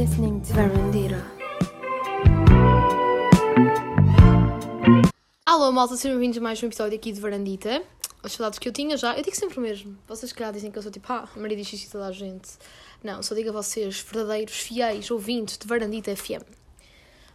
listening 0.00 0.40
to 0.40 0.54
Verandira. 0.54 1.22
Alô, 5.44 5.70
malta, 5.72 5.94
sejam 5.94 6.16
bem-vindos 6.16 6.38
a 6.38 6.40
mais 6.40 6.62
um 6.62 6.68
episódio 6.68 6.96
aqui 6.96 7.12
de 7.12 7.20
Varandita. 7.20 7.82
As 8.22 8.32
saudades 8.32 8.58
que 8.58 8.66
eu 8.66 8.72
tinha 8.72 8.96
já, 8.96 9.14
eu 9.14 9.22
digo 9.22 9.36
sempre 9.36 9.58
o 9.58 9.60
mesmo. 9.60 9.98
Vocês, 10.08 10.32
calhar, 10.32 10.54
dizem 10.54 10.70
que 10.70 10.78
eu 10.78 10.82
sou 10.82 10.90
tipo, 10.90 11.12
ah, 11.12 11.28
Maria 11.36 11.54
diz 11.54 11.70
isto 11.70 11.92
toda 11.92 12.06
a 12.06 12.12
gente. 12.12 12.48
Não, 13.04 13.22
só 13.22 13.34
digo 13.34 13.50
a 13.50 13.52
vocês, 13.52 14.00
verdadeiros, 14.00 14.54
fiéis 14.54 15.10
ouvintes 15.10 15.58
de 15.58 15.66
Varandita 15.66 16.16
FM. 16.16 16.48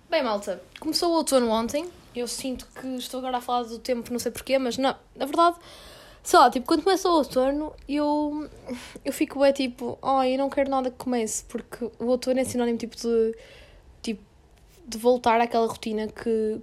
Bem, 0.09 0.23
malta, 0.23 0.59
começou 0.79 1.11
o 1.11 1.17
outono 1.17 1.51
ontem. 1.51 1.87
Eu 2.15 2.27
sinto 2.27 2.67
que 2.81 2.87
estou 2.95 3.19
agora 3.19 3.37
a 3.37 3.41
falar 3.41 3.65
do 3.65 3.77
tempo, 3.77 4.11
não 4.11 4.17
sei 4.17 4.31
porquê, 4.31 4.57
mas 4.57 4.75
não, 4.75 4.95
na 5.15 5.25
verdade, 5.27 5.55
sei 6.25 6.39
lá, 6.39 6.49
tipo, 6.51 6.67
quando 6.67 6.83
começa 6.83 7.09
o 7.09 7.13
outono, 7.13 7.73
eu, 7.87 8.49
eu 9.05 9.13
fico 9.13 9.39
bem 9.39 9.53
tipo, 9.53 9.97
ai, 10.03 10.35
eu 10.35 10.39
não 10.39 10.49
quero 10.49 10.69
nada 10.71 10.91
que 10.91 10.97
comece, 10.97 11.45
porque 11.45 11.85
o 11.99 12.05
outono 12.07 12.39
é 12.39 12.45
sinónimo 12.45 12.77
tipo 12.79 12.97
de, 12.97 13.35
tipo, 14.03 14.23
de 14.87 14.97
voltar 14.97 15.41
àquela 15.41 15.67
rotina 15.67 16.07
que, 16.07 16.61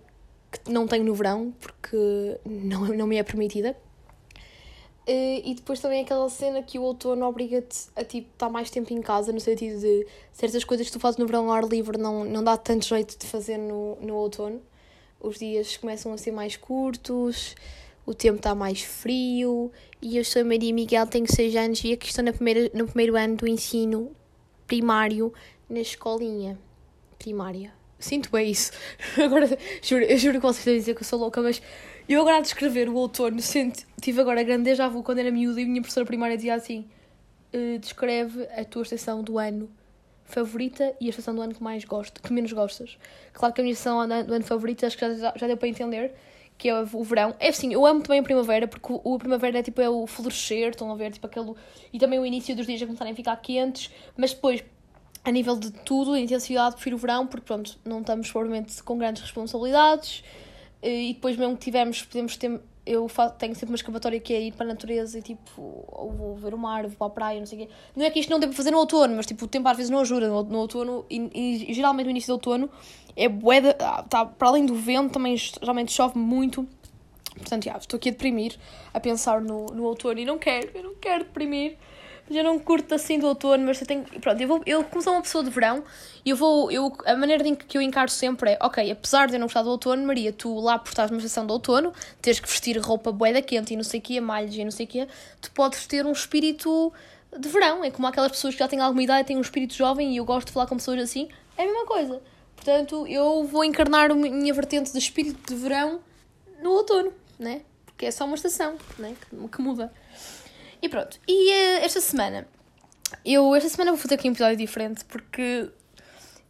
que 0.53 0.73
não 0.73 0.87
tenho 0.89 1.05
no 1.05 1.15
verão, 1.15 1.55
porque 1.61 2.41
não, 2.47 2.83
não 2.89 3.07
me 3.09 3.19
é 3.19 3.25
permitida. 3.25 3.77
Eh, 5.07 5.43
E 5.45 5.55
depois 5.55 5.81
também 5.81 6.03
aquela 6.03 6.29
cena 6.29 6.63
que 6.63 6.79
o 6.79 6.83
outono 6.83 7.27
obriga-te 7.27 7.89
a 7.97 8.05
tipo, 8.05 8.29
estar 8.33 8.49
mais 8.49 8.71
tempo 8.71 8.93
em 8.93 9.01
casa, 9.03 9.33
no 9.33 9.41
sentido 9.41 9.81
de 9.81 10.07
certas 10.33 10.65
coisas 10.65 10.87
que 10.87 10.93
tu 10.93 11.01
fazes 11.01 11.19
no 11.19 11.27
verão 11.27 11.47
ao 11.47 11.53
ar 11.53 11.65
livre 11.65 11.99
não, 11.99 12.25
não 12.25 12.43
dá 12.45 12.57
tanto 12.57 12.87
jeito 12.87 13.19
de 13.19 13.27
fazer 13.27 13.59
no, 13.59 13.97
no 14.01 14.15
outono. 14.17 14.61
Os 15.21 15.39
dias 15.39 15.77
começam 15.77 16.13
a 16.13 16.19
ser 16.19 16.33
mais 16.33 16.57
curtos, 16.57 17.55
o 18.13 18.15
tempo 18.15 18.37
está 18.37 18.55
mais 18.55 18.83
frio. 18.83 19.73
E 20.01 20.17
eu 20.17 20.25
sou 20.25 20.45
Maria 20.45 20.73
Miguel, 20.73 21.07
tenho 21.07 21.27
6 21.31 21.57
anos 21.57 21.83
e 21.85 21.93
aqui 21.93 22.09
estou 22.09 22.25
na 22.25 22.33
primeira, 22.33 22.71
no 22.75 22.87
primeiro 22.87 23.17
ano 23.17 23.37
do 23.37 23.47
ensino 23.49 24.13
primário 24.67 25.33
na 25.69 25.81
escolinha 25.81 26.59
primária. 27.19 27.73
Sinto 27.99 28.31
bem 28.31 28.51
isso. 28.51 28.73
Agora, 29.23 29.47
juro, 29.81 30.05
eu 30.05 30.19
juro 30.19 30.41
que 30.41 30.47
vocês 30.47 30.59
estão 30.59 30.75
a 30.75 30.77
dizer 30.77 30.95
que 30.95 31.03
eu 31.03 31.07
sou 31.07 31.19
louca, 31.19 31.41
mas 31.41 31.63
eu 32.09 32.21
agora 32.21 32.39
a 32.39 32.41
descrever 32.41 32.89
o 32.89 32.95
outono, 32.95 33.41
sinto, 33.41 33.87
tive 34.01 34.21
agora 34.21 34.41
a 34.41 34.43
grande 34.43 34.65
déjà 34.65 34.89
vu 34.89 35.03
quando 35.03 35.19
era 35.19 35.31
miúda 35.31 35.61
e 35.61 35.65
a 35.65 35.67
minha 35.67 35.81
professora 35.81 36.05
primária 36.05 36.37
dizia 36.37 36.55
assim: 36.55 36.85
"Eh, 37.53 37.79
descreve 37.79 38.43
a 38.57 38.65
tua 38.65 38.83
estação 38.83 39.23
do 39.23 39.39
ano 39.39 39.71
favorita 40.25 40.95
e 41.01 41.07
a 41.07 41.11
estação 41.11 41.35
do 41.35 41.43
ano 41.43 41.55
que 41.55 41.63
mais 41.63 41.85
gosto, 41.85 42.21
que 42.21 42.33
menos 42.33 42.53
gostas. 42.53 42.99
Claro 43.33 43.55
que 43.55 43.61
a 43.61 43.65
minha 43.65 43.73
estação 43.73 44.07
do 44.09 44.35
ano 44.35 44.45
favorita 44.45 44.87
acho 44.87 44.99
que 44.99 45.15
já, 45.17 45.33
já 45.37 45.47
deu 45.47 45.57
para 45.57 45.69
entender, 45.69 46.13
que 46.63 46.69
é 46.69 46.81
o 46.81 47.03
verão. 47.03 47.35
É 47.41 47.49
assim, 47.49 47.73
eu 47.73 47.85
amo 47.85 48.03
também 48.03 48.21
a 48.21 48.23
primavera, 48.23 48.69
porque 48.69 48.93
o, 48.93 49.15
a 49.17 49.19
primavera 49.19 49.59
é 49.59 49.63
tipo 49.65 49.81
é 49.81 49.91
o 49.91 50.07
florescer, 50.07 50.69
estão 50.71 50.93
a 50.93 50.95
ver, 50.95 51.11
tipo 51.11 51.27
aquele. 51.27 51.55
E 51.93 51.99
também 51.99 52.21
o 52.21 52.25
início 52.25 52.55
dos 52.55 52.67
dias 52.67 52.81
a 52.81 52.87
começarem 52.87 53.13
a 53.13 53.17
ficar 53.17 53.35
quentes, 53.39 53.91
mas 54.17 54.33
depois 54.33 54.63
a 55.25 55.31
nível 55.33 55.57
de 55.57 55.73
tudo, 55.73 56.13
a 56.13 56.21
intensidade, 56.21 56.77
prefiro 56.77 56.95
o 56.95 56.99
verão, 57.01 57.27
porque 57.27 57.45
pronto, 57.47 57.77
não 57.85 58.01
estamos 58.01 58.31
provavelmente 58.31 58.81
com 58.85 58.97
grandes 58.97 59.23
responsabilidades 59.23 60.23
eh, 60.81 61.03
e 61.11 61.15
depois 61.15 61.37
mesmo 61.37 61.57
que 61.57 61.65
tivermos, 61.65 62.03
podemos 62.03 62.37
ter, 62.37 62.61
eu 62.87 63.07
fa- 63.09 63.31
tenho 63.31 63.55
sempre 63.55 63.71
uma 63.71 63.77
escapatória 63.77 64.19
que 64.21 64.33
é 64.35 64.41
ir 64.41 64.53
para 64.53 64.67
a 64.67 64.69
natureza 64.69 65.19
e 65.19 65.23
tipo, 65.23 65.85
ou 65.89 66.11
vou 66.11 66.35
ver 66.37 66.55
o 66.55 66.59
mar, 66.59 66.83
ou 66.85 66.91
vou 66.91 66.97
para 66.97 67.07
a 67.07 67.11
praia, 67.11 67.39
não 67.41 67.47
sei 67.47 67.63
o 67.63 67.67
quê. 67.67 67.73
Não 67.95 68.05
é 68.05 68.11
que 68.11 68.19
isto 68.19 68.31
não 68.31 68.41
para 68.41 68.53
fazer 68.53 68.71
no 68.73 68.79
outono, 68.79 69.15
mas 69.17 69.27
tipo, 69.27 69.45
o 69.45 69.49
tempo 69.49 69.69
às 69.69 69.77
vezes 69.77 69.91
não 69.91 70.01
ajuda 70.01 70.29
no, 70.29 70.43
no 70.43 70.59
outono 70.59 71.05
e, 71.09 71.71
e 71.71 71.73
geralmente 71.75 72.07
no 72.07 72.11
início 72.11 72.29
do 72.29 72.35
outono 72.35 72.69
é 73.17 73.29
bué 73.29 73.61
de- 73.61 73.77
ah, 73.81 74.05
tá, 74.09 74.25
para 74.25 74.49
além 74.49 74.67
do 74.67 74.75
vento 74.75 75.13
também 75.13 75.37
geralmente 75.37 75.93
chove 75.93 76.19
muito. 76.19 76.67
Portanto, 77.37 77.65
já, 77.65 77.77
estou 77.77 77.97
aqui 77.97 78.11
a 78.11 78.13
deprimir, 78.13 78.57
a 78.93 79.01
pensar 79.01 79.41
no, 79.41 79.67
no 79.67 79.85
outono 79.85 80.19
e 80.19 80.25
não 80.25 80.39
quero, 80.39 80.71
eu 80.75 80.83
não 80.83 80.95
quero 80.95 81.25
deprimir. 81.25 81.77
Eu 82.31 82.45
não 82.45 82.59
curto 82.59 82.95
assim 82.95 83.19
do 83.19 83.27
outono, 83.27 83.65
mas 83.67 83.81
eu 83.81 83.87
tenho. 83.87 84.05
Pronto, 84.05 84.41
eu 84.41 84.49
vou. 84.49 84.63
Eu, 84.65 84.85
como 84.85 85.03
sou 85.03 85.13
uma 85.13 85.21
pessoa 85.23 85.43
de 85.43 85.51
verão, 85.51 85.83
eu 86.25 86.37
vou. 86.37 86.71
Eu, 86.71 86.91
a 87.05 87.17
maneira 87.17 87.47
em 87.47 87.55
que 87.55 87.77
eu 87.77 87.83
encaro 87.83 88.11
sempre 88.11 88.53
é: 88.53 88.59
ok, 88.63 88.91
apesar 88.91 89.27
de 89.27 89.35
eu 89.35 89.41
não 89.41 89.47
gostar 89.49 89.63
do 89.63 89.71
outono, 89.71 90.07
Maria, 90.07 90.33
tu 90.33 90.59
lá 90.61 90.79
por 90.79 90.89
estás 90.91 91.11
numa 91.11 91.19
estação 91.19 91.45
de 91.45 91.53
outono, 91.53 91.93
tens 92.23 92.39
que 92.39 92.49
vestir 92.49 92.79
roupa 92.79 93.11
boeda 93.13 93.43
quente 93.43 93.75
e 93.75 93.77
não 93.77 93.83
sei 93.85 93.99
o 94.01 94.03
quê, 94.03 94.21
malhas 94.21 94.55
e 94.55 94.65
não 94.65 94.71
sei 94.71 94.87
o 94.87 94.89
quê, 94.89 95.09
tu 95.43 95.51
podes 95.51 95.85
ter 95.87 96.07
um 96.07 96.13
espírito 96.13 96.93
de 97.37 97.49
verão. 97.49 97.85
É 97.85 97.91
como 97.91 98.07
aquelas 98.07 98.31
pessoas 98.31 98.55
que 98.55 98.61
já 98.61 98.69
têm 98.69 98.81
alguma 98.81 99.03
idade 99.03 99.23
e 99.23 99.25
têm 99.25 99.37
um 99.37 99.43
espírito 99.43 99.75
jovem 99.75 100.13
e 100.15 100.17
eu 100.17 100.25
gosto 100.25 100.47
de 100.47 100.53
falar 100.53 100.67
com 100.67 100.77
pessoas 100.77 101.01
assim. 101.01 101.29
É 101.59 101.65
a 101.65 101.67
mesma 101.67 101.85
coisa. 101.85 102.23
Portanto, 102.63 103.09
eu 103.09 103.43
vou 103.43 103.65
encarnar 103.65 104.13
a 104.13 104.15
minha 104.15 104.55
vertente 104.55 104.93
de 104.93 104.99
espírito 104.99 105.53
de 105.53 105.61
verão 105.61 106.01
no 106.63 106.71
outono, 106.71 107.13
né? 107.37 107.63
Porque 107.85 108.07
é 108.07 108.11
só 108.13 108.25
uma 108.25 108.37
estação, 108.37 108.79
né? 109.01 109.17
Que, 109.51 109.61
muda. 109.61 109.93
E 110.81 110.89
pronto. 110.89 111.19
E 111.27 111.51
eh, 111.51 111.85
esta 111.85 112.01
semana, 112.01 112.47
eu 113.25 113.53
esta 113.57 113.69
semana 113.69 113.91
vou 113.91 113.99
fazer 113.99 114.15
aqui 114.15 114.29
um 114.29 114.31
episódio 114.31 114.57
diferente 114.57 115.05
porque 115.07 115.71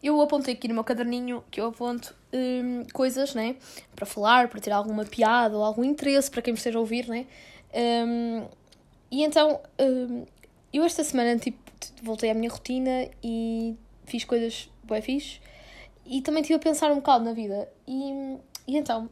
eu 0.02 0.20
apontei 0.20 0.52
aqui 0.52 0.68
no 0.68 0.74
meu 0.74 0.84
caderninho 0.84 1.42
que 1.50 1.58
eu 1.62 1.68
aponto 1.68 2.14
hum, 2.30 2.84
coisas, 2.92 3.34
né? 3.34 3.56
Para 3.96 4.04
falar, 4.04 4.48
para 4.48 4.60
ter 4.60 4.70
alguma 4.70 5.06
piada 5.06 5.56
ou 5.56 5.64
algum 5.64 5.82
interesse 5.82 6.30
para 6.30 6.42
quem 6.42 6.52
me 6.52 6.58
esteja 6.58 6.76
a 6.76 6.80
ouvir, 6.80 7.08
né? 7.08 7.24
Hum, 7.74 8.46
e 9.10 9.24
então, 9.24 9.62
hum, 9.80 10.26
eu 10.74 10.84
esta 10.84 11.02
semana, 11.02 11.38
tipo, 11.38 11.58
voltei 12.02 12.30
à 12.30 12.34
minha 12.34 12.50
rotina 12.50 13.08
e 13.24 13.74
fiz 14.04 14.24
coisas 14.24 14.68
bem 14.84 15.00
fixe. 15.00 15.40
E 16.12 16.20
também 16.20 16.42
estive 16.42 16.56
a 16.56 16.62
pensar 16.62 16.92
um 16.92 16.96
bocado 16.96 17.24
na 17.24 17.32
vida. 17.32 17.68
E, 17.88 18.36
e 18.68 18.76
então, 18.76 19.08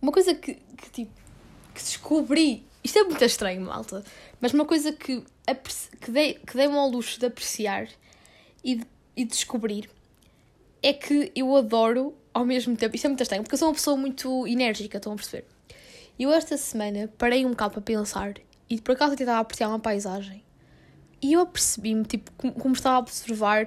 uma 0.00 0.12
coisa 0.12 0.34
que, 0.34 0.54
que, 0.54 0.90
tipo, 0.90 1.12
que 1.74 1.80
descobri, 1.82 2.64
isto 2.84 2.98
é 2.98 3.04
muito 3.04 3.24
estranho, 3.24 3.60
malta, 3.60 4.04
mas 4.40 4.54
uma 4.54 4.64
coisa 4.64 4.92
que, 4.92 5.22
que, 6.00 6.10
dei, 6.10 6.34
que 6.34 6.56
dei-me 6.56 6.76
ao 6.76 6.88
luxo 6.88 7.18
de 7.18 7.26
apreciar 7.26 7.88
e 8.64 8.80
e 9.16 9.24
de 9.24 9.30
descobrir 9.30 9.90
é 10.82 10.92
que 10.92 11.30
eu 11.34 11.54
adoro 11.54 12.14
ao 12.34 12.44
mesmo 12.44 12.76
tempo, 12.76 12.96
isto 12.96 13.04
é 13.04 13.08
muito 13.08 13.22
estranho, 13.22 13.42
porque 13.42 13.54
eu 13.54 13.58
sou 13.58 13.68
uma 13.68 13.74
pessoa 13.74 13.96
muito 13.96 14.46
enérgica, 14.46 14.96
estão 14.96 15.12
a 15.12 15.16
perceber? 15.16 15.46
Eu 16.18 16.32
esta 16.32 16.56
semana 16.56 17.08
parei 17.18 17.44
um 17.44 17.50
bocado 17.50 17.72
para 17.72 17.82
pensar 17.82 18.34
e 18.68 18.80
por 18.80 18.92
acaso 18.92 19.12
até 19.12 19.22
estava 19.22 19.38
a 19.38 19.42
apreciar 19.42 19.68
uma 19.68 19.78
paisagem 19.78 20.42
e 21.20 21.34
eu 21.34 21.40
apercebi-me, 21.40 22.04
tipo, 22.04 22.32
como, 22.32 22.52
como 22.54 22.74
estava 22.74 22.96
a 22.96 22.98
observar, 23.00 23.66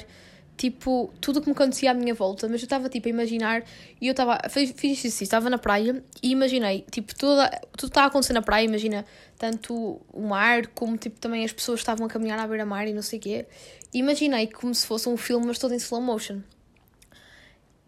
tipo, 0.58 1.14
tudo 1.20 1.40
o 1.40 1.42
que 1.42 1.48
me 1.48 1.54
acontecia 1.54 1.92
à 1.92 1.94
minha 1.94 2.14
volta, 2.14 2.48
mas 2.48 2.62
eu 2.62 2.66
estava, 2.66 2.88
tipo, 2.90 3.08
a 3.08 3.12
imaginar, 3.12 3.64
e 4.00 4.08
eu 4.08 4.12
estava, 4.12 4.40
fiz, 4.50 4.72
fiz 4.72 5.04
isso, 5.04 5.24
estava 5.24 5.50
na 5.50 5.58
praia, 5.58 6.04
e 6.24 6.32
imaginei, 6.32 6.86
tipo, 6.90 7.14
toda, 7.16 7.50
tudo 7.78 7.90
estava 7.90 8.08
a 8.08 8.10
acontecer 8.10 8.34
na 8.34 8.42
praia, 8.42 8.66
imagina, 8.66 9.06
tanto 9.38 10.02
o 10.14 10.22
mar, 10.22 10.68
como, 10.68 10.98
tipo, 10.98 11.20
também 11.20 11.44
as 11.44 11.52
pessoas 11.52 11.80
estavam 11.82 12.06
a 12.06 12.10
caminhar 12.10 12.40
à 12.40 12.48
beira-mar 12.48 12.88
e 12.88 12.94
não 12.94 13.02
sei 13.02 13.20
o 13.20 13.22
quê, 13.22 13.46
e 13.94 14.00
imaginei 14.00 14.48
como 14.48 14.74
se 14.74 14.88
fosse 14.88 15.10
um 15.10 15.18
filme, 15.18 15.46
mas 15.46 15.60
todo 15.60 15.74
em 15.74 15.78
slow 15.78 16.02
motion. 16.02 16.42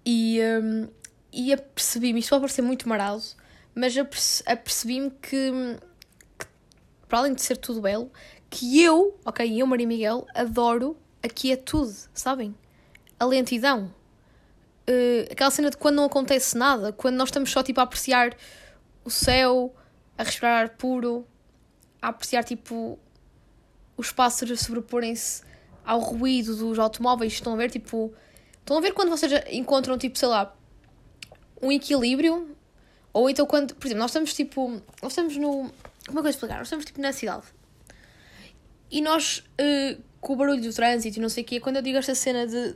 E, 0.05 0.39
hum, 0.41 0.87
e 1.31 1.53
apercebi-me, 1.53 2.19
isto 2.19 2.29
pode 2.29 2.41
parecer 2.41 2.61
muito 2.61 2.87
marado, 2.87 3.23
mas 3.73 3.97
aperce- 3.97 4.43
apercebi-me 4.45 5.09
que, 5.11 5.51
que, 6.39 6.45
para 7.07 7.19
além 7.19 7.33
de 7.33 7.41
ser 7.41 7.57
tudo 7.57 7.81
belo, 7.81 8.11
que 8.49 8.81
eu, 8.81 9.17
ok, 9.25 9.61
eu, 9.61 9.67
Maria 9.67 9.87
Miguel, 9.87 10.25
adoro 10.33 10.97
a 11.23 11.27
quietude, 11.27 11.95
sabem? 12.13 12.55
A 13.19 13.25
lentidão. 13.25 13.93
Eh, 14.85 15.27
aquela 15.31 15.51
cena 15.51 15.69
de 15.69 15.77
quando 15.77 15.95
não 15.95 16.05
acontece 16.05 16.57
nada, 16.57 16.93
quando 16.93 17.15
nós 17.15 17.29
estamos 17.29 17.51
só 17.51 17.61
tipo 17.61 17.79
a 17.79 17.83
apreciar 17.83 18.35
o 19.03 19.09
céu, 19.09 19.75
a 20.17 20.23
respirar 20.23 20.61
ar 20.61 20.69
puro, 20.69 21.25
a 22.01 22.09
apreciar 22.09 22.43
tipo 22.43 22.97
os 23.97 24.11
pássaros 24.11 24.59
sobreporem-se 24.59 25.41
ao 25.83 25.99
ruído 25.99 26.55
dos 26.55 26.77
automóveis, 26.77 27.33
estão 27.33 27.53
a 27.53 27.55
ver 27.55 27.71
tipo. 27.71 28.13
Estão 28.59 28.77
a 28.77 28.81
ver 28.81 28.93
quando 28.93 29.09
vocês 29.09 29.31
encontram 29.49 29.97
tipo, 29.97 30.17
sei 30.17 30.27
lá, 30.27 30.53
um 31.61 31.71
equilíbrio? 31.71 32.55
Ou 33.13 33.29
então 33.29 33.45
quando, 33.45 33.73
por 33.73 33.87
exemplo, 33.87 34.01
nós 34.01 34.11
estamos 34.11 34.33
tipo. 34.33 34.81
Nós 35.01 35.13
estamos 35.13 35.37
no. 35.37 35.71
Como 36.05 36.19
é 36.19 36.21
que 36.21 36.27
eu 36.27 36.29
explicar? 36.29 36.57
Nós 36.57 36.67
estamos 36.67 36.85
tipo 36.85 37.01
na 37.01 37.11
cidade. 37.11 37.45
E 38.91 39.01
nós, 39.01 39.43
eh, 39.57 39.97
com 40.19 40.33
o 40.33 40.35
barulho 40.35 40.61
do 40.61 40.73
trânsito 40.73 41.17
e 41.17 41.21
não 41.21 41.29
sei 41.29 41.43
o 41.43 41.45
quê, 41.45 41.59
quando 41.59 41.77
eu 41.77 41.81
digo 41.81 41.97
esta 41.97 42.15
cena 42.15 42.45
de, 42.47 42.75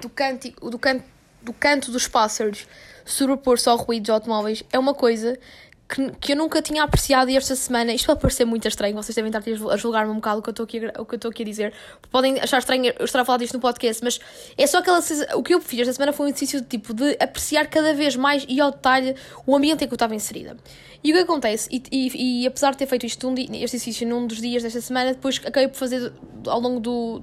do, 0.00 0.08
cântico, 0.08 0.70
do, 0.70 0.78
can, 0.78 1.02
do 1.42 1.52
canto 1.52 1.90
dos 1.90 2.08
pássaros 2.08 2.66
sobrepor-se 3.04 3.68
ao 3.68 3.76
ruído 3.76 4.04
dos 4.04 4.10
automóveis, 4.10 4.62
é 4.72 4.78
uma 4.78 4.94
coisa 4.94 5.38
que, 5.88 6.10
que 6.20 6.32
eu 6.32 6.36
nunca 6.36 6.60
tinha 6.60 6.82
apreciado 6.82 7.30
e 7.30 7.36
esta 7.36 7.56
semana, 7.56 7.92
isto 7.92 8.06
pode 8.06 8.20
parecer 8.20 8.44
muito 8.44 8.68
estranho, 8.68 8.94
vocês 8.94 9.14
devem 9.16 9.30
estar 9.30 9.42
a 9.72 9.76
julgar-me 9.76 10.12
um 10.12 10.16
bocado 10.16 10.40
o 10.40 10.42
que 10.42 10.50
eu 10.50 10.52
estou 10.52 10.64
aqui, 10.64 10.84
aqui 11.28 11.42
a 11.42 11.46
dizer, 11.46 11.72
podem 12.10 12.38
achar 12.38 12.58
estranho 12.58 12.92
eu 12.98 13.04
estar 13.04 13.20
a 13.20 13.24
falar 13.24 13.38
disto 13.38 13.54
no 13.54 13.60
podcast, 13.60 14.04
mas 14.04 14.20
é 14.56 14.66
só 14.66 14.78
aquela 14.78 15.00
o 15.34 15.42
que 15.42 15.54
eu 15.54 15.60
fiz 15.60 15.80
esta 15.80 15.94
semana 15.94 16.12
foi 16.12 16.26
um 16.26 16.28
exercício 16.28 16.60
de 16.60 16.66
tipo 16.66 16.92
de 16.92 17.16
apreciar 17.18 17.66
cada 17.68 17.94
vez 17.94 18.16
mais 18.16 18.44
e 18.48 18.60
ao 18.60 18.70
detalhe 18.70 19.16
o 19.46 19.56
ambiente 19.56 19.84
em 19.84 19.86
que 19.86 19.94
eu 19.94 19.96
estava 19.96 20.14
inserida. 20.14 20.56
E 21.02 21.12
o 21.12 21.14
que 21.14 21.20
acontece, 21.20 21.68
e, 21.72 21.82
e, 21.90 22.42
e 22.42 22.46
apesar 22.46 22.72
de 22.72 22.78
ter 22.78 22.86
feito 22.86 23.06
isto 23.06 23.28
um 23.28 23.34
dia, 23.34 23.44
este 23.44 23.76
exercício 23.76 24.06
num 24.06 24.26
dos 24.26 24.40
dias 24.40 24.62
desta 24.62 24.80
semana, 24.80 25.14
depois 25.14 25.40
acabei 25.44 25.68
por 25.68 25.76
fazer 25.76 26.12
ao 26.46 26.60
longo 26.60 26.80
do, 26.80 27.22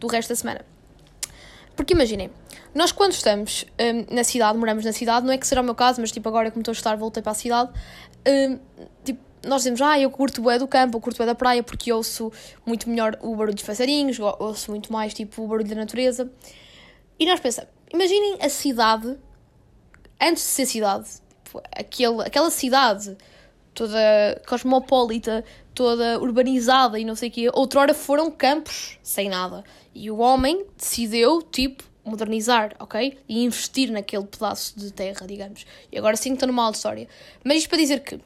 do 0.00 0.06
resto 0.08 0.30
da 0.30 0.34
semana. 0.34 0.64
Porque 1.82 1.94
imaginem, 1.94 2.30
nós 2.72 2.92
quando 2.92 3.10
estamos 3.10 3.66
hum, 3.72 4.06
na 4.08 4.22
cidade, 4.22 4.56
moramos 4.56 4.84
na 4.84 4.92
cidade, 4.92 5.26
não 5.26 5.32
é 5.32 5.36
que 5.36 5.44
será 5.44 5.62
o 5.62 5.64
meu 5.64 5.74
caso, 5.74 6.00
mas 6.00 6.12
tipo 6.12 6.28
agora 6.28 6.48
como 6.48 6.60
estou 6.60 6.70
a 6.70 6.76
estar, 6.76 6.96
voltei 6.96 7.20
para 7.20 7.32
a 7.32 7.34
cidade, 7.34 7.72
hum, 8.24 8.56
tipo, 9.04 9.18
nós 9.44 9.62
dizemos, 9.62 9.82
ah, 9.82 9.98
eu 9.98 10.08
curto 10.08 10.40
o 10.40 10.58
do 10.60 10.68
campo, 10.68 10.96
eu 10.96 11.00
curto 11.00 11.20
o 11.20 11.26
da 11.26 11.34
praia, 11.34 11.60
porque 11.60 11.92
ouço 11.92 12.30
muito 12.64 12.88
melhor 12.88 13.18
o 13.20 13.34
barulho 13.34 13.56
dos 13.56 13.64
passarinhos, 13.64 14.16
ouço 14.20 14.70
muito 14.70 14.92
mais, 14.92 15.12
tipo, 15.12 15.42
o 15.42 15.48
barulho 15.48 15.68
da 15.68 15.74
natureza. 15.74 16.30
E 17.18 17.26
nós 17.26 17.40
pensamos, 17.40 17.68
imaginem 17.92 18.38
a 18.40 18.48
cidade, 18.48 19.18
antes 20.20 20.44
de 20.44 20.50
ser 20.50 20.66
cidade, 20.66 21.08
tipo, 21.44 21.60
aquele, 21.72 22.22
aquela 22.22 22.50
cidade 22.52 23.16
toda 23.74 24.42
cosmopolita, 24.46 25.44
toda 25.74 26.18
urbanizada 26.20 26.98
e 26.98 27.04
não 27.04 27.14
sei 27.14 27.28
o 27.28 27.32
quê, 27.32 27.50
outrora 27.52 27.94
foram 27.94 28.30
campos 28.30 28.98
sem 29.02 29.28
nada. 29.28 29.64
E 29.94 30.10
o 30.10 30.18
homem 30.18 30.66
decidiu, 30.76 31.42
tipo, 31.42 31.84
modernizar, 32.04 32.74
ok? 32.78 33.18
E 33.28 33.44
investir 33.44 33.90
naquele 33.90 34.24
pedaço 34.24 34.78
de 34.78 34.92
terra, 34.92 35.26
digamos. 35.26 35.64
E 35.90 35.98
agora 35.98 36.16
sim 36.16 36.32
estou 36.32 36.46
numa 36.46 36.70
história. 36.70 37.08
Mas 37.44 37.58
isto 37.58 37.68
para 37.68 37.78
dizer 37.78 38.00
que 38.00 38.20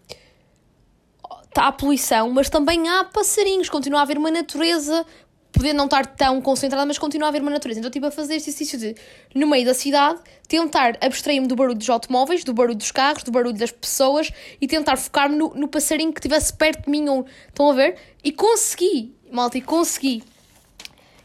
está 1.45 1.69
a 1.69 1.73
poluição, 1.73 2.31
mas 2.31 2.51
também 2.51 2.89
há 2.89 3.05
passarinhos, 3.05 3.71
continua 3.71 4.01
a 4.01 4.03
haver 4.03 4.19
uma 4.19 4.31
natureza, 4.31 5.07
poder 5.57 5.73
não 5.73 5.87
estar 5.87 6.07
tão 6.07 6.41
concentrada, 6.41 6.85
mas 6.85 6.99
continua 6.99 7.29
a 7.29 7.31
haver 7.31 7.41
uma 7.41 7.51
natureza. 7.51 7.81
Então, 7.81 7.91
tipo, 7.91 8.07
a 8.07 8.11
fazer 8.11 8.35
exercício 8.35 8.79
de, 8.79 8.95
no 9.35 9.47
meio 9.47 9.65
da 9.65 9.73
cidade, 9.73 10.21
tentar 10.47 10.99
abstrair-me 11.01 11.47
do 11.47 11.57
barulho 11.57 11.77
dos 11.77 11.89
automóveis, 11.89 12.45
do 12.45 12.53
barulho 12.53 12.77
dos 12.77 12.93
carros, 12.93 13.23
do 13.23 13.31
barulho 13.31 13.57
das 13.57 13.71
pessoas 13.71 14.31
e 14.61 14.67
tentar 14.69 14.97
focar-me 14.97 15.37
no, 15.37 15.55
no 15.55 15.67
passarinho 15.67 16.13
que 16.13 16.21
estivesse 16.21 16.53
perto 16.53 16.85
de 16.85 16.91
mim. 16.91 17.09
Ou, 17.09 17.27
estão 17.49 17.71
a 17.71 17.75
ver? 17.75 17.97
E 18.23 18.31
consegui, 18.31 19.15
malta, 19.33 19.57
e 19.57 19.63
consegui. 19.63 20.23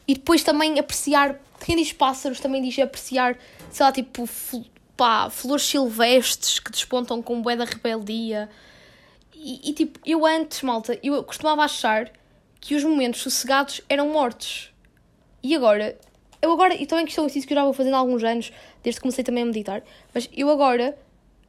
E 0.07 0.13
depois 0.13 0.43
também 0.43 0.79
apreciar, 0.79 1.39
quem 1.65 1.75
diz 1.75 1.91
pássaros 1.91 2.39
também 2.39 2.61
diz 2.61 2.77
apreciar, 2.79 3.37
sei 3.69 3.85
lá, 3.85 3.91
tipo, 3.91 4.27
pá, 4.95 5.29
flores 5.29 5.63
silvestres 5.63 6.59
que 6.59 6.71
despontam 6.71 7.21
com 7.21 7.41
bué 7.41 7.55
da 7.55 7.65
rebeldia. 7.65 8.49
E, 9.33 9.69
e, 9.69 9.73
tipo, 9.73 9.99
eu 10.05 10.25
antes, 10.25 10.61
malta, 10.61 10.97
eu 11.03 11.23
costumava 11.23 11.63
achar 11.63 12.11
que 12.61 12.75
os 12.75 12.83
momentos 12.83 13.21
sossegados 13.21 13.81
eram 13.89 14.09
mortos. 14.09 14.71
E 15.43 15.55
agora, 15.55 15.97
eu 16.41 16.51
agora, 16.53 16.75
e 16.75 16.85
também 16.85 17.05
que 17.05 17.11
isto 17.11 17.19
é 17.19 17.23
um 17.23 17.25
exercício 17.25 17.47
que 17.47 17.53
eu 17.53 17.57
já 17.57 17.63
vou 17.63 17.73
fazendo 17.73 17.95
há 17.95 17.97
alguns 17.97 18.23
anos, 18.23 18.53
desde 18.83 18.99
que 18.99 19.01
comecei 19.01 19.23
também 19.23 19.43
a 19.43 19.45
meditar, 19.47 19.83
mas 20.13 20.29
eu 20.31 20.49
agora 20.49 20.97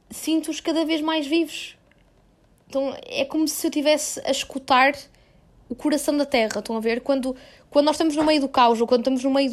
sinto-os 0.09 0.59
cada 0.59 0.83
vez 0.83 1.01
mais 1.01 1.27
vivos. 1.27 1.77
Então 2.67 2.95
é 3.05 3.23
como 3.23 3.47
se 3.47 3.65
eu 3.65 3.69
estivesse 3.69 4.19
a 4.25 4.31
escutar 4.31 4.93
o 5.69 5.75
coração 5.75 6.17
da 6.17 6.25
terra, 6.25 6.59
estão 6.59 6.75
a 6.75 6.79
ver? 6.79 7.01
Quando, 7.01 7.35
quando 7.69 7.85
nós 7.85 7.95
estamos 7.95 8.15
no 8.15 8.23
meio 8.23 8.41
do 8.41 8.49
caos 8.49 8.81
ou 8.81 8.87
quando 8.87 9.01
estamos 9.01 9.23
no 9.23 9.31
meio 9.31 9.51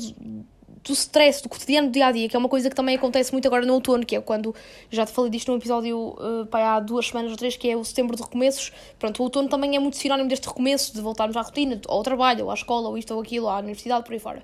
do 0.82 0.93
stress, 0.93 1.43
do 1.43 1.49
cotidiano 1.49 1.88
do 1.88 1.93
dia 1.93 2.06
a 2.06 2.12
dia, 2.12 2.29
que 2.29 2.35
é 2.35 2.38
uma 2.38 2.49
coisa 2.49 2.71
que 2.71 2.77
também 2.77 2.97
acontece 2.97 3.32
muito 3.32 3.47
agora 3.47 3.67
no 3.67 3.75
outono, 3.75 4.05
que 4.05 4.17
é 4.17 4.21
quando 4.21 4.55
já 4.91 5.05
te 5.05 5.12
falei 5.12 5.31
disto 5.31 5.50
num 5.50 5.59
episódio 5.59 5.99
uh, 5.99 6.47
pá, 6.47 6.77
há 6.77 6.81
duas 6.81 7.09
semanas 7.09 7.31
ou 7.31 7.37
três, 7.37 7.56
que 7.56 7.69
é 7.69 7.77
o 7.77 7.85
setembro 7.85 8.17
de 8.17 8.23
recomeços. 8.23 8.73
Pronto, 8.99 9.21
o 9.21 9.25
outono 9.25 9.49
também 9.49 9.77
é 9.77 9.79
muito 9.79 9.97
sinónimo 9.97 10.29
deste 10.29 10.49
recomeço, 10.49 10.94
de 10.94 11.00
voltarmos 11.00 11.37
à 11.37 11.43
rotina, 11.43 11.81
ao 11.87 12.03
trabalho, 12.03 12.47
ou 12.47 12.50
à 12.50 12.55
escola, 12.55 12.88
ou 12.88 12.97
isto 12.97 13.15
ou 13.15 13.21
aquilo, 13.21 13.49
à 13.49 13.59
universidade, 13.59 14.05
por 14.05 14.12
aí 14.12 14.19
fora. 14.19 14.43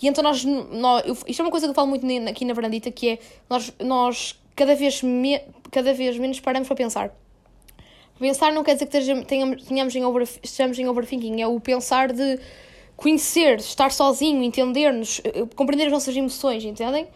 E 0.00 0.06
então 0.06 0.22
nós, 0.22 0.44
nós 0.44 1.06
eu, 1.06 1.16
isto 1.26 1.40
é 1.40 1.44
uma 1.44 1.50
coisa 1.50 1.66
que 1.66 1.70
eu 1.70 1.74
falo 1.74 1.88
muito 1.88 2.06
aqui 2.28 2.44
na 2.44 2.54
Varandita, 2.54 2.90
que 2.90 3.10
é 3.10 3.18
nós, 3.48 3.72
nós 3.80 4.38
cada, 4.54 4.74
vez 4.74 5.02
me, 5.02 5.40
cada 5.70 5.92
vez 5.92 6.18
menos 6.18 6.40
paramos 6.40 6.68
para 6.68 6.76
pensar. 6.76 7.14
Pensar 8.18 8.52
não 8.52 8.64
quer 8.64 8.74
dizer 8.74 8.86
que 8.86 9.24
tenhamos, 9.26 9.64
tenhamos 9.64 9.94
em 9.94 10.04
over, 10.04 10.22
estejamos 10.42 10.76
em 10.76 10.88
overthinking, 10.88 11.40
é 11.40 11.46
o 11.46 11.60
pensar 11.60 12.12
de 12.12 12.40
conhecer, 12.98 13.60
estar 13.60 13.92
sozinho, 13.92 14.42
entender-nos, 14.42 15.20
eh, 15.22 15.46
compreender 15.54 15.86
as 15.86 15.92
nossas 15.92 16.14
emoções, 16.16 16.64
entendem? 16.64 17.06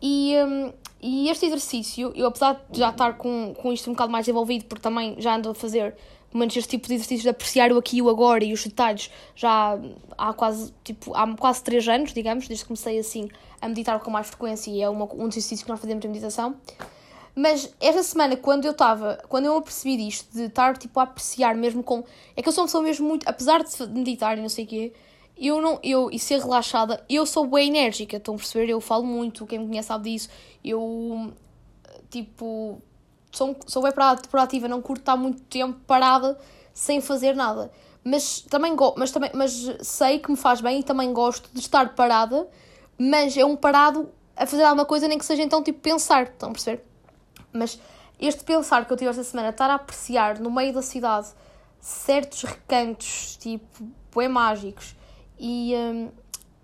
E, 0.00 0.32
um, 0.36 0.72
e 1.02 1.28
este 1.28 1.46
exercício, 1.46 2.12
eu 2.14 2.28
apesar 2.28 2.64
de 2.70 2.78
já 2.78 2.90
estar 2.90 3.18
com, 3.18 3.52
com 3.52 3.72
isto 3.72 3.90
um 3.90 3.94
bocado 3.94 4.12
mais 4.12 4.28
envolvido, 4.28 4.66
porque 4.66 4.80
também 4.80 5.16
já 5.18 5.34
ando 5.34 5.50
a 5.50 5.54
fazer 5.54 5.96
menos 6.32 6.56
este 6.56 6.70
tipo 6.70 6.86
de 6.86 6.94
exercícios 6.94 7.22
de 7.22 7.28
apreciar 7.28 7.72
o 7.72 7.78
aqui 7.78 7.96
e 7.96 8.02
o 8.02 8.08
agora 8.08 8.44
e 8.44 8.52
os 8.52 8.62
detalhes 8.62 9.10
já 9.34 9.76
há 10.16 10.32
quase, 10.32 10.72
tipo, 10.84 11.12
há 11.16 11.26
quase 11.36 11.64
3 11.64 11.88
anos, 11.88 12.12
digamos, 12.12 12.46
desde 12.46 12.64
que 12.64 12.68
comecei 12.68 12.98
assim 12.98 13.28
a 13.60 13.68
meditar 13.68 13.98
com 13.98 14.10
mais 14.12 14.28
frequência 14.28 14.70
e 14.70 14.82
é 14.82 14.88
uma, 14.88 15.04
um 15.04 15.26
dos 15.26 15.36
exercícios 15.36 15.64
que 15.64 15.68
nós 15.68 15.80
fazemos 15.80 16.00
de 16.00 16.08
meditação. 16.08 16.54
Mas 17.34 17.74
esta 17.80 18.04
semana, 18.04 18.36
quando 18.36 18.66
eu 18.66 18.70
estava, 18.70 19.18
quando 19.28 19.46
eu 19.46 19.56
apercebi 19.56 19.96
disto, 19.96 20.32
de 20.32 20.44
estar 20.44 20.76
tipo 20.76 21.00
a 21.00 21.02
apreciar 21.02 21.56
mesmo 21.56 21.82
com. 21.82 22.04
É 22.36 22.42
que 22.42 22.48
eu 22.48 22.52
sou 22.52 22.62
uma 22.62 22.68
pessoa 22.68 22.84
mesmo 22.84 23.08
muito. 23.08 23.28
Apesar 23.28 23.64
de 23.64 23.86
meditar 23.88 24.38
e 24.38 24.40
não 24.40 24.48
sei 24.48 24.64
o 24.64 24.68
quê, 24.68 24.92
eu 25.36 25.60
não, 25.60 25.80
eu, 25.82 26.10
e 26.10 26.18
ser 26.18 26.40
relaxada, 26.40 27.04
eu 27.08 27.26
sou 27.26 27.46
bem 27.46 27.68
enérgica, 27.68 28.16
estão 28.16 28.34
a 28.34 28.38
perceber? 28.38 28.70
Eu 28.70 28.80
falo 28.80 29.04
muito, 29.04 29.46
quem 29.46 29.58
me 29.58 29.66
conhece 29.66 29.88
sabe 29.88 30.10
disso. 30.10 30.28
Eu, 30.64 31.32
tipo, 32.08 32.80
sou, 33.32 33.56
sou 33.66 33.82
bem 33.82 33.92
proativa, 34.30 34.68
não 34.68 34.80
curto 34.80 35.00
estar 35.00 35.16
muito 35.16 35.42
tempo 35.42 35.78
parada 35.86 36.38
sem 36.72 37.00
fazer 37.00 37.34
nada. 37.34 37.70
Mas 38.04 38.40
também, 38.40 38.76
mas 38.96 39.10
também 39.10 39.30
mas 39.34 39.76
sei 39.80 40.18
que 40.18 40.30
me 40.30 40.36
faz 40.36 40.60
bem 40.60 40.80
e 40.80 40.82
também 40.82 41.12
gosto 41.12 41.48
de 41.52 41.60
estar 41.60 41.94
parada, 41.94 42.46
mas 42.98 43.36
é 43.36 43.44
um 43.44 43.56
parado 43.56 44.10
a 44.36 44.46
fazer 44.46 44.62
alguma 44.62 44.84
coisa, 44.84 45.08
nem 45.08 45.18
que 45.18 45.24
seja 45.24 45.42
então 45.42 45.62
tipo 45.62 45.80
pensar, 45.80 46.24
estão 46.24 46.50
a 46.50 46.52
perceber? 46.52 46.84
Mas 47.52 47.80
este 48.20 48.44
pensar 48.44 48.84
que 48.84 48.92
eu 48.92 48.96
tive 48.96 49.10
esta 49.10 49.24
semana, 49.24 49.48
estar 49.48 49.70
a 49.70 49.74
apreciar 49.74 50.38
no 50.38 50.50
meio 50.50 50.72
da 50.72 50.82
cidade 50.82 51.28
certos 51.80 52.42
recantos, 52.42 53.36
tipo, 53.36 53.88
bem 54.14 54.28
mágicos, 54.28 54.94
e, 55.44 55.74
um, 55.76 56.10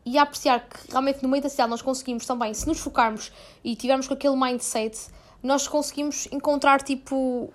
e 0.06 0.16
a 0.16 0.22
apreciar 0.22 0.60
que 0.60 0.90
realmente 0.90 1.22
no 1.22 1.28
meio 1.28 1.42
da 1.42 1.50
cidade 1.50 1.68
nós 1.68 1.82
conseguimos 1.82 2.24
também, 2.24 2.54
se 2.54 2.66
nos 2.66 2.78
focarmos 2.78 3.30
e 3.62 3.76
tivermos 3.76 4.08
com 4.08 4.14
aquele 4.14 4.34
mindset, 4.34 4.98
nós 5.42 5.68
conseguimos 5.68 6.26
encontrar 6.32 6.80
tipo 6.80 7.52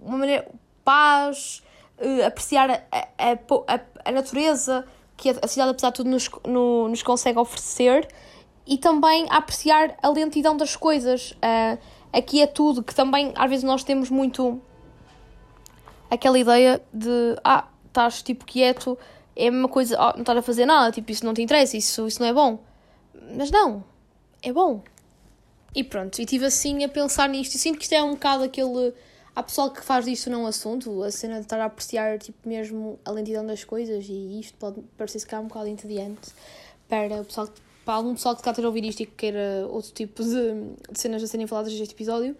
uma 0.00 0.18
maneira 0.18 0.50
paz, 0.84 1.62
uh, 1.98 2.26
apreciar 2.26 2.68
a, 2.70 2.82
a, 3.16 3.32
a, 3.74 3.80
a, 4.06 4.10
natureza 4.10 4.84
que 5.16 5.30
a, 5.30 5.46
cidade, 5.46 5.70
apesar 5.70 5.90
de 5.90 5.94
tudo, 5.94 6.10
nos, 6.10 6.28
no, 6.44 6.88
nos 6.88 7.02
consegue 7.04 7.38
oferecer 7.38 8.08
e 8.66 8.76
também 8.76 9.26
apreciar 9.30 9.96
a 10.02 10.08
lentidão 10.08 10.56
das 10.56 10.74
coisas, 10.74 11.30
uh, 11.30 11.78
aqui 12.12 12.42
é 12.42 12.46
tudo, 12.48 12.82
que 12.82 12.92
também 12.92 13.32
às 13.36 13.48
vezes 13.48 13.62
nós 13.64 13.84
temos 13.84 14.10
muito 14.10 14.60
aquela 16.10 16.36
ideia 16.36 16.82
de 16.92 17.36
ah, 17.44 17.68
estás 17.86 18.20
tipo 18.20 18.44
quieto 18.44 18.98
é 19.36 19.48
a 19.48 19.52
mesma 19.52 19.68
coisa, 19.68 19.96
oh, 20.00 20.12
não 20.14 20.20
estar 20.20 20.36
a 20.36 20.42
fazer 20.42 20.64
nada, 20.64 20.90
tipo, 20.90 21.12
isso 21.12 21.24
não 21.24 21.34
te 21.34 21.42
interessa, 21.42 21.76
isso, 21.76 22.06
isso 22.06 22.20
não 22.20 22.28
é 22.28 22.32
bom. 22.32 22.58
Mas 23.36 23.50
não, 23.50 23.84
é 24.42 24.52
bom. 24.52 24.82
E 25.74 25.84
pronto, 25.84 26.18
e 26.18 26.22
estive 26.22 26.46
assim 26.46 26.84
a 26.84 26.88
pensar 26.88 27.28
nisto 27.28 27.54
e 27.54 27.58
sinto 27.58 27.76
que 27.76 27.84
isto 27.84 27.92
é 27.92 28.02
um 28.02 28.12
bocado 28.12 28.44
aquele. 28.44 28.94
Há 29.34 29.42
pessoal 29.42 29.70
que 29.70 29.84
faz 29.84 30.06
disto 30.06 30.30
não 30.30 30.46
assunto, 30.46 31.02
a 31.02 31.10
cena 31.10 31.34
de 31.34 31.42
estar 31.42 31.60
a 31.60 31.66
apreciar 31.66 32.18
tipo, 32.18 32.48
mesmo 32.48 32.98
a 33.04 33.10
lentidão 33.10 33.44
das 33.44 33.62
coisas 33.62 34.06
e 34.08 34.40
isto 34.40 34.56
pode 34.56 34.80
parecer 34.96 35.18
se 35.18 35.26
calhar 35.26 35.44
um 35.44 35.48
bocado 35.48 35.68
entediante 35.68 36.30
para, 36.88 37.20
o 37.20 37.24
pessoal, 37.26 37.46
para 37.84 37.94
algum 37.94 38.14
pessoal 38.14 38.34
que 38.34 38.40
está 38.40 38.52
a 38.52 38.54
ter 38.54 38.64
a 38.64 38.68
ouvir 38.68 38.86
isto 38.86 39.02
e 39.02 39.06
que 39.06 39.12
queira 39.12 39.66
outro 39.68 39.92
tipo 39.92 40.24
de, 40.24 40.30
de 40.90 40.98
cenas 40.98 41.22
a 41.22 41.26
serem 41.26 41.46
faladas 41.46 41.78
neste 41.78 41.94
episódio. 41.94 42.34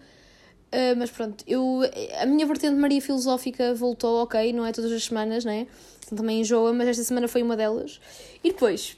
Uh, 0.73 0.97
mas 0.97 1.11
pronto, 1.11 1.43
eu, 1.47 1.81
a 2.19 2.25
minha 2.25 2.47
vertente 2.47 2.75
Maria 2.75 2.99
Filosófica 2.99 3.75
voltou, 3.75 4.23
ok, 4.23 4.51
não 4.51 4.65
é 4.65 4.71
todas 4.71 4.91
as 4.91 5.03
semanas, 5.03 5.45
né? 5.45 5.67
Também 6.15 6.41
enjoa, 6.41 6.73
mas 6.73 6.87
esta 6.87 7.03
semana 7.03 7.27
foi 7.27 7.43
uma 7.43 7.55
delas. 7.55 7.99
E 8.43 8.51
depois, 8.51 8.97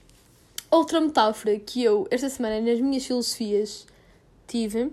outra 0.70 1.02
metáfora 1.02 1.58
que 1.60 1.84
eu, 1.84 2.08
esta 2.12 2.30
semana, 2.30 2.62
nas 2.62 2.80
minhas 2.80 3.06
filosofias, 3.06 3.88
tive 4.48 4.92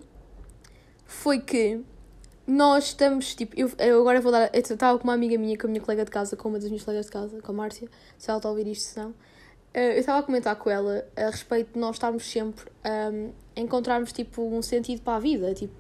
foi 1.04 1.40
que 1.40 1.80
nós 2.46 2.86
estamos, 2.86 3.34
tipo, 3.34 3.58
eu, 3.58 3.70
eu 3.78 4.00
agora 4.00 4.20
vou 4.20 4.30
dar. 4.30 4.50
Eu 4.52 4.60
estava 4.60 4.98
com 4.98 5.04
uma 5.04 5.14
amiga 5.14 5.36
minha, 5.36 5.58
com 5.58 5.66
a 5.66 5.70
minha 5.70 5.80
colega 5.80 6.04
de 6.04 6.10
casa, 6.10 6.36
com 6.36 6.48
uma 6.48 6.58
das 6.58 6.68
minhas 6.68 6.84
colegas 6.84 7.06
de 7.06 7.12
casa, 7.12 7.42
com 7.42 7.52
a 7.52 7.54
Márcia, 7.54 7.88
se 8.16 8.30
ela 8.30 8.38
está 8.38 8.48
a 8.48 8.52
ouvir 8.52 8.68
isto, 8.68 8.84
se 8.84 8.98
não. 8.98 9.14
Eh, 9.74 9.96
eu 9.96 10.00
estava 10.00 10.20
a 10.20 10.22
comentar 10.22 10.56
com 10.56 10.70
ela 10.70 11.06
a 11.16 11.30
respeito 11.30 11.74
de 11.74 11.78
nós 11.78 11.96
estarmos 11.96 12.24
sempre 12.24 12.64
um, 12.84 13.30
a 13.54 13.60
encontrarmos 13.60 14.12
tipo 14.12 14.42
um 14.42 14.62
sentido 14.62 15.02
para 15.02 15.16
a 15.16 15.20
vida. 15.20 15.54
Tipo, 15.54 15.74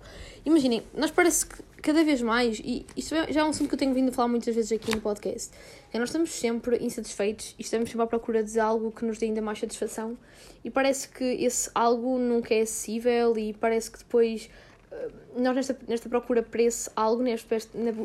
imaginem, 0.44 0.82
nós 0.94 1.10
parece 1.10 1.46
que 1.46 1.62
cada 1.86 2.02
vez 2.02 2.20
mais, 2.20 2.60
e 2.64 2.84
isto 2.96 3.14
já 3.30 3.40
é 3.42 3.44
um 3.44 3.50
assunto 3.50 3.68
que 3.68 3.74
eu 3.74 3.78
tenho 3.78 3.94
vindo 3.94 4.08
a 4.08 4.12
falar 4.12 4.26
muitas 4.26 4.52
vezes 4.52 4.72
aqui 4.72 4.92
no 4.92 5.00
podcast, 5.00 5.52
é 5.92 5.98
nós 6.00 6.08
estamos 6.08 6.30
sempre 6.30 6.84
insatisfeitos 6.84 7.54
e 7.58 7.62
estamos 7.62 7.88
sempre 7.88 8.02
à 8.02 8.06
procura 8.08 8.42
de 8.42 8.58
algo 8.58 8.90
que 8.90 9.04
nos 9.04 9.18
dê 9.18 9.26
ainda 9.26 9.40
mais 9.40 9.60
satisfação 9.60 10.18
e 10.64 10.70
parece 10.70 11.08
que 11.08 11.22
esse 11.24 11.70
algo 11.72 12.18
nunca 12.18 12.52
é 12.52 12.62
acessível 12.62 13.38
e 13.38 13.52
parece 13.52 13.90
que 13.90 13.98
depois 13.98 14.50
eh, 14.90 15.08
nós 15.36 15.54
nesta, 15.54 15.78
nesta 15.86 16.08
procura 16.08 16.42
por 16.42 16.58
esse 16.58 16.90
algo, 16.96 17.22
neste, 17.22 17.46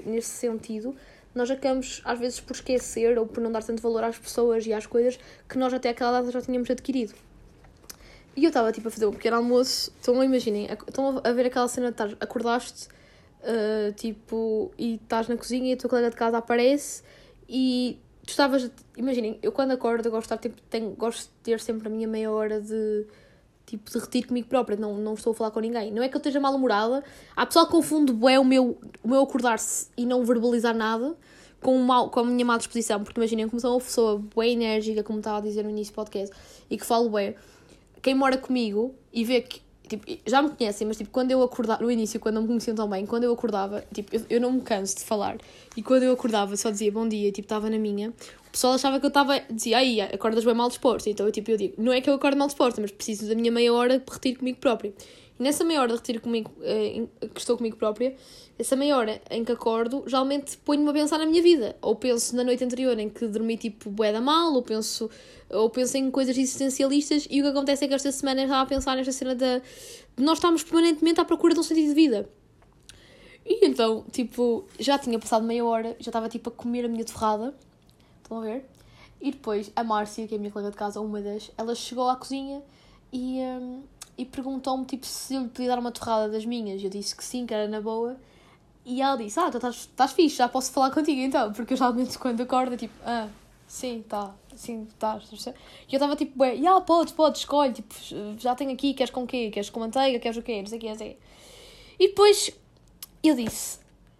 nesse 0.05 0.29
sentido, 0.29 0.95
nós 1.33 1.49
acabamos 1.49 2.01
às 2.03 2.19
vezes 2.19 2.39
por 2.39 2.55
esquecer 2.55 3.17
ou 3.17 3.25
por 3.25 3.41
não 3.41 3.51
dar 3.51 3.63
tanto 3.63 3.81
valor 3.81 4.03
às 4.03 4.17
pessoas 4.17 4.65
e 4.65 4.73
às 4.73 4.85
coisas 4.85 5.19
que 5.47 5.57
nós 5.57 5.73
até 5.73 5.89
aquela 5.89 6.19
data 6.19 6.31
já 6.31 6.41
tínhamos 6.41 6.69
adquirido. 6.69 7.13
E 8.35 8.45
eu 8.45 8.47
estava 8.47 8.71
tipo 8.71 8.87
a 8.87 8.91
fazer 8.91 9.05
um 9.05 9.11
pequeno 9.11 9.37
almoço, 9.37 9.91
então 9.99 10.23
imaginem, 10.23 10.67
estão 10.87 11.21
a 11.23 11.31
ver 11.31 11.47
aquela 11.47 11.67
cena 11.67 11.87
de 11.87 11.93
estar, 11.93 12.09
acordaste 12.19 12.87
uh, 13.41 13.91
tipo, 13.93 14.71
e 14.77 14.95
estás 14.95 15.27
na 15.27 15.35
cozinha 15.35 15.71
e 15.71 15.73
a 15.73 15.77
tua 15.77 15.89
colega 15.89 16.09
de 16.09 16.15
casa 16.15 16.37
aparece 16.37 17.03
e 17.47 17.99
tu 18.25 18.29
estavas, 18.29 18.71
imaginem, 18.95 19.37
eu 19.41 19.51
quando 19.51 19.71
acordo 19.71 20.07
eu 20.07 20.11
gosto 20.11 20.29
de, 20.29 20.33
estar, 20.33 20.49
tipo, 20.49 20.61
tenho, 20.69 20.91
gosto 20.91 21.23
de 21.23 21.35
ter 21.43 21.59
sempre 21.59 21.87
a 21.87 21.91
minha 21.91 22.07
meia 22.07 22.31
hora 22.31 22.61
de 22.61 23.05
tipo, 23.71 23.89
de 23.89 23.97
retiro 23.97 24.27
comigo 24.27 24.47
própria, 24.47 24.77
não, 24.77 24.97
não 24.97 25.13
estou 25.13 25.31
a 25.31 25.33
falar 25.33 25.51
com 25.51 25.59
ninguém. 25.59 25.91
Não 25.91 26.03
é 26.03 26.09
que 26.09 26.15
eu 26.15 26.19
esteja 26.19 26.39
mal-humorada, 26.39 27.03
há 27.35 27.45
pessoal 27.45 27.65
que 27.65 27.71
confunde 27.71 28.11
bué 28.11 28.37
o 28.39 28.43
meu, 28.43 28.77
o 29.01 29.07
meu 29.07 29.21
acordar-se 29.21 29.87
e 29.97 30.05
não 30.05 30.23
verbalizar 30.25 30.75
nada 30.75 31.15
com, 31.61 31.77
mal, 31.77 32.09
com 32.09 32.19
a 32.19 32.23
minha 32.25 32.45
má 32.45 32.57
disposição, 32.57 33.03
porque 33.03 33.19
imaginem 33.19 33.47
como 33.47 33.59
sou 33.59 33.71
uma 33.71 33.79
pessoa 33.79 34.21
bué 34.35 34.49
enérgica, 34.49 35.03
como 35.03 35.19
estava 35.19 35.37
a 35.37 35.41
dizer 35.41 35.63
no 35.63 35.69
início 35.69 35.93
do 35.93 35.95
podcast, 35.95 36.35
e 36.69 36.77
que 36.77 36.85
falo 36.85 37.09
bué, 37.09 37.35
quem 38.01 38.13
mora 38.13 38.37
comigo 38.37 38.93
e 39.13 39.23
vê 39.23 39.41
que 39.41 39.61
tipo, 39.97 40.05
já 40.25 40.41
me 40.41 40.49
conhecem, 40.49 40.87
mas 40.87 40.97
tipo, 40.97 41.09
quando 41.09 41.31
eu 41.31 41.41
acordava, 41.43 41.83
no 41.83 41.91
início, 41.91 42.19
quando 42.19 42.35
não 42.35 42.41
me 42.43 42.47
conheciam 42.47 42.75
tão 42.75 42.89
bem, 42.89 43.05
quando 43.05 43.23
eu 43.25 43.33
acordava, 43.33 43.83
tipo, 43.93 44.15
eu, 44.15 44.21
eu 44.29 44.41
não 44.41 44.51
me 44.53 44.61
canso 44.61 44.95
de 44.97 45.03
falar, 45.03 45.37
e 45.75 45.83
quando 45.83 46.03
eu 46.03 46.13
acordava 46.13 46.55
só 46.55 46.69
dizia 46.69 46.91
bom 46.91 47.07
dia, 47.07 47.31
tipo, 47.31 47.45
estava 47.45 47.69
na 47.69 47.77
minha, 47.77 48.09
o 48.47 48.51
pessoal 48.51 48.73
achava 48.73 48.99
que 48.99 49.05
eu 49.05 49.09
estava, 49.09 49.39
dizia, 49.49 49.77
aí, 49.77 50.01
acordas 50.01 50.43
bem 50.43 50.53
mal 50.53 50.69
disposto, 50.69 51.07
então 51.09 51.25
eu, 51.25 51.31
tipo, 51.31 51.51
eu 51.51 51.57
digo, 51.57 51.73
não 51.77 51.91
é 51.91 52.01
que 52.01 52.09
eu 52.09 52.13
acordo 52.13 52.37
mal 52.37 52.47
disposto, 52.47 52.79
mas 52.79 52.91
preciso 52.91 53.27
da 53.27 53.35
minha 53.35 53.51
meia 53.51 53.73
hora 53.73 53.99
de 53.99 54.05
retiro 54.11 54.39
comigo 54.39 54.59
própria. 54.59 54.93
Nessa 55.41 55.63
meia 55.63 55.81
hora 55.81 55.87
de 55.87 55.95
retiro 55.95 56.21
comigo, 56.21 56.51
eh, 56.61 57.07
que 57.33 57.39
estou 57.39 57.57
comigo 57.57 57.75
própria, 57.75 58.15
essa 58.59 58.75
meia 58.75 58.95
hora 58.95 59.19
em 59.27 59.43
que 59.43 59.51
acordo, 59.51 60.03
geralmente 60.05 60.55
ponho-me 60.57 60.91
a 60.91 60.93
pensar 60.93 61.17
na 61.17 61.25
minha 61.25 61.41
vida. 61.41 61.75
Ou 61.81 61.95
penso 61.95 62.35
na 62.35 62.43
noite 62.43 62.63
anterior 62.63 62.95
em 62.99 63.09
que 63.09 63.25
dormi 63.25 63.57
tipo 63.57 63.89
bué 63.89 64.13
da 64.13 64.21
mal, 64.21 64.53
ou 64.53 64.61
penso, 64.61 65.09
ou 65.49 65.67
penso 65.67 65.97
em 65.97 66.11
coisas 66.11 66.37
existencialistas, 66.37 67.27
e 67.27 67.41
o 67.41 67.43
que 67.43 67.49
acontece 67.49 67.85
é 67.85 67.87
que 67.87 67.93
esta 67.95 68.11
semana 68.11 68.41
eu 68.41 68.43
estava 68.43 68.61
a 68.61 68.65
pensar 68.67 68.95
nesta 68.95 69.11
cena 69.11 69.33
de, 69.33 69.61
de 70.15 70.23
nós 70.23 70.37
estarmos 70.37 70.61
permanentemente 70.61 71.19
à 71.19 71.25
procura 71.25 71.55
de 71.55 71.59
um 71.59 71.63
sentido 71.63 71.87
de 71.87 71.95
vida. 71.95 72.29
E 73.43 73.65
então, 73.65 74.05
tipo, 74.11 74.65
já 74.77 74.99
tinha 74.99 75.17
passado 75.17 75.43
meia 75.43 75.65
hora, 75.65 75.95
já 75.99 76.09
estava 76.09 76.29
tipo 76.29 76.49
a 76.49 76.51
comer 76.51 76.85
a 76.85 76.87
minha 76.87 77.03
torrada. 77.03 77.55
Estão 78.21 78.37
a 78.37 78.41
ver? 78.41 78.63
E 79.19 79.31
depois 79.31 79.71
a 79.75 79.83
Márcia, 79.83 80.27
que 80.27 80.35
é 80.35 80.37
a 80.37 80.39
minha 80.39 80.51
colega 80.51 80.69
de 80.69 80.77
casa, 80.77 81.01
uma 81.01 81.19
das, 81.19 81.49
ela 81.57 81.73
chegou 81.73 82.07
à 82.07 82.15
cozinha 82.15 82.61
e, 83.11 83.39
um, 83.39 83.81
e 84.21 84.25
perguntou-me 84.25 84.85
tipo, 84.85 85.03
se 85.03 85.33
eu 85.33 85.41
lhe 85.41 85.49
podia 85.49 85.69
dar 85.69 85.79
uma 85.79 85.91
torrada 85.91 86.29
das 86.29 86.45
minhas. 86.45 86.83
Eu 86.83 86.91
disse 86.91 87.15
que 87.15 87.23
sim, 87.23 87.47
que 87.47 87.53
era 87.55 87.67
na 87.67 87.81
boa. 87.81 88.15
E 88.85 89.01
ela 89.01 89.15
disse: 89.17 89.39
Ah, 89.39 89.49
tu 89.49 89.57
estás, 89.57 89.75
estás 89.75 90.11
fixe, 90.11 90.35
já 90.35 90.47
posso 90.47 90.71
falar 90.71 90.91
contigo 90.91 91.19
então. 91.19 91.51
Porque 91.51 91.73
eu 91.73 91.77
geralmente 91.77 92.19
quando 92.19 92.39
acordo, 92.41 92.77
tipo, 92.77 92.93
ah, 93.03 93.27
sim, 93.67 94.05
tá, 94.07 94.31
sim, 94.55 94.83
estás. 94.83 95.23
E 95.31 95.47
eu 95.47 95.97
estava 95.97 96.15
tipo, 96.15 96.39
ué, 96.43 96.53
yeah, 96.53 96.79
podes, 96.81 97.13
podes, 97.13 97.41
escolhe, 97.41 97.73
tipo, 97.73 97.95
já 98.37 98.53
tenho 98.53 98.71
aqui, 98.71 98.93
queres 98.93 99.11
com 99.11 99.23
o 99.23 99.27
quê? 99.27 99.49
Queres 99.49 99.71
com 99.71 99.79
manteiga? 99.79 100.19
Queres 100.19 100.37
o 100.37 100.43
quê? 100.43 100.61
Não 100.61 100.67
sei 100.67 100.77
o 100.77 100.81
quê, 100.81 100.89
não 100.89 100.97
sei. 100.97 101.17
E 101.99 102.09
depois 102.09 102.51
eu 103.23 103.35
disse, 103.35 103.79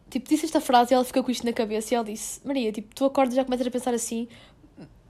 tipo, 0.10 0.27
disse 0.27 0.46
esta 0.46 0.60
frase 0.60 0.93
e 0.93 0.96
ela 0.96 1.05
ficou 1.05 1.24
com 1.24 1.29
isto 1.29 1.46
na 1.46 1.53
cabeça 1.53 1.93
e 1.93 1.96
ela 1.96 2.05
disse: 2.05 2.41
Maria, 2.43 2.72
tipo, 2.72 2.96
tu 2.96 3.05
acordas 3.05 3.36
e 3.36 3.38
já 3.38 3.46
começas 3.46 3.67
a 3.67 3.70
pensar 3.70 3.93
assim, 3.93 4.27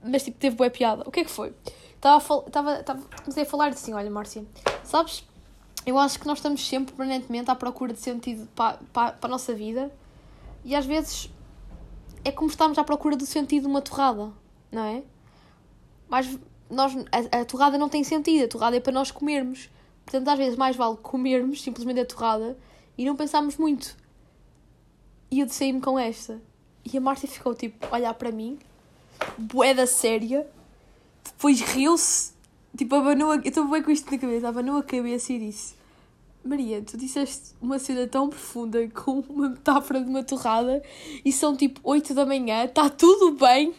mas 0.04 0.22
tipo, 0.22 0.38
teve 0.38 0.54
boa 0.54 0.68
piada. 0.68 1.02
O 1.06 1.10
que 1.10 1.20
é 1.20 1.24
que 1.24 1.30
foi? 1.30 1.54
Estava, 2.02 2.18
estava, 2.48 2.80
estava, 2.80 3.00
comecei 3.22 3.44
a 3.44 3.46
falar 3.46 3.68
assim: 3.68 3.94
Olha, 3.94 4.10
Márcia, 4.10 4.44
sabes, 4.84 5.24
eu 5.84 5.98
acho 5.98 6.18
que 6.18 6.26
nós 6.26 6.38
estamos 6.38 6.66
sempre 6.66 6.94
permanentemente 6.94 7.50
à 7.50 7.54
procura 7.54 7.92
de 7.92 8.00
sentido 8.00 8.48
para, 8.54 8.78
para, 8.92 9.12
para 9.12 9.28
a 9.28 9.30
nossa 9.30 9.54
vida 9.54 9.92
e 10.64 10.74
às 10.74 10.86
vezes 10.86 11.30
é 12.24 12.30
como 12.30 12.48
estamos 12.48 12.78
à 12.78 12.84
procura 12.84 13.16
do 13.16 13.26
sentido 13.26 13.62
de 13.62 13.68
uma 13.68 13.82
torrada, 13.82 14.32
não 14.70 14.84
é? 14.84 15.02
Mas 16.08 16.38
nós, 16.70 16.94
a, 17.10 17.40
a 17.40 17.44
torrada 17.44 17.76
não 17.76 17.88
tem 17.88 18.04
sentido, 18.04 18.44
a 18.44 18.48
torrada 18.48 18.76
é 18.76 18.80
para 18.80 18.92
nós 18.92 19.10
comermos. 19.10 19.68
Portanto, 20.04 20.28
às 20.28 20.38
vezes 20.38 20.56
mais 20.56 20.76
vale 20.76 20.96
comermos 20.96 21.62
simplesmente 21.62 22.00
a 22.00 22.06
torrada 22.06 22.56
e 22.96 23.04
não 23.04 23.16
pensámos 23.16 23.56
muito. 23.56 23.96
E 25.30 25.40
eu 25.40 25.48
saí-me 25.48 25.80
com 25.80 25.98
esta. 25.98 26.40
E 26.84 26.96
a 26.96 27.00
Márcia 27.00 27.28
ficou 27.28 27.54
tipo, 27.54 27.86
a 27.86 27.96
olhar 27.96 28.14
para 28.14 28.30
mim, 28.30 28.58
boeda 29.38 29.86
séria, 29.86 30.46
depois 31.24 31.60
riu-se, 31.60 32.31
tipo, 32.76 32.94
abanou 32.94 33.30
a... 33.30 33.36
Eu 33.36 33.42
estou 33.42 33.68
bem 33.68 33.82
com 33.82 33.90
isto 33.90 34.10
na 34.10 34.18
cabeça, 34.18 34.48
abanou 34.48 34.76
a 34.76 34.82
cabeça 34.82 35.32
e 35.32 35.38
disse: 35.38 35.74
Maria, 36.44 36.82
tu 36.82 36.96
disseste 36.96 37.54
uma 37.60 37.78
cena 37.78 38.06
tão 38.06 38.28
profunda 38.28 38.88
com 38.88 39.20
uma 39.28 39.50
metáfora 39.50 40.00
de 40.00 40.08
uma 40.08 40.24
torrada 40.24 40.82
e 41.24 41.32
são 41.32 41.56
tipo 41.56 41.80
8 41.84 42.14
da 42.14 42.26
manhã, 42.26 42.64
está 42.64 42.90
tudo 42.90 43.32
bem. 43.32 43.72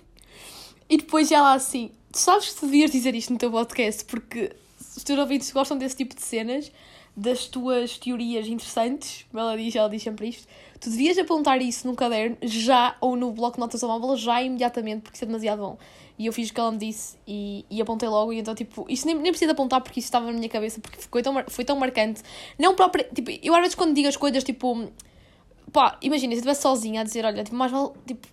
E 0.89 0.97
depois 0.97 1.31
ela 1.31 1.53
assim, 1.53 1.91
tu 2.12 2.19
sabes 2.19 2.50
que 2.50 2.59
tu 2.59 2.65
devias 2.65 2.91
dizer 2.91 3.13
isto 3.15 3.33
no 3.33 3.39
teu 3.39 3.51
podcast 3.51 4.05
porque 4.05 4.55
os 4.95 5.03
teus 5.03 5.19
ouvintes 5.19 5.51
gostam 5.51 5.77
desse 5.77 5.97
tipo 5.97 6.15
de 6.15 6.21
cenas 6.21 6.71
das 7.15 7.47
tuas 7.47 7.97
teorias 7.97 8.47
interessantes, 8.47 9.25
ela 9.33 9.55
diz, 9.55 9.75
ela 9.75 9.89
diz 9.89 10.01
sempre 10.01 10.29
isto, 10.29 10.47
tu 10.83 10.89
devias 10.89 11.17
apontar 11.17 11.61
isso 11.61 11.87
num 11.87 11.95
caderno 11.95 12.35
já 12.41 12.97
ou 12.99 13.15
no 13.15 13.31
bloco 13.31 13.55
de 13.55 13.61
notas 13.61 13.81
móvel 13.83 14.17
já 14.17 14.41
imediatamente, 14.41 15.01
porque 15.01 15.15
isso 15.15 15.23
é 15.23 15.27
demasiado 15.27 15.59
bom. 15.59 15.77
E 16.19 16.25
eu 16.25 16.33
fiz 16.33 16.49
o 16.49 16.53
que 16.53 16.59
ela 16.59 16.71
me 16.73 16.77
disse 16.77 17.17
e, 17.25 17.65
e 17.69 17.81
apontei 17.81 18.09
logo, 18.09 18.33
e 18.33 18.39
então, 18.39 18.53
tipo, 18.53 18.85
isto 18.89 19.05
nem, 19.05 19.15
nem 19.15 19.31
preciso 19.31 19.51
apontar 19.51 19.79
porque 19.79 20.01
isso 20.01 20.07
estava 20.07 20.25
na 20.25 20.33
minha 20.33 20.49
cabeça, 20.49 20.81
porque 20.81 20.99
foi 21.09 21.23
tão, 21.23 21.41
foi 21.47 21.63
tão 21.63 21.77
marcante. 21.77 22.21
Não 22.59 22.75
próprio, 22.75 23.05
tipo, 23.15 23.31
eu 23.41 23.55
às 23.55 23.61
vezes 23.61 23.75
quando 23.75 23.95
digo 23.95 24.09
as 24.09 24.17
coisas, 24.17 24.43
tipo, 24.43 24.89
pá, 25.71 25.97
imagina, 26.01 26.31
se 26.31 26.35
eu 26.35 26.39
estivesse 26.39 26.61
sozinha 26.61 26.99
a 26.99 27.03
dizer, 27.05 27.23
olha, 27.23 27.45
tipo, 27.45 27.55
mais 27.55 27.71
vale, 27.71 27.91
tipo, 28.05 28.27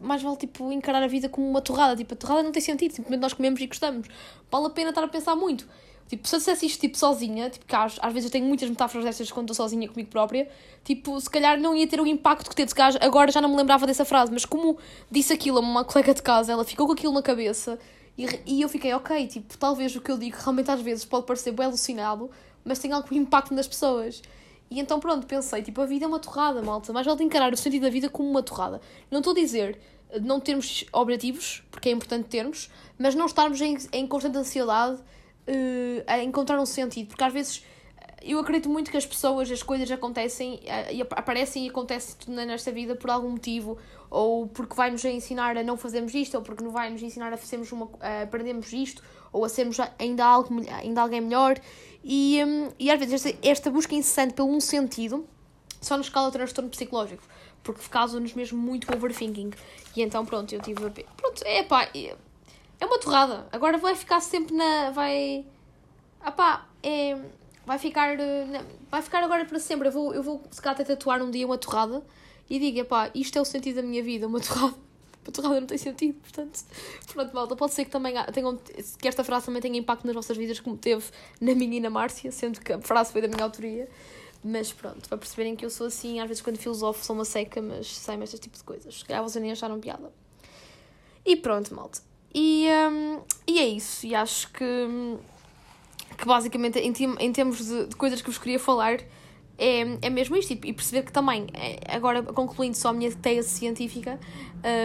mais 0.00 0.20
vale, 0.20 0.36
tipo, 0.38 0.72
encarar 0.72 1.04
a 1.04 1.06
vida 1.06 1.28
como 1.28 1.48
uma 1.48 1.60
torrada, 1.60 1.94
tipo, 1.94 2.14
a 2.14 2.16
torrada 2.16 2.42
não 2.42 2.50
tem 2.50 2.60
sentido, 2.60 2.90
simplesmente 2.90 3.22
nós 3.22 3.32
comemos 3.32 3.60
e 3.60 3.66
gostamos. 3.68 4.08
Vale 4.50 4.66
a 4.66 4.70
pena 4.70 4.88
estar 4.88 5.04
a 5.04 5.08
pensar 5.08 5.36
muito. 5.36 5.68
Tipo, 6.10 6.26
se 6.26 6.34
eu 6.34 6.38
dissesse 6.40 6.66
isto 6.66 6.80
tipo, 6.80 6.98
sozinha, 6.98 7.48
tipo, 7.48 7.64
que 7.64 7.76
às, 7.76 7.96
às 8.02 8.12
vezes 8.12 8.24
eu 8.24 8.32
tenho 8.32 8.44
muitas 8.44 8.68
metáforas 8.68 9.04
dessas 9.04 9.30
quando 9.30 9.48
estou 9.48 9.64
sozinha 9.64 9.88
comigo 9.88 10.10
própria, 10.10 10.50
tipo, 10.82 11.20
se 11.20 11.30
calhar 11.30 11.56
não 11.60 11.72
ia 11.72 11.86
ter 11.86 12.00
o 12.00 12.06
impacto 12.06 12.50
que 12.50 12.56
teve. 12.56 12.68
Se 12.68 12.74
agora 13.00 13.30
já 13.30 13.40
não 13.40 13.48
me 13.48 13.54
lembrava 13.54 13.86
dessa 13.86 14.04
frase, 14.04 14.32
mas 14.32 14.44
como 14.44 14.76
disse 15.08 15.32
aquilo 15.32 15.58
a 15.58 15.60
uma 15.60 15.84
colega 15.84 16.12
de 16.12 16.20
casa, 16.20 16.50
ela 16.50 16.64
ficou 16.64 16.88
com 16.88 16.94
aquilo 16.94 17.12
na 17.12 17.22
cabeça 17.22 17.78
e, 18.18 18.26
e 18.44 18.60
eu 18.60 18.68
fiquei, 18.68 18.92
ok, 18.92 19.24
tipo, 19.28 19.56
talvez 19.56 19.94
o 19.94 20.00
que 20.00 20.10
eu 20.10 20.18
digo 20.18 20.36
realmente 20.36 20.68
às 20.68 20.80
vezes 20.80 21.04
pode 21.04 21.26
parecer 21.26 21.52
bem 21.52 21.66
alucinado, 21.66 22.28
mas 22.64 22.80
tem 22.80 22.90
algum 22.90 23.14
impacto 23.14 23.54
nas 23.54 23.68
pessoas. 23.68 24.20
E 24.68 24.80
então 24.80 24.98
pronto, 24.98 25.28
pensei, 25.28 25.62
tipo, 25.62 25.80
a 25.80 25.86
vida 25.86 26.06
é 26.06 26.08
uma 26.08 26.18
torrada, 26.18 26.60
malta, 26.60 26.92
mas 26.92 27.06
vale 27.06 27.22
encarar 27.22 27.52
o 27.52 27.56
sentido 27.56 27.82
da 27.82 27.88
vida 27.88 28.08
como 28.08 28.28
uma 28.28 28.42
torrada. 28.42 28.80
Não 29.12 29.18
estou 29.18 29.30
a 29.30 29.36
dizer 29.36 29.78
não 30.22 30.40
termos 30.40 30.84
objetivos, 30.92 31.62
porque 31.70 31.88
é 31.88 31.92
importante 31.92 32.26
termos, 32.26 32.68
mas 32.98 33.14
não 33.14 33.26
estarmos 33.26 33.60
em, 33.60 33.78
em 33.92 34.08
constante 34.08 34.38
ansiedade 34.38 35.00
uh, 35.50 36.04
a 36.06 36.22
encontrar 36.22 36.60
um 36.60 36.66
sentido, 36.66 37.08
porque 37.08 37.24
às 37.24 37.32
vezes 37.32 37.64
eu 38.22 38.38
acredito 38.38 38.68
muito 38.68 38.90
que 38.90 38.96
as 38.96 39.06
pessoas, 39.06 39.50
as 39.50 39.62
coisas 39.62 39.90
acontecem 39.90 40.54
uh, 40.54 40.92
e 40.92 41.02
aparecem 41.02 41.66
e 41.66 41.70
acontecem 41.70 42.16
nesta 42.34 42.70
vida 42.70 42.94
por 42.94 43.10
algum 43.10 43.30
motivo, 43.30 43.78
ou 44.10 44.46
porque 44.46 44.74
vai-nos 44.74 45.04
ensinar 45.04 45.56
a 45.56 45.62
não 45.62 45.76
fazermos 45.76 46.14
isto, 46.14 46.36
ou 46.36 46.42
porque 46.42 46.62
não 46.62 46.70
vai-nos 46.70 47.02
ensinar 47.02 47.32
a 47.32 47.36
fazermos 47.36 47.72
uma, 47.72 47.88
a 48.00 48.22
aprendermos 48.22 48.72
isto, 48.72 49.02
ou 49.32 49.44
a 49.44 49.48
sermos 49.48 49.78
ainda, 49.98 50.24
algo, 50.24 50.54
ainda 50.70 51.00
alguém 51.00 51.20
melhor. 51.20 51.58
E, 52.02 52.42
um, 52.44 52.70
e 52.78 52.90
às 52.90 52.98
vezes 52.98 53.26
esta, 53.26 53.38
esta 53.42 53.70
busca 53.70 53.94
incessante 53.94 54.34
pelo 54.34 54.48
um 54.48 54.60
sentido 54.60 55.26
só 55.80 55.96
nos 55.96 56.08
causa 56.08 56.30
transtorno 56.30 56.70
psicológico, 56.70 57.22
porque 57.62 57.82
causa-nos 57.88 58.34
mesmo 58.34 58.58
muito 58.58 58.92
overthinking. 58.94 59.50
E 59.96 60.02
então, 60.02 60.26
pronto, 60.26 60.54
eu 60.54 60.60
tive. 60.60 60.80
Pronto, 60.90 61.42
é 61.44 61.62
pá. 61.62 61.88
Uma 62.86 62.98
torrada. 62.98 63.46
Agora 63.52 63.78
vai 63.78 63.94
ficar 63.94 64.20
sempre 64.20 64.54
na. 64.54 64.90
Vai. 64.90 65.44
Ah 66.20 66.32
pá, 66.32 66.66
é. 66.82 67.16
Vai 67.66 67.78
ficar. 67.78 68.18
Eh, 68.18 68.64
vai 68.90 69.02
ficar 69.02 69.22
agora 69.22 69.44
para 69.44 69.58
sempre. 69.58 69.88
Eu 69.88 69.92
vou, 69.92 70.14
eu 70.14 70.22
vou 70.22 70.42
se 70.50 70.60
calhar 70.60 70.74
até 70.74 70.84
tatuar 70.84 71.22
um 71.22 71.30
dia 71.30 71.46
uma 71.46 71.58
torrada 71.58 72.02
e 72.48 72.58
diga, 72.58 72.84
pá, 72.84 73.10
isto 73.14 73.38
é 73.38 73.40
o 73.40 73.44
sentido 73.44 73.76
da 73.76 73.82
minha 73.82 74.02
vida, 74.02 74.26
uma 74.26 74.40
torrada. 74.40 74.74
Uma 75.22 75.32
torrada 75.32 75.60
não 75.60 75.66
tem 75.66 75.76
sentido, 75.76 76.18
portanto, 76.18 76.64
pronto, 77.12 77.34
malta. 77.34 77.54
Pode 77.54 77.74
ser 77.74 77.84
que 77.84 77.90
também 77.90 78.14
tenham, 78.32 78.56
que 78.98 79.06
esta 79.06 79.22
frase 79.22 79.46
também 79.46 79.60
tenha 79.60 79.78
impacto 79.78 80.06
nas 80.06 80.14
vossas 80.14 80.36
vidas, 80.36 80.58
como 80.58 80.76
teve 80.76 81.04
na 81.40 81.54
minha 81.54 81.76
e 81.76 81.80
na 81.80 81.90
Márcia, 81.90 82.32
sendo 82.32 82.58
que 82.60 82.72
a 82.72 82.80
frase 82.80 83.12
foi 83.12 83.20
da 83.20 83.28
minha 83.28 83.44
autoria. 83.44 83.88
Mas 84.42 84.72
pronto, 84.72 85.06
para 85.06 85.18
perceberem 85.18 85.54
que 85.54 85.64
eu 85.64 85.70
sou 85.70 85.86
assim, 85.86 86.18
às 86.18 86.26
vezes 86.26 86.42
quando 86.42 86.56
filosofo 86.56 87.04
sou 87.04 87.14
uma 87.14 87.26
seca, 87.26 87.60
mas 87.60 87.94
saem 87.94 88.22
este 88.22 88.38
tipo 88.38 88.56
de 88.56 88.64
coisas. 88.64 88.98
Se 89.00 89.04
calhar 89.04 89.22
vocês 89.22 89.42
nem 89.42 89.52
acharam 89.52 89.78
piada. 89.78 90.10
E 91.24 91.36
pronto, 91.36 91.74
malta. 91.74 92.00
E, 92.34 92.68
um, 92.90 93.20
e 93.46 93.58
é 93.58 93.66
isso. 93.66 94.06
E 94.06 94.14
acho 94.14 94.50
que, 94.52 94.64
que 96.16 96.24
basicamente, 96.24 96.78
em, 96.78 96.92
em 97.18 97.32
termos 97.32 97.64
de, 97.64 97.86
de 97.86 97.96
coisas 97.96 98.20
que 98.22 98.28
vos 98.28 98.38
queria 98.38 98.58
falar, 98.58 99.00
é, 99.58 99.98
é 100.00 100.10
mesmo 100.10 100.36
isto. 100.36 100.52
E 100.52 100.72
perceber 100.72 101.02
que 101.02 101.12
também, 101.12 101.46
é, 101.52 101.94
agora 101.94 102.22
concluindo 102.22 102.76
só 102.76 102.88
a 102.88 102.92
minha 102.92 103.12
tese 103.12 103.50
científica, 103.50 104.18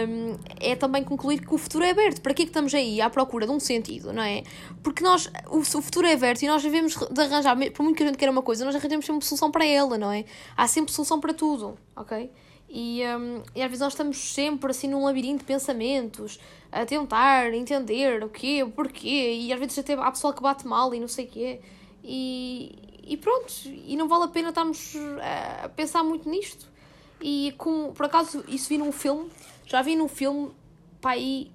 um, 0.08 0.36
é 0.60 0.76
também 0.76 1.02
concluir 1.02 1.40
que 1.40 1.54
o 1.54 1.58
futuro 1.58 1.84
é 1.84 1.90
aberto. 1.90 2.20
Para 2.20 2.34
que 2.34 2.42
é 2.42 2.44
que 2.44 2.50
estamos 2.50 2.74
aí 2.74 3.00
à 3.00 3.08
procura 3.08 3.46
de 3.46 3.52
um 3.52 3.60
sentido, 3.60 4.12
não 4.12 4.22
é? 4.22 4.42
Porque 4.82 5.02
nós, 5.02 5.30
o, 5.48 5.58
o 5.58 5.82
futuro 5.82 6.06
é 6.06 6.12
aberto 6.12 6.42
e 6.42 6.46
nós 6.46 6.62
devemos 6.62 6.94
de 6.94 7.20
arranjar, 7.20 7.56
por 7.72 7.82
muito 7.82 7.96
que 7.96 8.02
a 8.02 8.06
gente 8.06 8.18
queira 8.18 8.30
uma 8.30 8.42
coisa, 8.42 8.64
nós 8.64 8.74
arranjamos 8.74 9.06
sempre 9.06 9.24
solução 9.24 9.50
para 9.50 9.64
ela, 9.64 9.96
não 9.96 10.12
é? 10.12 10.24
Há 10.56 10.66
sempre 10.66 10.92
solução 10.92 11.20
para 11.20 11.32
tudo, 11.32 11.78
ok? 11.94 12.30
E, 12.68 13.02
um, 13.16 13.42
e 13.54 13.62
às 13.62 13.68
vezes 13.68 13.80
nós 13.80 13.92
estamos 13.92 14.18
sempre 14.18 14.70
assim 14.70 14.88
num 14.88 15.04
labirinto 15.04 15.38
de 15.38 15.44
pensamentos, 15.44 16.38
a 16.70 16.84
tentar 16.84 17.54
entender 17.54 18.24
o 18.24 18.28
quê, 18.28 18.62
o 18.62 18.70
porquê, 18.70 19.34
e 19.34 19.52
às 19.52 19.58
vezes 19.58 19.78
até 19.78 19.94
há 19.94 20.10
pessoal 20.10 20.32
que 20.34 20.42
bate 20.42 20.66
mal 20.66 20.94
e 20.94 21.00
não 21.00 21.08
sei 21.08 21.26
o 21.26 21.28
quê. 21.28 21.60
E, 22.02 23.02
e 23.06 23.16
pronto, 23.16 23.52
e 23.64 23.96
não 23.96 24.08
vale 24.08 24.24
a 24.24 24.28
pena 24.28 24.48
estarmos 24.48 24.94
a 25.62 25.68
pensar 25.68 26.02
muito 26.02 26.28
nisto. 26.28 26.68
E 27.20 27.54
com, 27.56 27.92
por 27.92 28.06
acaso 28.06 28.44
isso 28.48 28.68
vi 28.68 28.78
num 28.78 28.92
filme, 28.92 29.30
já 29.64 29.80
vi 29.82 29.96
num 29.96 30.08
filme, 30.08 30.50
pá, 31.00 31.12
aí. 31.12 31.50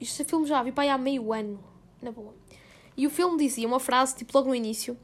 Este 0.00 0.24
filme 0.24 0.46
já 0.46 0.62
vi, 0.62 0.72
pá, 0.72 0.82
aí 0.82 0.88
há 0.88 0.98
meio 0.98 1.32
ano, 1.32 1.62
na 2.00 2.10
boa. 2.10 2.34
E 2.96 3.06
o 3.06 3.10
filme 3.10 3.38
dizia 3.38 3.66
uma 3.66 3.78
frase, 3.78 4.16
tipo, 4.16 4.36
logo 4.36 4.48
no 4.48 4.54
início, 4.54 4.98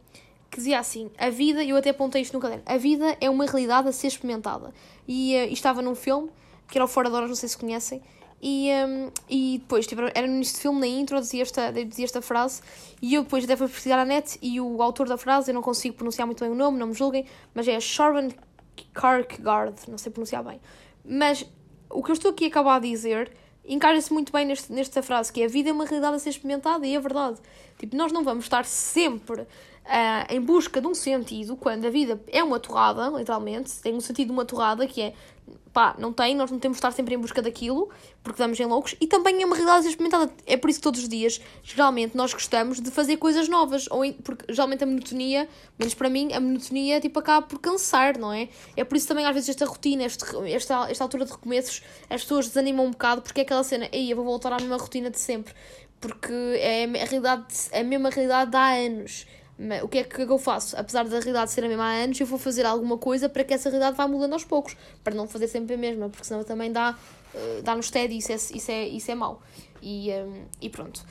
que 0.51 0.59
dizia 0.59 0.79
assim: 0.79 1.11
A 1.19 1.31
vida, 1.31 1.63
eu 1.65 1.77
até 1.77 1.91
apontei 1.91 2.23
isto 2.23 2.35
no 2.35 2.41
caderno, 2.41 2.63
a 2.67 2.77
vida 2.77 3.17
é 3.21 3.29
uma 3.29 3.47
realidade 3.47 3.89
a 3.89 3.93
ser 3.93 4.09
experimentada. 4.09 4.73
E, 5.07 5.35
uh, 5.35 5.49
e 5.49 5.53
estava 5.53 5.83
num 5.83 5.95
filme, 5.95 6.31
que 6.69 6.79
era 6.79 6.85
o 6.85 6.89
Fora 6.89 7.09
de 7.09 7.17
Horas, 7.17 7.29
não 7.29 7.37
sei 7.37 7.49
se 7.49 7.57
conhecem, 7.57 8.03
e, 8.41 8.71
um, 8.87 9.11
e 9.29 9.59
depois, 9.59 9.87
tipo, 9.87 10.03
era 10.15 10.27
no 10.27 10.35
início 10.35 10.57
do 10.57 10.61
filme, 10.61 10.81
na 10.81 10.87
intro, 10.87 11.21
dizia 11.21 11.43
esta, 11.43 11.73
dizia 11.73 12.05
esta 12.05 12.23
frase, 12.23 12.63
e 13.03 13.15
eu 13.15 13.23
depois 13.23 13.45
até 13.45 13.57
fui 13.57 13.69
pesquisar 13.69 13.97
na 13.97 14.05
net, 14.05 14.39
e 14.41 14.61
o 14.61 14.81
autor 14.83 15.09
da 15.09 15.17
frase, 15.19 15.51
eu 15.51 15.55
não 15.55 15.63
consigo 15.63 15.97
pronunciar 15.97 16.27
muito 16.27 16.45
bem 16.45 16.53
o 16.53 16.55
nome, 16.55 16.79
não 16.79 16.89
me 16.89 16.95
julguem, 16.95 17.27
mas 17.53 17.67
é 17.67 17.79
Sharon 17.81 18.29
Kierkegaard, 18.95 19.75
não 19.89 19.99
sei 19.99 20.13
pronunciar 20.13 20.45
bem. 20.45 20.61
Mas 21.05 21.45
o 21.91 22.03
que 22.03 22.11
eu 22.11 22.15
estou 22.15 22.31
aqui 22.31 22.45
a 22.45 22.49
acabar 22.49 22.81
de 22.81 22.91
dizer 22.91 23.33
encaixa-se 23.69 24.13
muito 24.13 24.33
bem 24.33 24.45
neste, 24.45 24.73
nesta 24.73 25.03
frase, 25.03 25.33
que 25.33 25.43
é 25.43 25.45
a 25.45 25.49
vida 25.49 25.71
é 25.71 25.73
uma 25.73 25.85
realidade 25.85 26.17
a 26.17 26.19
ser 26.19 26.31
experimentada, 26.31 26.87
e 26.87 26.95
é 26.95 27.01
verdade. 27.01 27.39
Tipo, 27.79 27.97
nós 27.97 28.11
não 28.11 28.25
vamos 28.25 28.45
estar 28.45 28.65
sempre 28.65 29.43
uh, 29.43 29.47
em 30.31 30.41
busca 30.41 30.81
de 30.81 30.87
um 30.87 30.95
sentido, 30.95 31.57
quando 31.57 31.87
a 31.87 31.91
vida 31.91 32.21
é 32.29 32.43
uma 32.43 32.59
torrada, 32.59 33.09
literalmente, 33.09 33.79
tem 33.81 33.95
um 33.95 34.01
sentido 34.01 34.29
de 34.29 34.33
uma 34.33 34.45
torrada, 34.45 34.87
que 34.87 35.01
é 35.01 35.15
pá, 35.79 35.95
não 35.97 36.13
tem, 36.13 36.35
nós 36.35 36.51
não 36.51 36.59
temos 36.59 36.75
de 36.75 36.81
estar 36.81 36.91
sempre 36.91 37.15
em 37.15 37.19
busca 37.19 37.41
daquilo, 37.41 37.89
porque 38.21 38.43
damos 38.43 38.59
em 38.59 38.67
loucos, 38.67 38.97
e 39.01 39.07
também 39.07 39.41
é 39.41 39.47
uma 39.47 39.55
realidade 39.55 39.87
experimentada. 39.87 40.29
É 40.45 40.57
por 40.57 40.69
isso 40.69 40.81
que 40.81 40.83
todos 40.83 41.03
os 41.03 41.09
dias, 41.09 41.41
geralmente, 41.63 42.17
nós 42.17 42.35
gostamos 42.35 42.81
de 42.81 42.91
fazer 42.91 43.17
coisas 43.17 43.49
novas, 43.49 43.87
ou 43.89 44.05
em, 44.05 44.13
porque 44.13 44.53
geralmente 44.53 44.83
a 44.83 44.87
monotonia, 44.89 45.49
menos 45.79 45.95
para 45.95 46.11
mim, 46.11 46.33
a 46.33 46.41
monotonia 46.41 47.01
tipo, 47.01 47.21
acaba 47.21 47.47
por 47.47 47.61
cansar, 47.61 48.19
não 48.19 48.33
é? 48.33 48.49
É 48.77 48.83
por 48.83 48.97
isso 48.97 49.07
também, 49.07 49.25
às 49.25 49.33
vezes, 49.33 49.51
esta 49.51 49.65
rotina, 49.67 50.03
este, 50.03 50.25
esta, 50.53 50.91
esta 50.91 51.05
altura 51.05 51.25
de 51.25 51.31
recomeços, 51.31 51.81
as 52.11 52.23
pessoas 52.23 52.49
desanimam 52.49 52.87
um 52.87 52.91
bocado, 52.91 53.23
porque 53.23 53.43
é 53.43 53.45
aquela 53.45 53.63
cena, 53.63 53.89
ei, 53.93 54.11
eu 54.11 54.17
vou 54.17 54.25
voltar 54.25 54.53
à 54.53 54.57
mesma 54.57 54.79
rotina 54.79 55.11
de 55.11 55.19
sempre, 55.21 55.55
porque 56.01 56.33
é 56.59 56.87
a, 56.87 57.05
realidade, 57.05 57.55
a 57.73 57.85
mesma 57.85 58.11
realidade 58.11 58.51
de 58.51 58.57
há 58.57 58.71
anos. 58.75 59.27
Mas, 59.59 59.83
o 59.83 59.89
que 59.89 59.99
é 59.99 60.05
que 60.05 60.23
eu 60.23 60.39
faço? 60.39 60.77
Apesar 60.77 61.03
da 61.05 61.19
realidade 61.19 61.51
ser 61.51 61.65
a 61.65 61.69
mesma 61.69 61.85
há 61.85 62.05
anos, 62.05 62.21
eu 62.21 62.27
vou 62.27 62.39
fazer 62.39 62.65
alguma 62.65 62.97
coisa 62.97 63.29
para 63.29 63.43
que 63.43 63.53
essa 63.53 63.69
realidade 63.69 63.97
vá 63.97 64.07
mudando 64.07 64.35
aos 64.35 64.45
poucos, 64.45 64.77
para 65.03 65.15
não 65.15 65.27
fazer 65.27 65.49
sempre 65.49 65.75
a 65.75 65.79
mesma, 65.79 66.09
porque 66.09 66.25
senão 66.25 66.45
também 66.45 66.71
dá, 66.71 66.97
uh, 67.35 67.63
dá 67.63 67.75
nos 67.75 67.91
TED 67.91 68.15
e 68.15 68.19
isso 68.19 68.31
é, 68.31 68.37
isso 68.37 68.71
é, 68.71 68.89
isso 68.89 69.11
é 69.11 69.15
mau. 69.17 69.43
E, 69.83 70.11
um, 70.11 70.13
ehm, 70.13 70.45
e 70.61 70.71
pronto. 70.71 71.05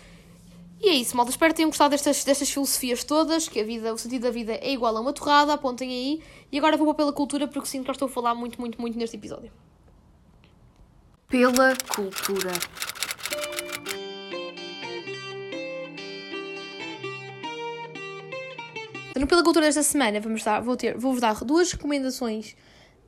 E 0.80 0.90
é 0.90 0.94
isso, 0.94 1.18
malta. 1.18 1.32
Espero 1.32 1.52
que 1.54 1.58
tenham 1.58 1.70
gostado 1.70 1.90
destas, 1.90 2.24
destas 2.24 2.50
filosofias 2.50 3.04
todas, 3.04 3.50
que 3.50 3.60
a 3.60 3.64
vida, 3.64 3.94
o 3.94 3.98
sentido 3.98 4.24
da 4.24 4.32
vida 4.32 4.54
é 4.54 4.72
igual 4.72 4.96
a 4.96 5.00
uma 5.02 5.12
torrada, 5.12 5.54
apontem 5.54 5.90
aí. 5.90 6.24
E 6.52 6.58
agora 6.58 6.78
vou 6.78 6.94
pela 6.94 7.12
cultura, 7.12 7.48
porque 7.48 7.68
sinto 7.68 7.84
que 7.84 7.90
eu 7.90 7.94
estou 7.94 8.08
a 8.08 8.12
falar 8.12 8.36
muito, 8.36 8.62
muito, 8.62 8.80
muito 8.80 8.98
neste 8.98 9.18
episódio. 9.18 9.52
Pela 11.28 11.76
cultura. 11.94 12.52
Pela 19.26 19.44
Cultura 19.44 19.66
desta 19.66 19.82
semana 19.82 20.20
vamos 20.20 20.44
dar, 20.44 20.62
vou 20.62 20.76
ter, 20.76 20.98
vou-vos 20.98 21.22
dar 21.22 21.44
duas 21.44 21.72
recomendações 21.72 22.56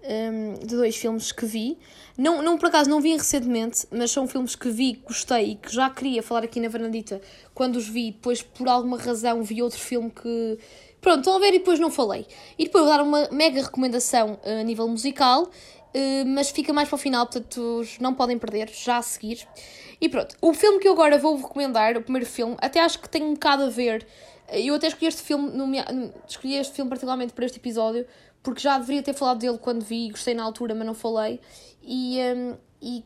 um, 0.04 0.54
de 0.66 0.76
dois 0.76 0.96
filmes 0.96 1.32
que 1.32 1.46
vi. 1.46 1.78
Não, 2.18 2.42
não, 2.42 2.58
por 2.58 2.68
acaso, 2.68 2.90
não 2.90 3.02
vi 3.02 3.14
recentemente, 3.14 3.86
mas 3.92 4.12
são 4.12 4.28
filmes 4.28 4.56
que 4.56 4.70
vi, 4.70 5.02
gostei 5.06 5.52
e 5.52 5.56
que 5.56 5.74
já 5.74 5.90
queria 5.90 6.24
falar 6.24 6.44
aqui 6.44 6.60
na 6.60 6.70
Varandita 6.70 7.22
quando 7.54 7.76
os 7.76 7.88
vi. 7.88 8.12
Depois, 8.12 8.42
por 8.42 8.68
alguma 8.68 8.98
razão, 8.98 9.44
vi 9.44 9.62
outro 9.62 9.80
filme 9.80 10.10
que. 10.10 10.58
Pronto, 11.02 11.20
estão 11.20 11.36
a 11.36 11.40
ver 11.40 11.54
e 11.54 11.60
depois 11.60 11.80
não 11.80 11.90
falei. 11.90 12.26
E 12.58 12.66
depois 12.66 12.84
vou 12.84 12.94
dar 12.94 13.02
uma 13.04 13.30
mega 13.32 13.62
recomendação 13.62 14.34
uh, 14.44 14.60
a 14.60 14.64
nível 14.64 14.88
musical, 14.88 15.44
uh, 15.44 16.26
mas 16.28 16.50
fica 16.50 16.74
mais 16.74 16.90
para 16.90 16.96
o 16.96 17.00
final, 17.00 17.26
portanto 17.26 17.86
não 18.02 18.14
podem 18.14 18.38
perder, 18.38 18.70
já 18.70 18.98
a 18.98 19.02
seguir. 19.02 19.48
E 20.02 20.10
pronto, 20.10 20.36
o 20.42 20.54
filme 20.54 20.80
que 20.80 20.88
eu 20.88 20.94
agora 20.94 21.18
vou 21.18 21.38
recomendar, 21.38 21.96
o 21.98 22.02
primeiro 22.02 22.26
filme, 22.26 22.56
até 22.60 22.80
acho 22.82 23.00
que 23.00 23.08
tem 23.08 23.24
um 23.24 23.34
bocado 23.34 23.64
a 23.64 23.70
ver 23.70 24.06
eu 24.52 24.76
até 24.76 24.88
escolhi 24.88 25.08
este 25.08 25.22
filme, 25.22 25.52
escolhi 26.28 26.56
este 26.56 26.74
filme 26.74 26.90
particularmente 26.90 27.34
para 27.34 27.46
este 27.46 27.58
episódio, 27.58 28.06
porque 28.42 28.62
já 28.62 28.78
deveria 28.78 29.04
ter 29.04 29.14
falado 29.14 29.40
dele 29.40 29.58
quando 29.58 29.84
vi, 29.84 30.10
gostei 30.10 30.34
na 30.34 30.44
altura, 30.44 30.74
mas 30.74 30.86
não 30.86 30.94
falei. 30.94 31.40
E, 31.84 32.20
um, 32.20 32.58
e, 32.82 33.04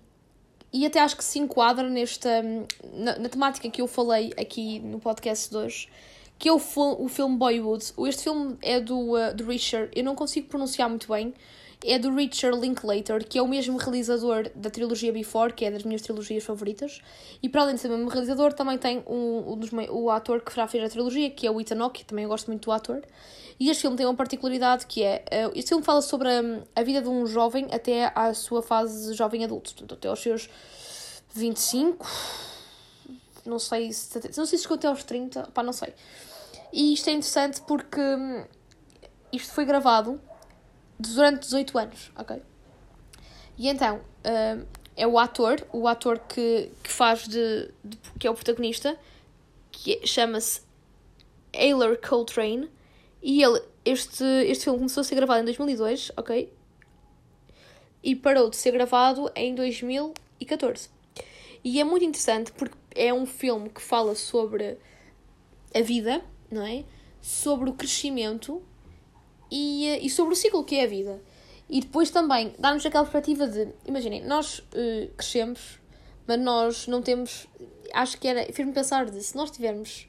e 0.72 0.86
até 0.86 1.00
acho 1.00 1.18
que 1.18 1.24
se 1.24 1.40
enquadra 1.40 1.90
nesta, 1.90 2.42
hum, 2.44 2.66
na, 2.94 3.20
na, 3.20 3.30
temática 3.30 3.70
que 3.70 3.82
eu 3.82 3.88
falei 3.88 4.34
aqui 4.38 4.80
no 4.80 5.00
podcast 5.00 5.50
de 5.50 5.58
hoje, 5.58 5.90
que 6.38 6.50
é 6.50 6.52
o, 6.52 6.58
o 6.58 7.08
filme 7.08 7.38
Boyhood. 7.38 7.94
Este 8.08 8.24
filme 8.24 8.58
é 8.62 8.80
do, 8.80 9.13
uh, 9.13 9.34
do 9.34 9.46
Richard, 9.46 9.91
eu 9.96 10.04
não 10.04 10.15
consigo 10.15 10.48
pronunciar 10.48 10.89
muito 10.89 11.08
bem, 11.08 11.34
é 11.86 12.00
do 12.00 12.13
Richard 12.13 12.60
Linklater, 12.60 13.28
que 13.28 13.38
é 13.38 13.41
o 13.41 13.48
mesmo 13.48 13.78
realizador 13.78 14.50
da 14.56 14.69
trilogia 14.69 15.12
Before, 15.12 15.54
que 15.54 15.65
é 15.65 15.72
das 15.72 15.84
minhas 15.84 16.02
trilogias 16.02 16.43
favoritas. 16.43 17.02
E 17.41 17.50
para 17.50 17.62
além 17.62 17.76
de 17.76 17.82
ser 17.82 17.88
o 17.89 17.91
mesmo 17.91 18.10
realizador, 18.10 18.54
também 18.54 18.78
tem 18.78 19.04
um, 19.08 19.54
um 19.54 19.58
dos, 19.58 19.69
o 19.89 20.10
ator 20.10 20.41
que 20.41 20.56
já 20.56 20.67
fez 20.67 20.84
a 20.84 20.89
trilogia, 20.89 21.30
que 21.30 21.46
é 21.46 21.52
o 21.52 21.60
Ethan 21.60 21.82
Hawke, 21.82 22.06
também 22.06 22.24
eu 22.24 22.30
gosto 22.30 22.48
muito 22.48 22.65
do 22.65 22.72
ator. 22.72 23.04
E 23.60 23.69
este 23.69 23.82
filme 23.82 23.96
tem 23.98 24.06
uma 24.06 24.15
particularidade 24.15 24.86
que 24.86 25.04
é, 25.04 25.24
uh, 25.48 25.52
este 25.56 25.69
filme 25.69 25.84
fala 25.84 26.02
sobre 26.02 26.30
a, 26.30 26.41
a 26.76 26.84
vida 26.84 27.02
de 27.02 27.08
um 27.08 27.26
jovem 27.26 27.67
até 27.72 28.12
à 28.15 28.34
sua 28.34 28.62
fase 28.62 29.13
jovem 29.13 29.43
adulto, 29.43 29.72
portanto, 29.72 29.93
até 29.93 30.08
aos 30.08 30.22
seus 30.22 30.50
25, 31.34 32.06
não 33.46 33.60
sei 33.60 33.91
se, 33.91 34.19
não 34.38 34.46
sei 34.46 34.58
se 34.58 34.63
chegou 34.63 34.76
até 34.76 34.88
aos 34.88 35.04
30, 35.04 35.50
pá, 35.54 35.62
não 35.62 35.74
sei. 35.74 35.93
E 36.72 36.93
isto 36.93 37.10
é 37.10 37.13
interessante 37.13 37.62
porque 37.62 38.00
hum, 38.00 38.46
isto 39.32 39.54
foi 39.54 39.65
gravado 39.65 40.19
durante 40.99 41.41
18 41.41 41.77
anos, 41.77 42.12
ok? 42.15 42.41
E 43.58 43.67
então, 43.67 43.97
uh, 43.97 44.65
é 44.95 45.08
o 45.08 45.17
ator, 45.17 45.65
o 45.71 45.88
ator 45.88 46.19
que, 46.19 46.71
que 46.82 46.91
faz 46.91 47.27
de, 47.27 47.69
de 47.84 47.97
que 48.19 48.27
é 48.27 48.32
o 48.32 48.34
protagonista, 48.34 48.97
que 49.71 49.93
é, 49.93 50.06
chama-se 50.06 50.62
Ayler 51.53 51.99
Coltrane, 51.99 52.69
e 53.21 53.41
ele, 53.41 53.62
este, 53.86 54.23
este 54.23 54.65
filme 54.65 54.79
começou 54.79 55.01
a 55.01 55.03
ser 55.03 55.15
gravado 55.15 55.41
em 55.41 55.45
2002, 55.45 56.12
ok? 56.17 56.51
E 58.03 58.15
parou 58.15 58.49
de 58.49 58.58
ser 58.58 58.71
gravado 58.71 59.32
em 59.36 59.56
2014. 59.56 60.89
E 61.63 61.79
é 61.79 61.84
muito 61.84 62.03
interessante 62.03 62.51
porque 62.51 62.75
é 62.93 63.13
um 63.13 63.25
filme 63.25 63.69
que 63.69 63.82
fala 63.82 64.13
sobre 64.13 64.77
a 65.73 65.82
vida, 65.82 66.21
não 66.51 66.65
é? 66.65 66.84
Sobre 67.21 67.69
o 67.69 67.73
crescimento 67.73 68.62
e, 69.54 69.88
eh, 69.88 70.00
e 70.02 70.10
sobre 70.10 70.34
o 70.34 70.36
ciclo 70.36 70.63
que 70.63 70.76
é 70.76 70.84
a 70.84 70.88
vida. 70.88 71.22
E 71.70 71.80
depois 71.80 72.10
também 72.10 72.54
dá-nos 72.58 72.84
aquela 72.86 73.06
perspectiva 73.06 73.48
de, 73.48 73.70
imaginem, 73.86 74.24
nós 74.26 74.60
uh, 74.60 75.08
crescemos, 75.16 75.80
mas 76.28 76.39
nós 76.39 76.88
não 76.88 77.02
temos. 77.02 77.48
Acho 77.94 78.20
que 78.20 78.28
era. 78.28 78.52
Fez-me 78.52 78.74
pensar 78.74 79.06
de 79.06 79.22
se 79.22 79.36
nós 79.36 79.52
tivermos 79.52 80.08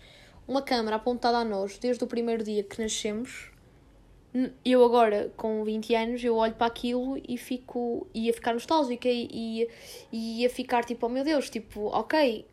uma 0.48 0.62
câmera 0.62 0.96
apontada 0.96 1.38
a 1.38 1.44
nós 1.44 1.78
desde 1.78 2.02
o 2.02 2.07
primeiro 2.07 2.42
dia 2.42 2.62
que 2.62 2.83
nascemos, 2.83 3.50
eu 4.64 4.85
agora, 4.85 5.33
com 5.37 5.62
20 5.62 5.94
anos, 5.94 6.24
eu 6.24 6.37
olho 6.37 6.54
para 6.54 6.66
aquilo 6.66 7.20
e 7.28 7.37
fico. 7.37 8.07
ia 8.14 8.33
ficar 8.33 8.54
nostálgica 8.54 9.09
e, 9.09 9.68
e 10.11 10.40
ia 10.40 10.50
ficar 10.50 10.85
tipo, 10.85 11.07
oh 11.07 11.09
meu 11.09 11.22
Deus, 11.22 11.48
tipo, 11.50 11.87
ok, 11.87 12.46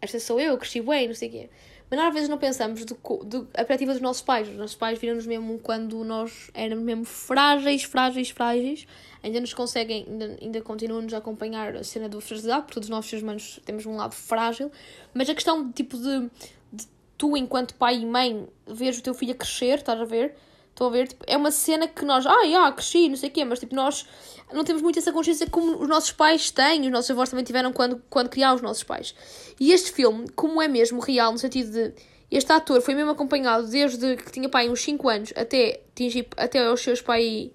esta 0.00 0.20
sou 0.20 0.38
eu, 0.38 0.56
cresci 0.56 0.80
bem, 0.80 1.08
não 1.08 1.14
sei 1.14 1.28
o 1.28 1.32
quê. 1.32 1.50
Mas 1.88 1.98
nós 1.98 2.08
às 2.08 2.14
vezes 2.14 2.28
não 2.28 2.38
pensamos 2.38 2.80
de, 2.80 2.94
de, 2.94 3.36
a 3.54 3.64
perspectiva 3.64 3.92
dos 3.92 4.00
nossos 4.00 4.22
pais. 4.22 4.48
Os 4.48 4.56
nossos 4.56 4.76
pais 4.76 4.98
viram-nos 4.98 5.26
mesmo 5.26 5.58
quando 5.58 6.04
nós 6.04 6.50
éramos 6.52 6.84
mesmo 6.84 7.04
frágeis, 7.04 7.84
frágeis, 7.84 8.30
frágeis. 8.30 8.86
Ainda 9.22 9.40
nos 9.40 9.54
conseguem, 9.54 10.04
ainda, 10.08 10.38
ainda 10.40 10.60
continuam-nos 10.60 11.14
a 11.14 11.18
acompanhar 11.18 11.76
a 11.76 11.84
cena 11.84 12.08
do 12.08 12.20
fragilidade, 12.20 12.62
porque 12.62 12.74
todos 12.74 12.88
os 12.88 12.90
nossos 12.90 13.22
humanos 13.22 13.60
temos 13.64 13.86
um 13.86 13.96
lado 13.96 14.14
frágil. 14.14 14.70
Mas 15.14 15.28
a 15.30 15.34
questão 15.34 15.70
tipo 15.72 15.96
de, 15.96 16.28
de 16.72 16.86
tu, 17.16 17.36
enquanto 17.36 17.74
pai 17.74 17.96
e 17.96 18.06
mãe, 18.06 18.48
veres 18.66 18.98
o 18.98 19.02
teu 19.02 19.14
filho 19.14 19.32
a 19.32 19.36
crescer, 19.36 19.78
estás 19.78 20.00
a 20.00 20.04
ver? 20.04 20.36
Estão 20.76 20.88
a 20.88 20.90
ver? 20.90 21.08
Tipo, 21.08 21.24
é 21.26 21.34
uma 21.38 21.50
cena 21.50 21.88
que 21.88 22.04
nós, 22.04 22.26
ah, 22.26 22.46
já, 22.46 22.70
cresci, 22.70 23.08
não 23.08 23.16
sei 23.16 23.30
o 23.30 23.32
quê, 23.32 23.46
mas 23.46 23.58
tipo, 23.58 23.74
nós 23.74 24.06
não 24.52 24.62
temos 24.62 24.82
muito 24.82 24.98
essa 24.98 25.10
consciência 25.10 25.48
como 25.48 25.80
os 25.80 25.88
nossos 25.88 26.12
pais 26.12 26.50
têm, 26.50 26.82
os 26.82 26.92
nossos 26.92 27.10
avós 27.10 27.30
também 27.30 27.46
tiveram 27.46 27.72
quando, 27.72 28.02
quando 28.10 28.28
criaram 28.28 28.56
os 28.56 28.60
nossos 28.60 28.82
pais. 28.82 29.14
E 29.58 29.72
este 29.72 29.90
filme, 29.90 30.28
como 30.36 30.60
é 30.60 30.68
mesmo 30.68 31.00
real, 31.00 31.32
no 31.32 31.38
sentido 31.38 31.72
de 31.72 31.94
este 32.30 32.52
ator 32.52 32.82
foi 32.82 32.94
mesmo 32.94 33.10
acompanhado 33.10 33.66
desde 33.66 34.16
que 34.16 34.30
tinha 34.30 34.50
pai 34.50 34.68
uns 34.68 34.82
5 34.82 35.08
anos 35.08 35.32
até, 35.34 35.80
atingir, 35.92 36.28
até 36.36 36.66
aos 36.66 36.82
seus 36.82 37.00
pai 37.00 37.50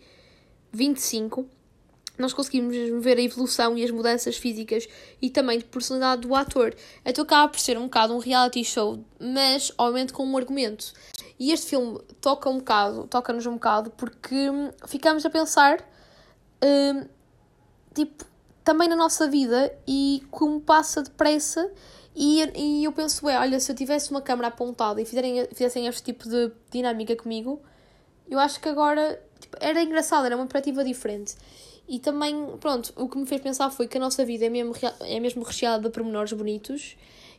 25, 0.71 1.47
nós 2.17 2.33
conseguimos 2.33 2.75
ver 3.03 3.19
a 3.19 3.21
evolução 3.21 3.77
e 3.77 3.83
as 3.83 3.91
mudanças 3.91 4.35
físicas 4.35 4.87
e 5.21 5.29
também 5.29 5.59
de 5.59 5.65
personalidade 5.65 6.27
do 6.27 6.33
ator. 6.33 6.73
Então 7.05 7.23
acaba 7.23 7.49
por 7.49 7.59
ser 7.59 7.77
um 7.77 7.83
bocado 7.83 8.15
um 8.15 8.19
reality 8.19 8.63
show, 8.63 9.03
mas 9.19 9.71
obviamente 9.77 10.11
com 10.11 10.25
um 10.25 10.37
argumento. 10.37 10.91
E 11.41 11.51
este 11.51 11.71
filme 11.71 11.99
toca 12.21 12.47
um 12.51 12.59
bocado, 12.59 13.07
toca-nos 13.07 13.47
um 13.47 13.53
bocado, 13.53 13.89
porque 13.97 14.45
ficamos 14.85 15.25
a 15.25 15.29
pensar, 15.31 15.83
hum, 16.63 17.03
tipo, 17.95 18.23
também 18.63 18.87
na 18.87 18.95
nossa 18.95 19.27
vida 19.27 19.75
e 19.87 20.21
como 20.29 20.61
passa 20.61 21.01
depressa. 21.01 21.67
E, 22.15 22.43
e 22.55 22.83
eu 22.83 22.91
penso, 22.91 23.27
é, 23.27 23.39
olha, 23.39 23.59
se 23.59 23.71
eu 23.71 23.75
tivesse 23.75 24.11
uma 24.11 24.21
câmera 24.21 24.49
apontada 24.49 25.01
e 25.01 25.05
fizerem, 25.05 25.47
fizessem 25.47 25.87
este 25.87 26.03
tipo 26.03 26.29
de 26.29 26.51
dinâmica 26.69 27.15
comigo, 27.15 27.59
eu 28.29 28.37
acho 28.37 28.59
que 28.59 28.69
agora 28.69 29.19
tipo, 29.39 29.57
era 29.59 29.81
engraçado, 29.81 30.27
era 30.27 30.35
uma 30.35 30.45
perspectiva 30.45 30.83
diferente. 30.83 31.33
E 31.89 31.97
também, 31.97 32.55
pronto, 32.59 32.93
o 32.95 33.09
que 33.09 33.17
me 33.17 33.25
fez 33.25 33.41
pensar 33.41 33.71
foi 33.71 33.87
que 33.87 33.97
a 33.97 33.99
nossa 33.99 34.23
vida 34.23 34.45
é 34.45 34.49
mesmo, 34.49 34.75
é 34.99 35.19
mesmo 35.19 35.41
recheada 35.41 35.81
de 35.81 35.89
pormenores 35.89 36.33
bonitos 36.33 36.95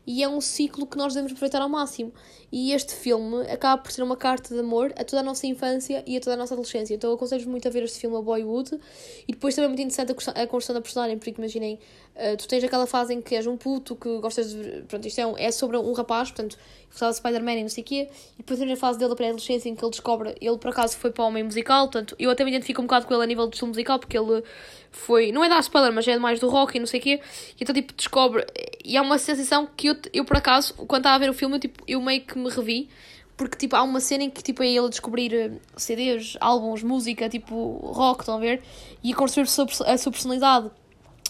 e 0.06 0.22
é 0.22 0.28
um 0.28 0.40
ciclo 0.40 0.86
que 0.86 0.96
nós 0.96 1.14
devemos 1.14 1.32
aproveitar 1.32 1.62
ao 1.62 1.68
máximo. 1.68 2.12
E 2.50 2.72
este 2.72 2.94
filme 2.94 3.42
acaba 3.50 3.80
por 3.82 3.90
ser 3.92 4.02
uma 4.02 4.16
carta 4.16 4.52
de 4.54 4.60
amor 4.60 4.92
a 4.96 5.04
toda 5.04 5.20
a 5.20 5.22
nossa 5.22 5.46
infância 5.46 6.02
e 6.06 6.16
a 6.16 6.20
toda 6.20 6.34
a 6.34 6.36
nossa 6.36 6.54
adolescência. 6.54 6.94
Então 6.94 7.10
eu 7.10 7.16
aconselho 7.16 7.48
muito 7.48 7.66
a 7.66 7.70
ver 7.70 7.82
este 7.84 8.00
filme, 8.00 8.16
a 8.16 8.20
Boywood. 8.20 8.78
E 9.26 9.32
depois 9.32 9.54
também 9.54 9.66
é 9.66 9.68
muito 9.68 9.80
interessante 9.80 10.10
a 10.10 10.46
construção 10.46 10.74
da 10.74 10.80
personagem, 10.82 11.16
porque 11.16 11.30
imaginem, 11.30 11.78
uh, 12.16 12.36
tu 12.36 12.46
tens 12.48 12.62
aquela 12.64 12.86
fase 12.86 13.14
em 13.14 13.20
que 13.20 13.34
és 13.34 13.46
um 13.46 13.56
puto, 13.56 13.96
que 13.96 14.18
gostas 14.18 14.52
de. 14.52 14.82
Pronto, 14.88 15.06
isto 15.06 15.20
é, 15.20 15.26
um, 15.26 15.36
é 15.36 15.50
sobre 15.50 15.76
um 15.76 15.92
rapaz, 15.92 16.30
portanto, 16.30 16.56
gostava 16.88 17.12
de 17.12 17.18
Spider-Man 17.18 17.54
e 17.54 17.62
não 17.62 17.68
sei 17.68 17.82
o 17.82 17.86
quê. 17.86 18.08
E 18.34 18.38
depois 18.38 18.58
tens 18.58 18.72
a 18.72 18.76
fase 18.76 18.98
dele 18.98 19.10
da 19.10 19.16
pré-adolescência 19.16 19.68
em 19.68 19.74
que 19.74 19.84
ele 19.84 19.90
descobre. 19.90 20.34
Ele 20.40 20.58
por 20.58 20.70
acaso 20.70 20.96
foi 20.96 21.10
para 21.10 21.24
o 21.24 21.26
homem 21.28 21.42
musical, 21.42 21.88
portanto, 21.88 22.14
eu 22.18 22.30
até 22.30 22.44
me 22.44 22.50
identifico 22.50 22.80
um 22.80 22.84
bocado 22.84 23.06
com 23.06 23.14
ele 23.14 23.22
a 23.22 23.26
nível 23.26 23.46
de 23.46 23.54
estilo 23.54 23.68
musical, 23.68 23.98
porque 23.98 24.16
ele 24.16 24.42
foi. 24.90 25.32
Não 25.32 25.42
é 25.42 25.48
dar 25.48 25.60
spoiler, 25.60 25.92
mas 25.92 26.06
é 26.06 26.18
mais 26.18 26.38
do 26.40 26.48
rock 26.48 26.76
e 26.76 26.80
não 26.80 26.86
sei 26.86 27.00
o 27.00 27.02
quê. 27.02 27.20
E 27.58 27.62
então, 27.62 27.74
tipo, 27.74 27.92
descobre. 27.94 28.46
E 28.84 28.96
é 28.96 29.00
uma 29.00 29.18
sensação 29.18 29.68
que 29.76 29.88
eu, 29.88 29.96
eu 30.12 30.24
por 30.24 30.36
acaso, 30.36 30.74
quando 30.74 31.00
estava 31.00 31.16
a 31.16 31.18
ver 31.18 31.30
o 31.30 31.34
filme, 31.34 31.56
eu, 31.56 31.60
tipo, 31.60 31.82
eu 31.86 32.00
meio 32.00 32.20
que 32.22 32.38
me 32.38 32.48
revi. 32.48 32.88
Porque, 33.34 33.56
tipo, 33.56 33.74
há 33.74 33.82
uma 33.82 33.98
cena 33.98 34.24
em 34.24 34.30
que, 34.30 34.42
tipo, 34.42 34.62
é 34.62 34.68
ele 34.68 34.88
descobrir 34.90 35.34
eh, 35.34 35.50
CDs, 35.76 36.36
álbuns, 36.38 36.82
música, 36.82 37.28
tipo, 37.30 37.76
rock, 37.82 38.20
estão 38.20 38.36
a 38.36 38.38
ver? 38.38 38.62
E 39.02 39.12
a 39.12 39.16
construir 39.16 39.44
a 39.44 39.98
sua 39.98 40.12
personalidade 40.12 40.70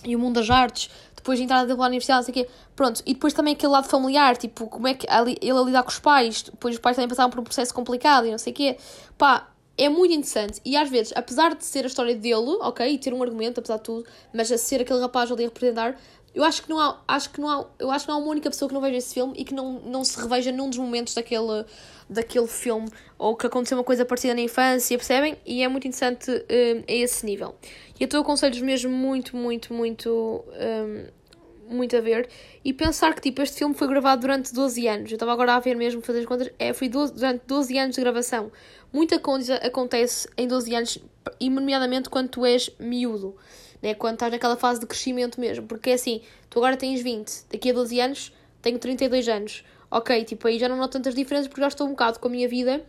e 0.05 0.17
o 0.17 0.19
mundo 0.19 0.35
das 0.35 0.51
artes. 0.51 0.91
Depois 1.15 1.39
de 1.39 1.45
entrar 1.45 1.63
dele 1.63 1.77
para 1.77 1.85
a 1.85 1.89
universidade, 1.89 2.27
não 2.27 2.35
sei 2.35 2.43
o 2.43 2.47
quê. 2.47 2.53
Pronto. 2.75 3.03
E 3.07 3.15
depois 3.15 3.33
também 3.33 3.55
aquele 3.55 3.73
lado 3.73 3.89
familiar, 3.89 4.37
tipo, 4.37 4.67
como 4.67 4.89
é 4.89 4.95
que 4.95 5.07
ele 5.09 5.39
a 5.51 5.63
lidar 5.63 5.83
com 5.83 5.91
os 5.91 5.99
pais. 5.99 6.43
Depois 6.43 6.75
os 6.75 6.81
pais 6.81 6.97
também 6.97 7.09
passaram 7.09 7.31
por 7.31 7.41
um 7.41 7.45
processo 7.45 7.73
complicado 7.73 8.27
e 8.27 8.31
não 8.31 8.39
sei 8.39 8.53
o 8.53 8.57
quê. 8.57 8.77
Pá, 9.17 9.49
é 9.77 9.89
muito 9.89 10.13
interessante 10.13 10.61
e 10.65 10.77
às 10.77 10.91
vezes, 10.91 11.13
apesar 11.17 11.55
de 11.55 11.65
ser 11.65 11.85
a 11.85 11.87
história 11.87 12.15
dele, 12.15 12.59
ok, 12.61 12.87
e 12.87 12.99
ter 12.99 13.15
um 13.15 13.23
argumento, 13.23 13.61
apesar 13.61 13.77
de 13.77 13.85
tudo, 13.85 14.05
mas 14.33 14.51
a 14.53 14.59
ser 14.59 14.83
aquele 14.83 15.01
rapaz 15.01 15.31
ali 15.31 15.45
a 15.45 15.49
representar, 15.49 15.99
eu 16.35 16.43
acho 16.45 16.63
que 16.63 16.71
não 16.71 16.79
há, 16.79 17.03
acho 17.07 17.31
que 17.31 17.41
não 17.41 17.49
há, 17.49 17.67
eu 17.79 17.91
acho 17.91 18.07
que 18.07 18.11
não 18.11 18.19
há 18.19 18.23
uma 18.23 18.31
única 18.31 18.49
pessoa 18.49 18.69
que 18.69 18.75
não 18.75 18.81
veja 18.81 18.97
esse 18.97 19.13
filme 19.13 19.35
e 19.37 19.45
que 19.45 19.53
não, 19.53 19.81
não 19.81 20.03
se 20.03 20.19
reveja 20.19 20.51
num 20.51 20.71
dos 20.71 20.79
momentos 20.79 21.15
daquele, 21.15 21.65
daquele 22.09 22.47
filme 22.47 22.89
ou 23.19 23.37
que 23.37 23.47
aconteceu 23.47 23.77
uma 23.77 23.85
coisa 23.85 24.05
parecida 24.05 24.35
na 24.35 24.41
infância, 24.41 24.97
percebem? 24.97 25.37
E 25.45 25.63
é 25.63 25.69
muito 25.69 25.87
interessante 25.87 26.31
um, 26.31 26.85
a 26.89 26.93
esse 26.93 27.27
nível. 27.27 27.55
E 27.99 28.03
eu 28.03 28.07
estou 28.07 28.21
aconselho 28.23 28.65
mesmo 28.65 28.91
muito, 28.91 29.37
muito, 29.37 29.75
muito, 29.75 30.43
um, 30.49 31.75
muito 31.75 31.97
a 31.97 32.01
ver 32.01 32.29
e 32.65 32.73
pensar 32.73 33.15
que 33.15 33.21
tipo, 33.21 33.43
este 33.43 33.59
filme 33.59 33.75
foi 33.75 33.87
gravado 33.87 34.23
durante 34.23 34.55
12 34.55 34.89
anos. 34.89 35.11
Eu 35.11 35.17
estava 35.17 35.33
agora 35.33 35.55
a 35.55 35.61
ver 35.61 35.77
mesmo, 35.77 36.01
fazer 36.01 36.21
as 36.21 36.27
contas, 36.27 36.51
é, 36.59 36.73
foi 36.73 36.89
12, 36.89 37.13
durante 37.13 37.43
12 37.47 37.79
anos 37.79 37.95
de 37.95 38.01
gravação. 38.01 38.51
Muita 38.91 39.19
coisa 39.19 39.57
acontece 39.57 40.29
em 40.37 40.49
12 40.49 40.75
anos, 40.75 40.99
e 41.39 41.51
nomeadamente 41.51 42.09
quando 42.09 42.29
tu 42.29 42.47
és 42.47 42.71
miúdo 42.79 43.37
né? 43.83 43.95
quando 43.95 44.15
estás 44.15 44.33
naquela 44.33 44.57
fase 44.57 44.81
de 44.81 44.87
crescimento 44.87 45.41
mesmo. 45.41 45.67
Porque 45.67 45.91
é 45.91 45.95
assim, 45.95 46.23
tu 46.49 46.59
agora 46.59 46.77
tens 46.77 47.03
20, 47.03 47.47
daqui 47.51 47.71
a 47.71 47.73
12 47.75 48.01
anos 48.01 48.33
tenho 48.63 48.79
32 48.79 49.29
anos. 49.29 49.65
Ok, 49.91 50.25
tipo, 50.25 50.49
aí 50.49 50.59
já 50.59 50.69
não 50.69 50.77
noto 50.77 50.93
tantas 50.93 51.15
diferenças 51.15 51.49
porque 51.49 51.61
já 51.61 51.69
estou 51.69 51.87
um 51.87 51.91
bocado 51.91 52.19
com 52.19 52.29
a 52.29 52.31
minha 52.31 52.49
vida. 52.49 52.83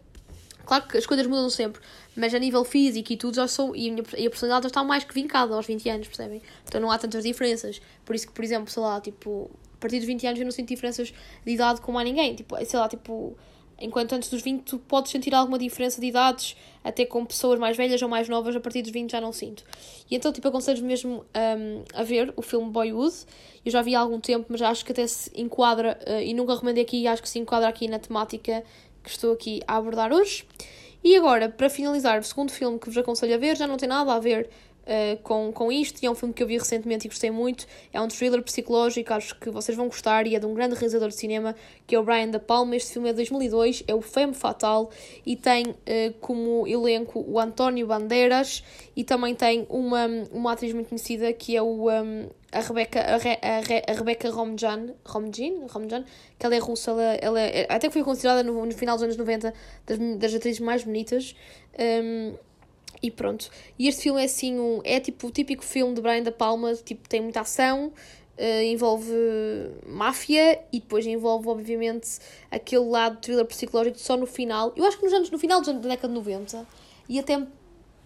Claro 0.65 0.87
que 0.87 0.97
as 0.97 1.05
coisas 1.05 1.27
mudam 1.27 1.49
sempre, 1.49 1.81
mas 2.15 2.33
a 2.33 2.39
nível 2.39 2.63
físico 2.63 3.11
e 3.11 3.17
tudo 3.17 3.35
já 3.35 3.47
sou. 3.47 3.75
E 3.75 3.89
a, 3.89 3.91
minha, 3.91 4.05
e 4.17 4.25
a 4.25 4.29
personalidade 4.29 4.63
já 4.63 4.67
está 4.67 4.83
mais 4.83 5.03
que 5.03 5.13
vincada 5.13 5.53
aos 5.53 5.65
20 5.65 5.89
anos, 5.89 6.07
percebem? 6.07 6.41
Então 6.65 6.79
não 6.79 6.89
há 6.89 6.97
tantas 6.97 7.23
diferenças. 7.23 7.81
Por 8.05 8.15
isso 8.15 8.27
que, 8.27 8.33
por 8.33 8.45
exemplo, 8.45 8.71
sei 8.71 8.81
lá, 8.81 9.01
tipo, 9.01 9.51
a 9.73 9.77
partir 9.81 9.97
dos 9.97 10.05
20 10.05 10.27
anos 10.27 10.39
eu 10.39 10.45
não 10.45 10.51
sinto 10.51 10.69
diferenças 10.69 11.13
de 11.45 11.51
idade 11.51 11.81
com 11.81 11.91
mais 11.91 12.07
ninguém. 12.07 12.33
Tipo, 12.35 12.55
sei 12.63 12.79
lá, 12.79 12.87
tipo 12.87 13.35
Enquanto 13.79 14.13
antes 14.13 14.29
dos 14.29 14.41
20 14.41 14.61
tu 14.63 14.79
podes 14.79 15.11
sentir 15.11 15.33
alguma 15.33 15.57
diferença 15.57 15.99
de 15.99 16.07
idades, 16.07 16.55
até 16.83 17.05
com 17.05 17.25
pessoas 17.25 17.59
mais 17.59 17.75
velhas 17.75 18.01
ou 18.01 18.09
mais 18.09 18.29
novas, 18.29 18.55
a 18.55 18.59
partir 18.59 18.81
dos 18.81 18.91
20 18.91 19.11
já 19.11 19.21
não 19.21 19.31
sinto. 19.31 19.63
E 20.09 20.15
então, 20.15 20.31
tipo, 20.31 20.47
aconselho 20.47 20.83
mesmo 20.83 21.25
um, 21.35 21.83
a 21.93 22.03
ver 22.03 22.33
o 22.35 22.41
filme 22.41 22.69
Boyhood. 22.69 23.15
Eu 23.65 23.71
já 23.71 23.81
vi 23.81 23.95
há 23.95 23.99
algum 23.99 24.19
tempo, 24.19 24.45
mas 24.49 24.61
acho 24.61 24.85
que 24.85 24.91
até 24.91 25.05
se 25.07 25.31
enquadra, 25.35 25.99
uh, 26.07 26.21
e 26.21 26.33
nunca 26.33 26.53
recomendei 26.53 26.83
aqui, 26.83 27.07
acho 27.07 27.21
que 27.21 27.29
se 27.29 27.39
enquadra 27.39 27.67
aqui 27.67 27.87
na 27.87 27.99
temática 27.99 28.63
que 29.03 29.09
estou 29.09 29.33
aqui 29.33 29.61
a 29.67 29.75
abordar 29.75 30.13
hoje. 30.13 30.45
E 31.03 31.17
agora, 31.17 31.49
para 31.49 31.69
finalizar, 31.69 32.19
o 32.19 32.23
segundo 32.23 32.51
filme 32.51 32.79
que 32.79 32.87
vos 32.87 32.97
aconselho 32.97 33.35
a 33.35 33.37
ver, 33.37 33.57
já 33.57 33.67
não 33.67 33.75
tem 33.75 33.89
nada 33.89 34.13
a 34.13 34.19
ver 34.19 34.49
uh, 34.83 35.21
com, 35.23 35.51
com 35.51 35.71
isto, 35.71 36.01
e 36.01 36.05
é 36.05 36.11
um 36.11 36.15
filme 36.15 36.33
que 36.33 36.41
eu 36.41 36.47
vi 36.47 36.57
recentemente 36.57 37.07
e 37.07 37.09
gostei 37.09 37.31
muito. 37.31 37.65
É 37.91 38.01
um 38.01 38.07
thriller 38.07 38.41
psicológico, 38.41 39.13
acho 39.13 39.35
que 39.39 39.49
vocês 39.49 39.77
vão 39.77 39.87
gostar, 39.87 40.27
e 40.27 40.35
é 40.35 40.39
de 40.39 40.45
um 40.45 40.53
grande 40.53 40.75
realizador 40.75 41.09
de 41.09 41.15
cinema, 41.15 41.55
que 41.87 41.95
é 41.95 41.99
o 41.99 42.03
Brian 42.03 42.29
Da 42.29 42.39
Palma. 42.39 42.75
Este 42.75 42.93
filme 42.93 43.09
é 43.09 43.11
de 43.11 43.17
2002, 43.17 43.83
é 43.87 43.95
o 43.95 44.01
Femme 44.01 44.33
Fatal, 44.33 44.89
e 45.25 45.35
tem 45.35 45.67
uh, 45.67 45.75
como 46.19 46.67
elenco 46.67 47.23
o 47.27 47.39
António 47.39 47.87
Bandeiras, 47.87 48.63
e 48.95 49.03
também 49.03 49.33
tem 49.33 49.65
uma, 49.69 50.07
uma 50.31 50.53
atriz 50.53 50.73
muito 50.73 50.89
conhecida, 50.89 51.31
que 51.33 51.55
é 51.55 51.61
o... 51.61 51.89
Um, 51.89 52.29
a 52.53 52.59
Rebeca, 52.59 52.99
a, 53.01 53.17
Re, 53.17 53.39
a, 53.41 53.59
Re, 53.61 53.83
a 53.87 53.93
Rebeca 53.93 54.29
Romjan, 54.29 54.93
Romjan, 55.03 56.05
que 56.37 56.45
ela 56.45 56.55
é 56.55 56.59
russa, 56.59 56.91
ela, 56.91 57.03
ela 57.15 57.41
é, 57.41 57.65
até 57.67 57.87
que 57.87 57.93
foi 57.93 58.03
considerada 58.03 58.43
no, 58.43 58.63
no 58.63 58.71
final 58.73 58.95
dos 58.95 59.03
anos 59.03 59.17
90 59.17 59.51
das, 59.87 59.97
das 60.19 60.35
atrizes 60.35 60.59
mais 60.59 60.83
bonitas. 60.83 61.35
Um, 61.79 62.35
e 63.03 63.11
pronto. 63.11 63.49
E 63.77 63.89
este 63.89 64.03
filme 64.03 64.21
é 64.21 64.25
assim, 64.25 64.57
um, 64.57 64.79
é 64.85 64.97
tipo 65.01 65.27
o 65.27 65.31
típico 65.31 65.63
filme 65.63 65.93
de 65.93 66.01
Brian 66.01 66.23
Da 66.23 66.31
Palma, 66.31 66.73
tipo, 66.73 67.07
tem 67.09 67.21
muita 67.21 67.41
ação, 67.41 67.87
uh, 68.37 68.63
envolve 68.63 69.11
máfia 69.85 70.63
e 70.71 70.79
depois 70.79 71.05
envolve, 71.05 71.49
obviamente, 71.49 72.17
aquele 72.49 72.85
lado 72.85 73.17
thriller 73.17 73.45
psicológico 73.45 73.99
só 73.99 74.15
no 74.15 74.25
final. 74.25 74.71
Eu 74.77 74.85
acho 74.85 74.97
que 74.97 75.03
nos 75.03 75.13
anos, 75.13 75.29
no 75.29 75.37
final 75.37 75.61
da 75.61 75.73
década 75.73 76.07
de 76.07 76.13
90 76.13 76.65
e 77.09 77.19
até, 77.19 77.45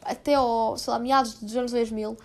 até 0.01 0.33
ao, 0.33 0.75
sei 0.77 0.91
lá, 0.91 0.97
meados 0.97 1.35
dos 1.35 1.55
anos 1.55 1.71
2000, 1.71 2.17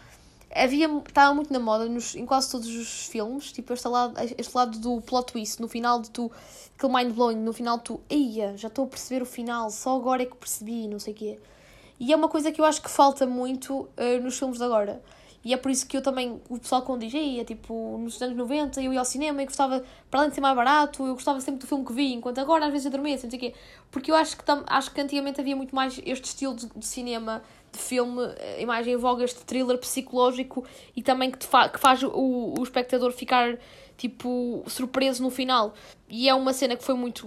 havia, 0.55 0.89
estava 1.07 1.35
muito 1.35 1.53
na 1.53 1.59
moda 1.59 1.87
nos, 1.87 2.15
em 2.15 2.25
quase 2.25 2.51
todos 2.51 2.69
os 2.69 3.07
filmes, 3.07 3.53
tipo 3.53 3.71
este 3.75 3.87
lado, 3.87 4.15
este 4.39 4.57
lado 4.57 4.79
do 4.79 5.03
plot 5.03 5.31
twist, 5.31 5.61
no 5.61 5.69
final 5.69 6.01
de 6.01 6.09
tu, 6.09 6.33
aquele 6.75 6.95
mind 6.95 7.15
blowing, 7.15 7.37
no 7.37 7.53
final 7.53 7.79
tu, 7.79 8.01
eia, 8.09 8.57
já 8.57 8.69
estou 8.69 8.87
a 8.87 8.89
perceber 8.89 9.23
o 9.23 9.27
final, 9.27 9.71
só 9.71 9.95
agora 9.95 10.23
é 10.23 10.27
que 10.27 10.37
percebi, 10.37 10.89
não 10.89 10.99
sei 10.99 11.13
o 11.13 11.17
quê. 11.17 11.39
E 11.99 12.13
é 12.13 12.17
uma 12.17 12.29
coisa 12.29 12.51
que 12.51 12.61
eu 12.61 12.65
acho 12.65 12.83
que 12.83 12.91
falta 12.91 13.27
muito 13.27 13.75
uh, 13.81 14.23
nos 14.23 14.39
filmes 14.39 14.59
de 14.59 14.65
agora. 14.65 15.03
E 15.45 15.53
é 15.53 15.57
por 15.57 15.71
isso 15.71 15.87
que 15.87 15.97
eu 15.97 16.03
também, 16.03 16.41
o 16.49 16.59
pessoal 16.59 16.83
quando 16.83 17.01
diz, 17.01 17.13
é 17.15 17.45
tipo, 17.45 17.99
nos 17.99 18.21
anos 18.23 18.37
90 18.37 18.81
eu 18.81 18.93
ia 18.93 19.01
ao 19.01 19.05
cinema 19.05 19.43
e 19.43 19.47
gostava, 19.47 19.85
para 20.09 20.21
além 20.21 20.29
de 20.29 20.37
ser 20.37 20.41
mais 20.41 20.55
barato, 20.55 21.05
eu 21.05 21.15
gostava 21.15 21.41
sempre 21.41 21.61
do 21.61 21.67
filme 21.67 21.85
que 21.85 21.93
vi, 21.93 22.13
enquanto 22.13 22.39
agora 22.39 22.67
às 22.67 22.71
vezes 22.71 22.87
adormeço, 22.87 23.25
não 23.25 23.31
sei 23.31 23.39
o 23.39 23.41
quê. 23.41 23.55
Porque 23.91 24.11
eu 24.11 24.15
acho 24.15 24.37
que, 24.37 24.45
tam, 24.45 24.63
acho 24.69 24.93
que 24.93 25.01
antigamente 25.01 25.41
havia 25.41 25.57
muito 25.57 25.75
mais 25.75 26.01
este 26.05 26.27
estilo 26.27 26.55
de, 26.55 26.67
de 26.67 26.87
cinema, 26.87 27.43
de 27.73 27.79
filme, 27.79 28.23
a 28.57 28.61
imagem 28.61 28.95
em 28.95 28.97
voga, 28.97 29.25
este 29.25 29.41
thriller 29.45 29.79
psicológico 29.79 30.65
e 30.95 31.03
também 31.03 31.31
que, 31.31 31.45
fa 31.45 31.69
que 31.69 31.81
faz 31.81 32.03
o, 32.05 32.55
o 32.57 32.63
espectador 32.63 33.11
ficar 33.11 33.59
tipo, 33.97 34.63
surpreso 34.67 35.23
no 35.23 35.31
final. 35.31 35.75
E 36.15 36.29
é 36.29 36.35
uma 36.35 36.53
cena 36.53 36.77
que 36.77 36.85
foi 36.85 36.95
muito. 36.95 37.27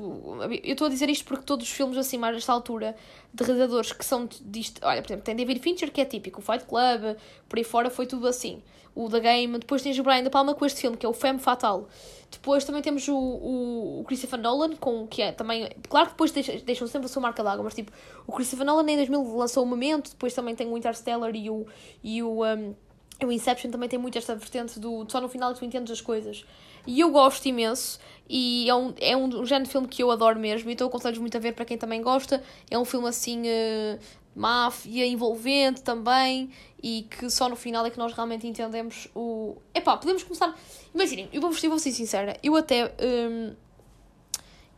Eu 0.63 0.73
estou 0.73 0.85
a 0.85 0.89
dizer 0.91 1.09
isto 1.09 1.25
porque 1.25 1.43
todos 1.43 1.67
os 1.67 1.73
filmes, 1.73 1.97
assim, 1.97 2.19
mais 2.19 2.35
nesta 2.35 2.53
altura, 2.53 2.95
de 3.33 3.43
realizadores 3.43 3.91
que 3.91 4.05
são 4.05 4.29
disto. 4.43 4.79
Olha, 4.85 5.01
por 5.01 5.07
exemplo, 5.07 5.23
tem 5.25 5.35
David 5.35 5.59
Fincher, 5.59 5.91
que 5.91 5.99
é 5.99 6.05
típico, 6.05 6.39
o 6.39 6.43
Fight 6.43 6.65
Club, 6.65 7.17
por 7.49 7.57
aí 7.57 7.63
fora 7.63 7.89
foi 7.89 8.05
tudo 8.05 8.27
assim. 8.27 8.61
O 8.93 9.09
The 9.09 9.19
Game, 9.21 9.57
depois 9.57 9.81
tens 9.81 9.97
o 9.97 10.03
Brian 10.03 10.21
De 10.21 10.29
Palma 10.29 10.53
com 10.53 10.63
este 10.67 10.81
filme, 10.81 10.95
que 10.97 11.03
é 11.03 11.09
o 11.09 11.13
Femme 11.13 11.39
Fatal. 11.39 11.89
Depois 12.29 12.63
também 12.63 12.83
temos 12.83 13.07
o, 13.07 13.17
o, 13.17 14.01
o 14.01 14.03
Christopher 14.03 14.39
Nolan, 14.39 14.75
com, 14.75 15.07
que 15.07 15.23
é 15.23 15.31
também. 15.31 15.67
Claro 15.89 16.05
que 16.05 16.13
depois 16.13 16.29
deixam, 16.29 16.55
deixam 16.63 16.87
sempre 16.87 17.07
a 17.07 17.09
sua 17.09 17.23
marca 17.23 17.43
d'água, 17.43 17.63
mas 17.63 17.73
tipo, 17.73 17.91
o 18.27 18.33
Christopher 18.33 18.67
Nolan 18.67 18.87
em 18.91 18.97
2000 18.97 19.35
lançou 19.35 19.63
o 19.63 19.65
Momento, 19.65 20.11
depois 20.11 20.31
também 20.35 20.53
tem 20.53 20.71
o 20.71 20.77
Interstellar 20.77 21.35
e 21.35 21.49
o. 21.49 21.65
E 22.03 22.21
o 22.21 22.45
um, 22.45 22.75
o 23.23 23.31
Inception 23.31 23.71
também 23.71 23.87
tem 23.87 23.99
muito 23.99 24.17
esta 24.17 24.35
vertente 24.35 24.79
do 24.79 25.05
só 25.09 25.21
no 25.21 25.29
final 25.29 25.53
que 25.53 25.59
tu 25.59 25.65
entendes 25.65 25.91
as 25.91 26.01
coisas. 26.01 26.43
E 26.87 26.99
eu 26.99 27.09
gosto 27.11 27.45
imenso. 27.45 27.99
E 28.27 28.69
é 28.69 28.75
um, 28.75 28.93
é 28.99 29.15
um, 29.15 29.25
um 29.25 29.45
género 29.45 29.65
de 29.65 29.71
filme 29.71 29.87
que 29.87 30.03
eu 30.03 30.11
adoro 30.11 30.39
mesmo. 30.39 30.69
Então 30.69 30.87
aconselho 30.87 31.19
muito 31.21 31.37
a 31.37 31.39
ver 31.39 31.53
para 31.53 31.65
quem 31.65 31.77
também 31.77 32.01
gosta. 32.01 32.43
É 32.69 32.77
um 32.77 32.85
filme 32.85 33.07
assim. 33.07 33.43
Uh, 33.43 33.99
máfia, 34.35 35.05
envolvente 35.05 35.81
também. 35.81 36.51
E 36.83 37.03
que 37.03 37.29
só 37.29 37.47
no 37.47 37.55
final 37.55 37.85
é 37.85 37.89
que 37.89 37.97
nós 37.97 38.13
realmente 38.13 38.45
entendemos 38.45 39.07
o. 39.15 39.55
Epá, 39.73 39.97
podemos 39.97 40.23
começar. 40.23 40.53
Imaginem, 40.93 41.29
eu 41.31 41.41
vou, 41.41 41.51
eu 41.51 41.69
vou 41.69 41.79
ser 41.79 41.91
sincera. 41.91 42.37
Eu 42.43 42.55
até. 42.55 42.93
Um, 43.01 43.55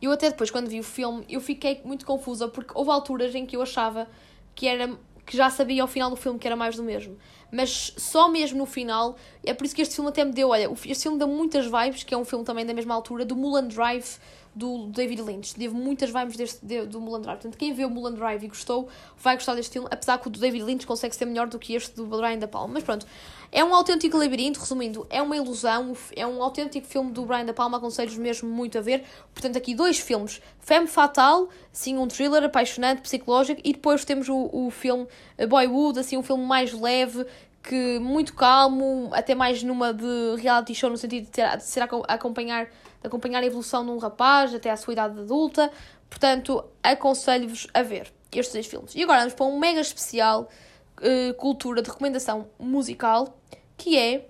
eu 0.00 0.12
até 0.12 0.30
depois, 0.30 0.48
quando 0.50 0.68
vi 0.68 0.78
o 0.78 0.84
filme, 0.84 1.24
eu 1.28 1.40
fiquei 1.40 1.80
muito 1.84 2.06
confusa 2.06 2.46
porque 2.46 2.70
houve 2.72 2.90
alturas 2.90 3.34
em 3.34 3.44
que 3.44 3.56
eu 3.56 3.62
achava 3.62 4.08
que 4.54 4.66
era 4.66 4.96
que 5.28 5.36
já 5.36 5.50
sabia 5.50 5.82
ao 5.82 5.88
final 5.88 6.08
do 6.08 6.16
filme 6.16 6.38
que 6.38 6.46
era 6.46 6.56
mais 6.56 6.74
do 6.74 6.82
mesmo. 6.82 7.18
Mas 7.52 7.92
só 7.98 8.30
mesmo 8.30 8.58
no 8.58 8.64
final, 8.64 9.16
é 9.44 9.52
por 9.52 9.66
isso 9.66 9.74
que 9.74 9.82
este 9.82 9.94
filme 9.94 10.08
até 10.08 10.24
me 10.24 10.32
deu, 10.32 10.48
olha, 10.48 10.70
este 10.86 11.02
filme 11.02 11.18
deu 11.18 11.28
muitas 11.28 11.66
vibes, 11.66 12.02
que 12.02 12.14
é 12.14 12.16
um 12.16 12.24
filme 12.24 12.46
também 12.46 12.64
da 12.64 12.72
mesma 12.72 12.94
altura, 12.94 13.26
do 13.26 13.36
Mulan 13.36 13.68
Drive 13.68 14.18
do 14.58 14.88
David 14.88 15.22
Lynch. 15.22 15.54
Teve 15.54 15.74
muitas 15.74 16.10
vibes 16.10 16.36
deste, 16.36 16.64
de, 16.64 16.84
do 16.84 17.00
Mulan 17.00 17.20
Drive. 17.20 17.36
Portanto, 17.36 17.56
quem 17.56 17.72
vê 17.72 17.84
o 17.84 17.90
Mulan 17.90 18.12
Drive 18.12 18.42
e 18.42 18.48
gostou, 18.48 18.88
vai 19.16 19.36
gostar 19.36 19.54
deste 19.54 19.72
filme, 19.72 19.88
apesar 19.90 20.18
que 20.18 20.26
o 20.26 20.30
do 20.30 20.40
David 20.40 20.64
Lynch 20.64 20.86
consegue 20.86 21.14
ser 21.14 21.24
melhor 21.26 21.46
do 21.46 21.58
que 21.58 21.74
este 21.74 21.94
do 21.94 22.04
Brian 22.06 22.38
Da 22.38 22.48
Palma. 22.48 22.74
Mas 22.74 22.82
pronto, 22.82 23.06
é 23.52 23.64
um 23.64 23.72
autêntico 23.72 24.18
labirinto, 24.18 24.58
resumindo, 24.58 25.06
é 25.08 25.22
uma 25.22 25.36
ilusão, 25.36 25.96
é 26.14 26.26
um 26.26 26.42
autêntico 26.42 26.86
filme 26.86 27.12
do 27.12 27.24
Brian 27.24 27.44
Da 27.44 27.54
Palma, 27.54 27.78
aconselho 27.78 28.20
mesmo 28.20 28.50
muito 28.50 28.76
a 28.76 28.80
ver. 28.80 29.04
Portanto, 29.32 29.56
aqui 29.56 29.74
dois 29.74 29.98
filmes, 29.98 30.42
Femme 30.58 30.88
Fatal, 30.88 31.48
sim, 31.72 31.96
um 31.96 32.08
thriller 32.08 32.42
apaixonante, 32.42 33.00
psicológico, 33.00 33.60
e 33.64 33.72
depois 33.72 34.04
temos 34.04 34.28
o, 34.28 34.50
o 34.52 34.70
filme 34.70 35.06
Boywood, 35.48 36.00
assim, 36.00 36.16
um 36.16 36.22
filme 36.22 36.44
mais 36.44 36.72
leve, 36.72 37.24
que 37.62 37.98
muito 37.98 38.34
calmo, 38.34 39.10
até 39.12 39.34
mais 39.34 39.62
numa 39.62 39.92
de 39.94 40.36
reality 40.38 40.74
show, 40.74 40.90
no 40.90 40.96
sentido 40.96 41.24
de, 41.24 41.30
ter, 41.30 41.56
de 41.56 41.64
ser 41.64 41.82
a 41.82 41.88
acompanhar 42.14 42.68
de 43.00 43.06
acompanhar 43.06 43.42
a 43.42 43.46
evolução 43.46 43.84
de 43.84 43.90
um 43.90 43.98
rapaz 43.98 44.54
até 44.54 44.70
à 44.70 44.76
sua 44.76 44.92
idade 44.92 45.20
adulta. 45.20 45.70
Portanto, 46.08 46.64
aconselho-vos 46.82 47.66
a 47.72 47.82
ver 47.82 48.12
estes 48.32 48.52
dois 48.52 48.66
filmes. 48.66 48.94
E 48.94 49.02
agora 49.02 49.20
vamos 49.20 49.34
para 49.34 49.46
um 49.46 49.58
mega 49.58 49.80
especial 49.80 50.48
uh, 51.00 51.34
cultura 51.34 51.82
de 51.82 51.88
recomendação 51.88 52.48
musical, 52.58 53.38
que 53.76 53.98
é 53.98 54.28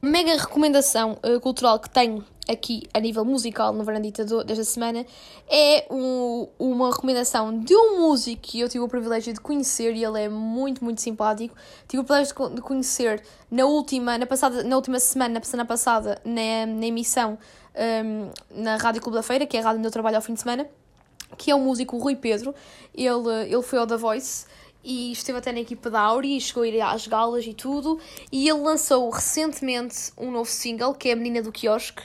mega 0.00 0.36
recomendação 0.36 1.18
uh, 1.24 1.40
cultural 1.40 1.78
que 1.78 1.88
tenho 1.88 2.24
aqui 2.48 2.82
a 2.92 3.00
nível 3.00 3.24
musical 3.24 3.72
no 3.72 3.84
Varandita 3.84 4.24
desta 4.44 4.64
semana 4.64 5.06
é 5.48 5.86
um, 5.90 6.46
uma 6.58 6.90
recomendação 6.90 7.58
de 7.58 7.74
um 7.74 8.00
músico 8.00 8.42
que 8.42 8.60
eu 8.60 8.68
tive 8.68 8.84
o 8.84 8.88
privilégio 8.88 9.32
de 9.32 9.40
conhecer 9.40 9.94
e 9.94 10.04
ele 10.04 10.20
é 10.20 10.28
muito, 10.28 10.84
muito 10.84 11.00
simpático. 11.00 11.54
Tive 11.88 12.02
o 12.02 12.04
privilégio 12.04 12.50
de 12.50 12.60
conhecer 12.60 13.22
na 13.50 13.64
última, 13.64 14.18
na 14.18 14.26
passada, 14.26 14.62
na 14.62 14.76
última 14.76 15.00
semana, 15.00 15.34
na 15.34 15.42
semana 15.42 15.66
passada, 15.66 16.20
na, 16.24 16.66
na 16.66 16.86
emissão 16.86 17.38
um, 17.76 18.30
na 18.62 18.76
Rádio 18.76 19.00
Clube 19.00 19.16
da 19.16 19.22
Feira, 19.22 19.46
que 19.46 19.56
é 19.56 19.60
a 19.60 19.64
rádio 19.64 19.78
onde 19.78 19.88
eu 19.88 19.92
trabalho 19.92 20.16
ao 20.16 20.22
fim 20.22 20.34
de 20.34 20.40
semana, 20.40 20.66
que 21.36 21.50
é 21.50 21.54
o 21.54 21.60
músico 21.60 21.98
Rui 21.98 22.16
Pedro. 22.16 22.54
Ele, 22.94 23.44
ele 23.48 23.62
foi 23.62 23.78
ao 23.78 23.86
The 23.86 23.96
Voice 23.96 24.46
e 24.82 25.12
esteve 25.12 25.38
até 25.38 25.50
na 25.50 25.60
equipa 25.60 25.90
da 25.90 26.00
Auri 26.00 26.36
e 26.36 26.40
chegou 26.40 26.62
a 26.62 26.68
ir 26.68 26.80
às 26.80 27.06
galas 27.06 27.44
e 27.46 27.54
tudo. 27.54 27.98
E 28.30 28.48
ele 28.48 28.60
lançou 28.60 29.08
recentemente 29.10 30.12
um 30.16 30.30
novo 30.30 30.50
single 30.50 30.94
que 30.94 31.08
é 31.08 31.12
A 31.12 31.16
Menina 31.16 31.42
do 31.42 31.50
Quiosque. 31.50 32.02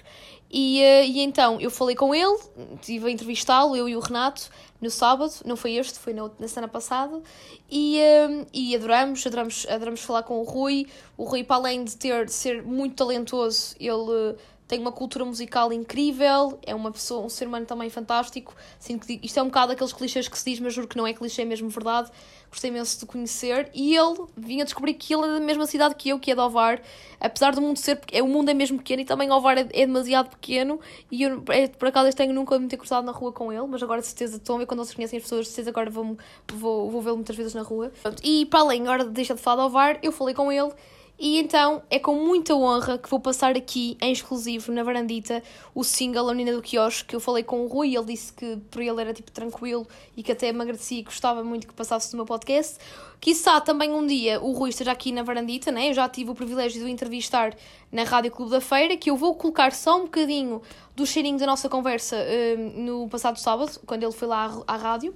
E, 0.51 0.81
uh, 0.81 1.05
e 1.05 1.19
então 1.19 1.61
eu 1.61 1.69
falei 1.69 1.95
com 1.95 2.13
ele, 2.15 2.35
estive 2.73 3.07
a 3.07 3.11
entrevistá-lo, 3.11 3.75
eu 3.75 3.87
e 3.87 3.95
o 3.95 3.99
Renato, 3.99 4.49
no 4.81 4.89
sábado, 4.89 5.31
não 5.45 5.55
foi 5.55 5.73
este, 5.73 5.99
foi 5.99 6.11
na, 6.11 6.27
na 6.39 6.47
semana 6.47 6.67
passada, 6.67 7.21
e, 7.69 7.99
uh, 7.99 8.47
e 8.51 8.75
adoramos, 8.75 9.27
adoramos, 9.27 9.67
adoramos 9.69 10.01
falar 10.01 10.23
com 10.23 10.39
o 10.39 10.43
Rui. 10.43 10.87
O 11.15 11.25
Rui, 11.25 11.43
para 11.43 11.57
além 11.57 11.83
de 11.83 11.95
ter 11.95 12.25
de 12.25 12.33
ser 12.33 12.63
muito 12.63 12.95
talentoso, 12.95 13.75
ele 13.79 14.35
tem 14.69 14.79
uma 14.79 14.91
cultura 14.91 15.25
musical 15.25 15.73
incrível, 15.73 16.59
é 16.63 16.75
uma 16.75 16.91
pessoa, 16.91 17.25
um 17.25 17.29
ser 17.29 17.47
humano 17.47 17.65
também 17.65 17.89
fantástico. 17.89 18.55
Sinto 18.77 19.07
que 19.07 19.19
isto 19.23 19.39
é 19.39 19.41
um 19.41 19.47
bocado 19.47 19.71
aqueles 19.71 19.91
clichês 19.91 20.27
que 20.27 20.37
se 20.37 20.47
diz, 20.47 20.59
mas 20.59 20.75
juro 20.75 20.87
que 20.87 20.95
não 20.95 21.07
é 21.07 21.11
clichê, 21.11 21.41
é 21.41 21.45
mesmo 21.45 21.69
verdade. 21.69 22.11
Gostei 22.51 22.69
imenso 22.69 22.99
de 22.99 23.07
conhecer 23.07 23.71
e 23.73 23.95
ele 23.95 24.25
vinha 24.37 24.63
descobrir 24.63 24.93
que 24.93 25.11
ele 25.11 25.25
é 25.25 25.27
da 25.27 25.39
mesma 25.39 25.65
cidade 25.65 25.95
que 25.95 26.09
eu, 26.09 26.19
que 26.19 26.29
é 26.29 26.35
de 26.35 26.41
Ovar. 26.41 26.79
Apesar 27.19 27.55
do 27.55 27.61
mundo 27.61 27.77
ser, 27.77 27.99
é, 28.11 28.21
o 28.21 28.27
mundo 28.27 28.49
é 28.49 28.53
mesmo 28.53 28.77
pequeno 28.77 29.01
e 29.01 29.05
também 29.05 29.31
Ovar 29.31 29.57
é, 29.57 29.61
é 29.61 29.87
demasiado 29.87 30.29
pequeno. 30.29 30.79
E 31.09 31.23
eu, 31.23 31.43
é, 31.49 31.67
por 31.67 31.87
acaso, 31.87 32.15
tenho 32.15 32.31
nunca 32.31 32.59
me 32.59 32.67
ter 32.67 32.77
cruzado 32.77 33.03
na 33.03 33.11
rua 33.11 33.33
com 33.33 33.51
ele, 33.51 33.65
mas 33.65 33.81
agora 33.81 34.01
de 34.01 34.05
certeza 34.05 34.37
estou 34.37 34.59
ver 34.59 34.67
quando 34.67 34.85
vocês 34.85 34.93
conhecem 34.93 35.17
as 35.17 35.23
pessoas, 35.23 35.47
de 35.47 35.51
certeza 35.51 35.71
agora 35.71 35.89
vou, 35.89 36.15
vou, 36.53 36.91
vou 36.91 37.01
vê-lo 37.01 37.15
muitas 37.15 37.35
vezes 37.35 37.55
na 37.55 37.63
rua. 37.63 37.91
E 38.23 38.45
para 38.45 38.59
além, 38.59 38.83
agora 38.83 39.03
deixa 39.03 39.33
de 39.33 39.41
falar 39.41 39.63
de 39.63 39.67
Ovar, 39.67 39.99
eu 40.03 40.11
falei 40.11 40.35
com 40.35 40.51
ele 40.51 40.71
e 41.19 41.37
então 41.37 41.83
é 41.89 41.99
com 41.99 42.15
muita 42.15 42.55
honra 42.55 42.97
que 42.97 43.09
vou 43.09 43.19
passar 43.19 43.57
aqui 43.57 43.97
em 44.01 44.13
exclusivo 44.13 44.71
na 44.71 44.83
varandita 44.83 45.43
o 45.75 45.83
single 45.83 46.29
A 46.29 46.33
Menina 46.33 46.55
do 46.55 46.61
Quiosque 46.61 47.09
que 47.09 47.15
eu 47.15 47.19
falei 47.19 47.43
com 47.43 47.65
o 47.65 47.67
Rui. 47.67 47.93
Ele 47.93 48.05
disse 48.05 48.31
que 48.31 48.55
por 48.71 48.81
ele 48.81 49.01
era 49.01 49.13
tipo 49.13 49.29
tranquilo 49.29 49.85
e 50.15 50.23
que 50.23 50.31
até 50.31 50.53
me 50.53 50.61
agradecia 50.61 50.99
e 50.99 51.03
gostava 51.03 51.43
muito 51.43 51.67
que 51.67 51.73
passasse 51.73 52.13
no 52.13 52.17
meu 52.19 52.25
podcast. 52.25 52.77
Quissá 53.19 53.59
também 53.59 53.91
um 53.91 54.07
dia 54.07 54.39
o 54.39 54.53
Rui 54.53 54.69
esteja 54.69 54.93
aqui 54.93 55.11
na 55.11 55.21
varandita, 55.21 55.73
né? 55.73 55.89
Eu 55.89 55.93
já 55.93 56.07
tive 56.07 56.31
o 56.31 56.35
privilégio 56.35 56.79
de 56.79 56.85
o 56.85 56.87
entrevistar 56.87 57.53
na 57.91 58.03
Rádio 58.03 58.31
Clube 58.31 58.51
da 58.51 58.61
Feira, 58.61 58.95
que 58.95 59.09
eu 59.09 59.17
vou 59.17 59.35
colocar 59.35 59.73
só 59.73 59.97
um 59.97 60.03
bocadinho 60.03 60.61
do 60.95 61.05
cheirinho 61.05 61.37
da 61.37 61.45
nossa 61.45 61.67
conversa 61.67 62.15
uh, 62.15 62.79
no 62.79 63.09
passado 63.09 63.37
sábado, 63.37 63.77
quando 63.85 64.03
ele 64.03 64.13
foi 64.13 64.27
lá 64.29 64.63
à, 64.65 64.73
à 64.73 64.77
rádio. 64.77 65.13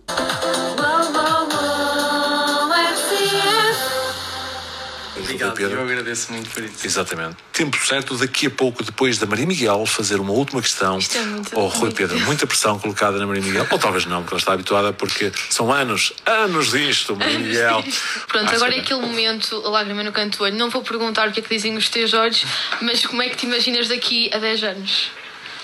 Obrigado, 5.16 5.54
Pedro. 5.54 5.80
eu 5.80 5.84
agradeço 5.84 6.32
muito 6.32 6.50
por 6.50 6.64
isso. 6.64 6.86
Exatamente. 6.86 7.38
Tempo 7.52 7.78
certo, 7.86 8.18
daqui 8.18 8.48
a 8.48 8.50
pouco, 8.50 8.84
depois 8.84 9.18
da 9.18 9.26
Maria 9.26 9.46
Miguel, 9.46 9.86
fazer 9.86 10.20
uma 10.20 10.32
última 10.32 10.62
questão 10.62 10.98
Isto 10.98 11.18
é 11.18 11.22
muito 11.22 11.60
ao 11.60 11.68
Rui 11.68 11.92
Pedro. 11.92 12.20
Muita 12.22 12.48
pressão 12.48 12.80
colocada 12.80 13.18
na 13.18 13.28
Maria 13.28 13.44
Miguel, 13.44 13.68
ou 13.70 13.80
talvez 13.80 14.06
não, 14.06 14.22
porque 14.22 14.34
ela 14.34 14.40
está 14.40 14.54
habituada, 14.54 14.94
porque 14.94 15.32
são 15.50 15.72
anos, 15.72 16.14
anos 16.26 16.72
disto, 16.72 17.16
Maria 17.16 17.40
Miguel. 17.40 17.84
Pronto, 18.28 18.56
agora 18.56 18.76
é 18.76 18.80
aquele 18.80 19.02
momento, 19.02 19.62
a 19.66 19.70
lágrima 19.70 20.04
no 20.04 20.12
canto 20.12 20.38
do 20.38 20.44
olho. 20.44 20.56
Não 20.56 20.70
vou 20.70 20.82
perguntar 20.82 21.30
o 21.30 21.32
que 21.32 21.40
é 21.40 21.44
que 21.44 21.50
dizem 21.50 21.76
os 21.78 21.90
teus 21.90 22.14
olhos, 22.14 22.46
mas 22.82 23.06
como 23.06 23.22
é 23.22 23.30
que 23.30 23.38
te 23.38 23.46
imaginas 23.46 23.88
daqui 23.88 24.32
a 24.34 24.40
10 24.40 24.64
anos? 24.64 25.12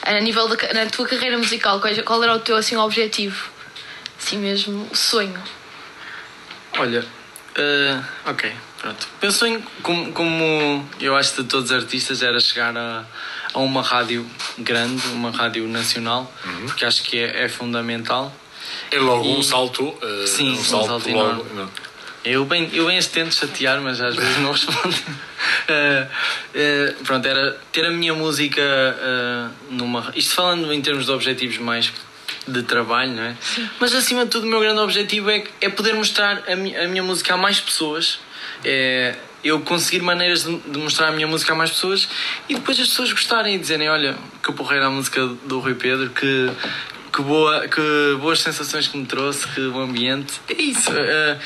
A 0.03 0.13
nível 0.19 0.47
da 0.47 0.73
na 0.73 0.85
tua 0.85 1.07
carreira 1.07 1.37
musical, 1.37 1.81
qual 2.05 2.23
era 2.23 2.33
o 2.33 2.39
teu 2.39 2.55
assim, 2.55 2.75
objetivo? 2.77 3.49
Assim 4.17 4.37
mesmo, 4.37 4.87
o 4.91 4.95
sonho? 4.95 5.41
Olha, 6.77 7.05
uh, 7.59 8.29
ok 8.29 8.53
Pronto. 8.79 9.07
Penso 9.19 9.45
em, 9.45 9.61
como, 9.83 10.11
como 10.13 10.89
eu 11.01 11.15
acho 11.15 11.41
de 11.41 11.49
todos 11.49 11.69
os 11.69 11.75
artistas, 11.75 12.23
era 12.23 12.39
chegar 12.39 12.75
a, 12.77 13.03
a 13.53 13.59
uma 13.59 13.81
rádio 13.81 14.25
grande, 14.57 15.05
uma 15.07 15.31
rádio 15.31 15.67
nacional, 15.67 16.33
uhum. 16.45 16.67
porque 16.67 16.85
acho 16.85 17.03
que 17.03 17.19
é, 17.19 17.43
é 17.43 17.49
fundamental. 17.49 18.33
É 18.89 18.97
logo 18.97 19.25
e, 19.25 19.35
um 19.35 19.43
salto. 19.43 19.83
Uh, 19.83 20.27
sim, 20.27 20.51
um 20.51 20.63
salto, 20.63 20.85
um 20.85 20.87
salto 20.87 21.11
logo. 21.11 21.45
Não. 21.53 21.69
Eu 22.23 22.45
bem, 22.45 22.69
eu 22.73 22.85
bem 22.85 22.99
tento 23.01 23.35
chatear, 23.35 23.81
mas 23.81 23.99
às 23.99 24.15
vezes 24.15 24.37
não 24.37 24.51
respondo. 24.51 24.95
uh, 24.95 24.95
uh, 26.95 27.03
pronto, 27.03 27.27
era 27.27 27.59
ter 27.73 27.85
a 27.85 27.91
minha 27.91 28.13
música 28.13 28.61
numa. 29.69 30.09
Isto 30.15 30.35
falando 30.35 30.71
em 30.71 30.81
termos 30.81 31.05
de 31.05 31.11
objetivos 31.11 31.57
mais 31.57 31.91
de 32.49 32.63
trabalho, 32.63 33.13
não 33.13 33.23
é? 33.23 33.35
Sim. 33.41 33.69
Mas 33.79 33.93
acima 33.93 34.25
de 34.25 34.31
tudo, 34.31 34.45
o 34.45 34.49
meu 34.49 34.59
grande 34.59 34.79
objetivo 34.79 35.29
é, 35.29 35.43
é 35.61 35.69
poder 35.69 35.93
mostrar 35.93 36.43
a, 36.47 36.55
mi, 36.55 36.75
a 36.75 36.87
minha 36.87 37.03
música 37.03 37.33
a 37.33 37.37
mais 37.37 37.59
pessoas 37.59 38.19
é 38.63 39.15
eu 39.43 39.59
conseguir 39.61 40.01
maneiras 40.01 40.43
de, 40.43 40.57
de, 40.57 40.77
mostrar 40.77 41.07
a 41.07 41.11
minha 41.11 41.27
música 41.27 41.53
a 41.53 41.55
mais 41.55 41.71
pessoas 41.71 42.09
e 42.47 42.55
depois 42.55 42.79
as 42.79 42.87
pessoas 42.87 43.11
gostarem 43.11 43.55
e 43.55 43.57
dizerem: 43.57 43.89
Olha, 43.89 44.17
que 44.43 44.51
porreira 44.51 44.87
a 44.87 44.89
música 44.89 45.25
do 45.45 45.59
Rui 45.59 45.75
Pedro, 45.75 46.09
que, 46.09 46.49
que, 47.13 47.21
boa, 47.21 47.67
que 47.67 47.81
boas 48.19 48.41
sensações 48.41 48.87
que 48.87 48.97
me 48.97 49.05
trouxe, 49.05 49.47
que 49.47 49.61
o 49.61 49.79
ambiente. 49.79 50.41
É 50.49 50.61
isso. 50.61 50.91
É, 50.93 51.39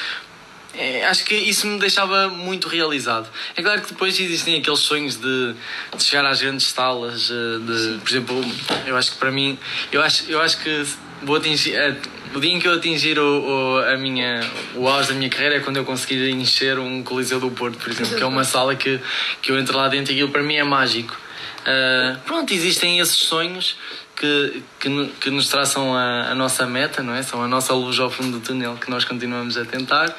é, 0.75 1.05
acho 1.05 1.23
que 1.25 1.35
isso 1.35 1.67
me 1.67 1.79
deixava 1.79 2.29
muito 2.29 2.67
realizado. 2.67 3.29
É 3.55 3.61
claro 3.61 3.81
que 3.81 3.89
depois 3.89 4.19
existem 4.19 4.57
aqueles 4.57 4.79
sonhos 4.79 5.17
de, 5.17 5.53
de 5.95 6.03
chegar 6.03 6.25
às 6.25 6.41
grandes 6.41 6.67
salas, 6.67 7.29
eh, 7.29 7.59
de, 7.59 7.99
por 7.99 8.09
exemplo, 8.09 8.45
eu 8.85 8.97
acho 8.97 9.11
que 9.11 9.17
para 9.17 9.31
mim, 9.31 9.57
eu 9.91 10.01
acho, 10.01 10.29
eu 10.29 10.41
acho 10.41 10.57
que 10.61 10.85
vou 11.21 11.35
atingir. 11.35 11.75
Eh, 11.75 11.95
o 12.33 12.39
dia 12.39 12.51
em 12.51 12.59
que 12.59 12.67
eu 12.67 12.73
atingir 12.73 13.19
o, 13.19 13.23
o, 13.23 13.77
a 13.85 13.95
minha, 13.95 14.39
o 14.73 14.87
auge 14.87 15.09
da 15.09 15.13
minha 15.13 15.29
carreira 15.29 15.57
é 15.57 15.59
quando 15.59 15.77
eu 15.77 15.85
conseguir 15.85 16.27
encher 16.31 16.79
um 16.79 17.03
Coliseu 17.03 17.39
do 17.39 17.51
Porto, 17.51 17.77
por 17.77 17.91
exemplo, 17.91 18.15
que 18.15 18.23
é 18.23 18.25
uma 18.25 18.43
sala 18.43 18.75
que, 18.75 18.99
que 19.39 19.51
eu 19.51 19.59
entro 19.59 19.77
lá 19.77 19.87
dentro 19.87 20.11
e 20.11 20.15
aquilo 20.15 20.29
para 20.29 20.41
mim 20.41 20.55
é 20.55 20.63
mágico. 20.63 21.15
Uh, 21.61 22.17
pronto, 22.25 22.51
existem 22.51 22.99
esses 22.99 23.15
sonhos 23.15 23.77
que, 24.15 24.63
que, 24.79 25.11
que 25.21 25.29
nos 25.29 25.47
traçam 25.47 25.95
a, 25.95 26.31
a, 26.31 26.35
nossa 26.35 26.65
meta, 26.65 27.03
não 27.03 27.13
é? 27.13 27.21
São 27.21 27.41
a 27.43 27.47
nossa 27.47 27.73
luz 27.73 27.99
ao 27.99 28.09
fundo 28.09 28.39
do 28.39 28.45
túnel 28.45 28.75
que 28.75 28.89
nós 28.89 29.05
continuamos 29.05 29.55
a 29.55 29.63
tentar. 29.63 30.13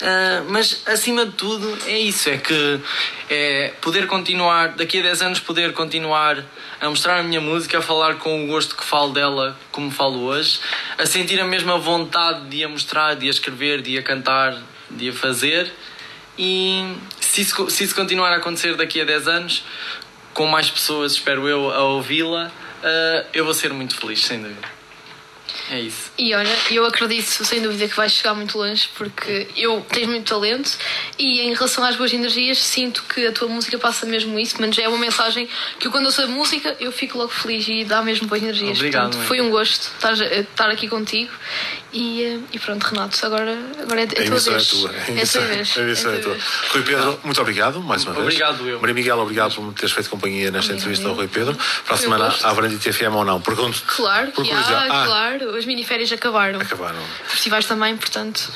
Uh, 0.00 0.48
mas 0.48 0.82
acima 0.86 1.26
de 1.26 1.32
tudo 1.32 1.76
é 1.86 1.98
isso, 1.98 2.30
é 2.30 2.38
que 2.38 2.80
é 3.28 3.74
poder 3.82 4.06
continuar, 4.06 4.68
daqui 4.68 4.98
a 5.00 5.02
10 5.02 5.22
anos 5.22 5.40
poder 5.40 5.74
continuar 5.74 6.42
a 6.80 6.88
mostrar 6.88 7.18
a 7.18 7.22
minha 7.22 7.40
música, 7.40 7.78
a 7.78 7.82
falar 7.82 8.14
com 8.14 8.44
o 8.44 8.46
gosto 8.46 8.74
que 8.74 8.84
falo 8.84 9.12
dela 9.12 9.58
como 9.70 9.90
falo 9.90 10.22
hoje, 10.24 10.58
a 10.96 11.04
sentir 11.04 11.38
a 11.38 11.44
mesma 11.44 11.76
vontade 11.76 12.48
de 12.48 12.64
a 12.64 12.68
mostrar, 12.68 13.14
de 13.14 13.26
a 13.26 13.30
escrever, 13.30 13.82
de 13.82 13.98
a 13.98 14.02
cantar, 14.02 14.56
de 14.90 15.10
a 15.10 15.12
fazer. 15.12 15.70
E 16.38 16.96
se 17.20 17.42
isso, 17.42 17.68
se 17.68 17.84
isso 17.84 17.94
continuar 17.94 18.32
a 18.32 18.36
acontecer 18.36 18.76
daqui 18.76 19.02
a 19.02 19.04
10 19.04 19.28
anos, 19.28 19.64
com 20.32 20.46
mais 20.46 20.70
pessoas, 20.70 21.12
espero 21.12 21.46
eu, 21.46 21.70
a 21.70 21.84
ouvi-la, 21.84 22.46
uh, 22.48 23.26
eu 23.34 23.44
vou 23.44 23.52
ser 23.52 23.72
muito 23.74 23.94
feliz, 23.96 24.24
sem 24.24 24.40
dúvida. 24.40 24.79
É 25.70 25.80
isso. 25.80 26.10
E 26.18 26.34
olha, 26.34 26.50
eu 26.70 26.84
acredito 26.84 27.44
sem 27.44 27.62
dúvida 27.62 27.86
que 27.86 27.96
vais 27.96 28.12
chegar 28.12 28.34
muito 28.34 28.58
longe 28.58 28.88
porque 28.96 29.46
eu 29.56 29.80
tens 29.88 30.08
muito 30.08 30.28
talento 30.28 30.76
e 31.16 31.40
em 31.42 31.54
relação 31.54 31.84
às 31.84 31.94
boas 31.94 32.12
energias 32.12 32.58
sinto 32.58 33.04
que 33.04 33.24
a 33.24 33.32
tua 33.32 33.46
música 33.46 33.78
passa 33.78 34.04
mesmo 34.04 34.36
isso, 34.36 34.56
mas 34.58 34.76
é 34.78 34.88
uma 34.88 34.98
mensagem 34.98 35.48
que 35.78 35.86
eu, 35.86 35.92
quando 35.92 36.06
eu 36.06 36.10
sou 36.10 36.26
música 36.26 36.76
eu 36.80 36.90
fico 36.90 37.16
logo 37.16 37.30
feliz 37.30 37.68
e 37.68 37.84
dá 37.84 38.02
mesmo 38.02 38.26
boas 38.26 38.42
energias. 38.42 38.78
Obrigado. 38.78 39.10
Portanto, 39.10 39.26
foi 39.28 39.40
um 39.40 39.48
gosto 39.48 39.92
estar, 39.94 40.14
estar 40.14 40.70
aqui 40.70 40.88
contigo 40.88 41.32
e, 41.92 42.24
eh, 42.24 42.38
e 42.52 42.58
pronto, 42.58 42.84
Renato, 42.84 43.24
agora, 43.26 43.56
agora 43.80 44.00
é, 44.00 44.04
é 44.04 44.06
a 44.06 44.26
tua 44.26 44.38
vez. 44.38 44.46
É, 44.46 44.76
tua. 44.76 44.94
é, 44.94 45.22
a 45.22 45.26
tua 45.26 45.40
vez. 45.42 45.78
A 45.78 45.80
emissão 45.80 46.12
é, 46.12 46.16
é 46.16 46.18
tua. 46.18 46.36
Rui 46.70 46.82
Pedro, 46.82 47.20
muito 47.24 47.40
obrigado 47.40 47.80
mais 47.80 48.04
uma 48.04 48.12
vez. 48.12 48.26
Obrigado 48.26 48.68
eu. 48.68 48.80
Maria 48.80 48.94
Miguel, 48.94 49.18
obrigado 49.18 49.54
por 49.54 49.64
me 49.64 49.72
teres 49.72 49.92
feito 49.92 50.10
companhia 50.10 50.50
nesta 50.50 50.72
entrevista 50.72 51.08
ao 51.08 51.14
Rui 51.14 51.28
Pedro. 51.28 51.56
Para 51.84 51.94
a 51.94 51.98
semana, 51.98 52.34
à 52.42 52.52
Varandita 52.52 52.92
FM 52.92 53.14
ou 53.14 53.24
não? 53.24 53.40
Pergunto. 53.40 53.82
Claro, 53.86 54.30
por 54.32 54.44
yeah, 54.44 54.86
ah, 54.88 55.04
claro. 55.06 55.59
As 55.60 55.66
miniférias 55.66 56.10
acabaram. 56.10 56.58
Acabaram. 56.58 56.98
Festivais 57.28 57.66
também, 57.66 57.94
portanto. 57.94 58.50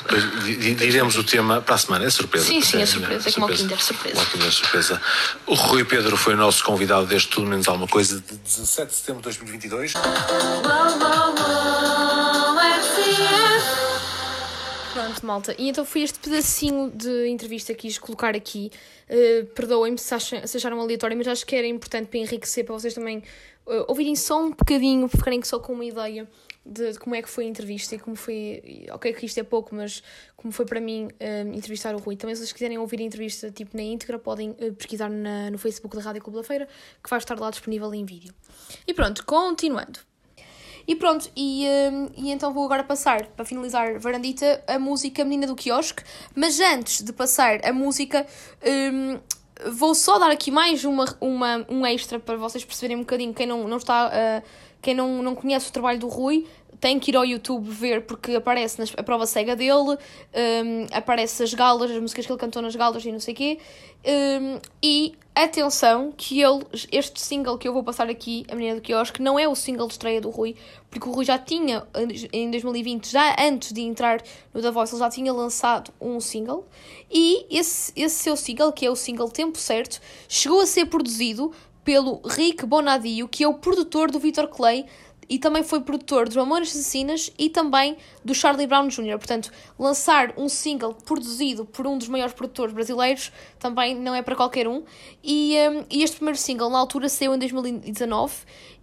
diremos 0.75 1.15
o 1.15 1.23
tema 1.23 1.61
para 1.61 1.75
a 1.75 1.77
semana, 1.77 2.03
é 2.03 2.09
surpresa. 2.09 2.47
Sim, 2.47 2.61
sim, 2.61 2.81
é 2.81 2.85
surpresa. 2.87 3.29
É 3.29 3.31
como 3.31 3.45
o 3.45 3.49
Kinder, 3.49 3.79
surpresa. 3.79 4.25
Kinder, 4.25 4.51
surpresa. 4.51 5.01
O 5.45 5.53
Rui 5.53 5.85
Pedro 5.85 6.17
foi 6.17 6.33
o 6.33 6.37
nosso 6.37 6.63
convidado 6.63 7.05
deste 7.05 7.29
Tudo 7.29 7.45
Menos 7.45 7.67
Alguma 7.67 7.87
Coisa 7.87 8.19
de 8.19 8.37
17 8.37 8.89
de 8.89 8.95
setembro 8.95 9.21
de 9.21 9.37
2022. 9.37 9.93
Pronto, 14.91 15.25
malta. 15.27 15.55
E 15.59 15.69
então 15.69 15.85
foi 15.85 16.01
este 16.01 16.17
pedacinho 16.17 16.89
de 16.89 17.27
entrevista 17.27 17.71
que 17.75 17.81
quis 17.81 17.99
colocar 17.99 18.35
aqui. 18.35 18.71
Uh, 19.07 19.45
Perdoem-me 19.53 19.99
se, 19.99 20.17
se 20.19 20.57
acharam 20.57 20.81
aleatório, 20.81 21.15
mas 21.15 21.27
acho 21.27 21.45
que 21.45 21.55
era 21.55 21.67
importante 21.67 22.07
para 22.07 22.17
enriquecer, 22.17 22.65
para 22.65 22.73
vocês 22.73 22.95
também 22.95 23.19
uh, 23.67 23.85
ouvirem 23.87 24.15
só 24.15 24.41
um 24.41 24.49
bocadinho, 24.49 25.07
ficarem 25.07 25.43
só 25.43 25.59
com 25.59 25.73
uma 25.73 25.85
ideia 25.85 26.27
de, 26.65 26.93
de, 26.93 26.99
como 26.99 27.15
é 27.15 27.21
que 27.21 27.29
foi 27.29 27.45
a 27.45 27.47
entrevista 27.47 27.95
e 27.95 27.99
como 27.99 28.15
foi. 28.15 28.87
Ok, 28.91 29.13
que 29.13 29.25
isto 29.25 29.39
é 29.39 29.43
pouco, 29.43 29.75
mas 29.75 30.01
como 30.35 30.51
foi 30.51 30.65
para 30.65 30.81
mim 30.81 31.07
um, 31.19 31.53
entrevistar 31.53 31.95
o 31.95 31.99
Rui. 31.99 32.15
Também, 32.15 32.35
se 32.35 32.41
vocês 32.41 32.53
quiserem 32.53 32.77
ouvir 32.77 32.99
a 32.99 33.03
entrevista 33.03 33.51
tipo 33.51 33.75
na 33.75 33.83
íntegra, 33.83 34.17
podem 34.17 34.51
uh, 34.51 34.73
pesquisar 34.73 35.09
na, 35.09 35.51
no 35.51 35.57
Facebook 35.57 35.95
da 35.95 36.01
Rádio 36.01 36.21
Clube 36.21 36.39
da 36.39 36.43
Feira, 36.43 36.67
que 37.03 37.09
vai 37.09 37.19
estar 37.19 37.39
lá 37.39 37.49
disponível 37.49 37.93
em 37.93 38.05
vídeo. 38.05 38.33
E 38.87 38.93
pronto, 38.93 39.25
continuando. 39.25 39.99
E 40.87 40.95
pronto, 40.95 41.31
e, 41.35 41.65
um, 41.91 42.09
e 42.15 42.31
então 42.31 42.53
vou 42.53 42.63
agora 42.63 42.83
passar, 42.83 43.25
para 43.27 43.43
finalizar 43.43 43.97
Varandita, 43.99 44.63
a 44.67 44.77
música 44.77 45.23
Menina 45.23 45.47
do 45.47 45.55
Quiosque. 45.55 46.03
Mas 46.35 46.59
antes 46.59 47.01
de 47.01 47.11
passar 47.11 47.65
a 47.65 47.73
música, 47.73 48.25
um, 48.93 49.19
vou 49.71 49.95
só 49.95 50.19
dar 50.19 50.29
aqui 50.29 50.51
mais 50.51 50.85
uma, 50.85 51.05
uma, 51.19 51.65
um 51.69 51.85
extra 51.85 52.19
para 52.19 52.35
vocês 52.35 52.63
perceberem 52.63 52.97
um 52.97 53.01
bocadinho 53.01 53.33
quem 53.33 53.47
não, 53.47 53.67
não 53.67 53.77
está. 53.77 54.07
Uh, 54.07 54.74
quem 54.85 54.93
não, 54.93 55.23
não 55.23 55.33
conhece 55.33 55.69
o 55.69 55.73
trabalho 55.73 55.97
do 55.97 56.07
Rui 56.07 56.45
tem 56.79 56.99
que 56.99 57.09
ir 57.09 57.15
ao 57.15 57.25
YouTube 57.25 57.67
ver 57.67 58.05
porque 58.05 58.35
aparece 58.35 58.77
nas, 58.77 58.93
a 58.95 59.01
prova 59.01 59.25
cega 59.25 59.55
dele, 59.55 59.97
um, 59.97 60.85
aparece 60.91 61.41
as 61.41 61.51
galas, 61.51 61.89
as 61.89 61.99
músicas 61.99 62.27
que 62.27 62.31
ele 62.31 62.39
cantou 62.39 62.61
nas 62.61 62.75
galas 62.75 63.03
e 63.03 63.11
não 63.11 63.19
sei 63.19 63.33
o 63.33 63.37
quê. 63.37 63.57
Um, 64.05 64.59
e 64.83 65.15
atenção 65.33 66.13
que 66.15 66.39
ele, 66.39 66.63
este 66.91 67.19
single 67.19 67.57
que 67.57 67.67
eu 67.67 67.73
vou 67.73 67.83
passar 67.83 68.07
aqui, 68.07 68.45
A 68.51 68.53
Menina 68.53 68.75
do 68.75 68.81
Quiosque, 68.81 69.19
não 69.19 69.39
é 69.39 69.47
o 69.47 69.55
single 69.55 69.87
de 69.87 69.93
estreia 69.93 70.21
do 70.21 70.29
Rui, 70.29 70.55
porque 70.91 71.09
o 71.09 71.11
Rui 71.11 71.25
já 71.25 71.39
tinha, 71.39 71.87
em 72.31 72.51
2020, 72.51 73.09
já 73.09 73.35
antes 73.39 73.73
de 73.73 73.81
entrar 73.81 74.21
no 74.53 74.61
The 74.61 74.69
Voice, 74.69 74.93
ele 74.93 74.99
já 74.99 75.09
tinha 75.09 75.33
lançado 75.33 75.91
um 75.99 76.19
single. 76.19 76.67
E 77.09 77.47
esse, 77.49 77.91
esse 77.95 78.17
seu 78.17 78.35
single, 78.35 78.71
que 78.71 78.85
é 78.85 78.91
o 78.91 78.95
single 78.95 79.31
Tempo 79.31 79.57
Certo, 79.57 79.99
chegou 80.29 80.61
a 80.61 80.67
ser 80.67 80.85
produzido 80.85 81.51
pelo 81.85 82.19
Rick 82.25 82.65
Bonadio, 82.65 83.29
que 83.29 83.43
é 83.43 83.47
o 83.47 83.53
produtor 83.53 84.11
do 84.11 84.19
Victor 84.19 84.47
Clay 84.47 84.85
e 85.29 85.39
também 85.39 85.63
foi 85.63 85.81
produtor 85.81 86.25
dos 86.25 86.35
Mamonas 86.35 86.69
Assassinas 86.69 87.31
e 87.37 87.49
também 87.49 87.97
do 88.23 88.33
Charlie 88.33 88.67
Brown 88.67 88.87
Jr. 88.87 89.17
Portanto, 89.17 89.51
lançar 89.77 90.33
um 90.37 90.47
single 90.47 90.93
produzido 90.93 91.65
por 91.65 91.87
um 91.87 91.97
dos 91.97 92.07
maiores 92.07 92.33
produtores 92.33 92.73
brasileiros 92.73 93.31
também 93.57 93.95
não 93.95 94.13
é 94.13 94.21
para 94.21 94.35
qualquer 94.35 94.67
um. 94.67 94.83
E, 95.23 95.55
um, 95.69 95.85
e 95.89 96.03
este 96.03 96.17
primeiro 96.17 96.37
single, 96.37 96.69
na 96.69 96.77
altura, 96.77 97.09
saiu 97.09 97.33
em 97.33 97.39
2019 97.39 98.33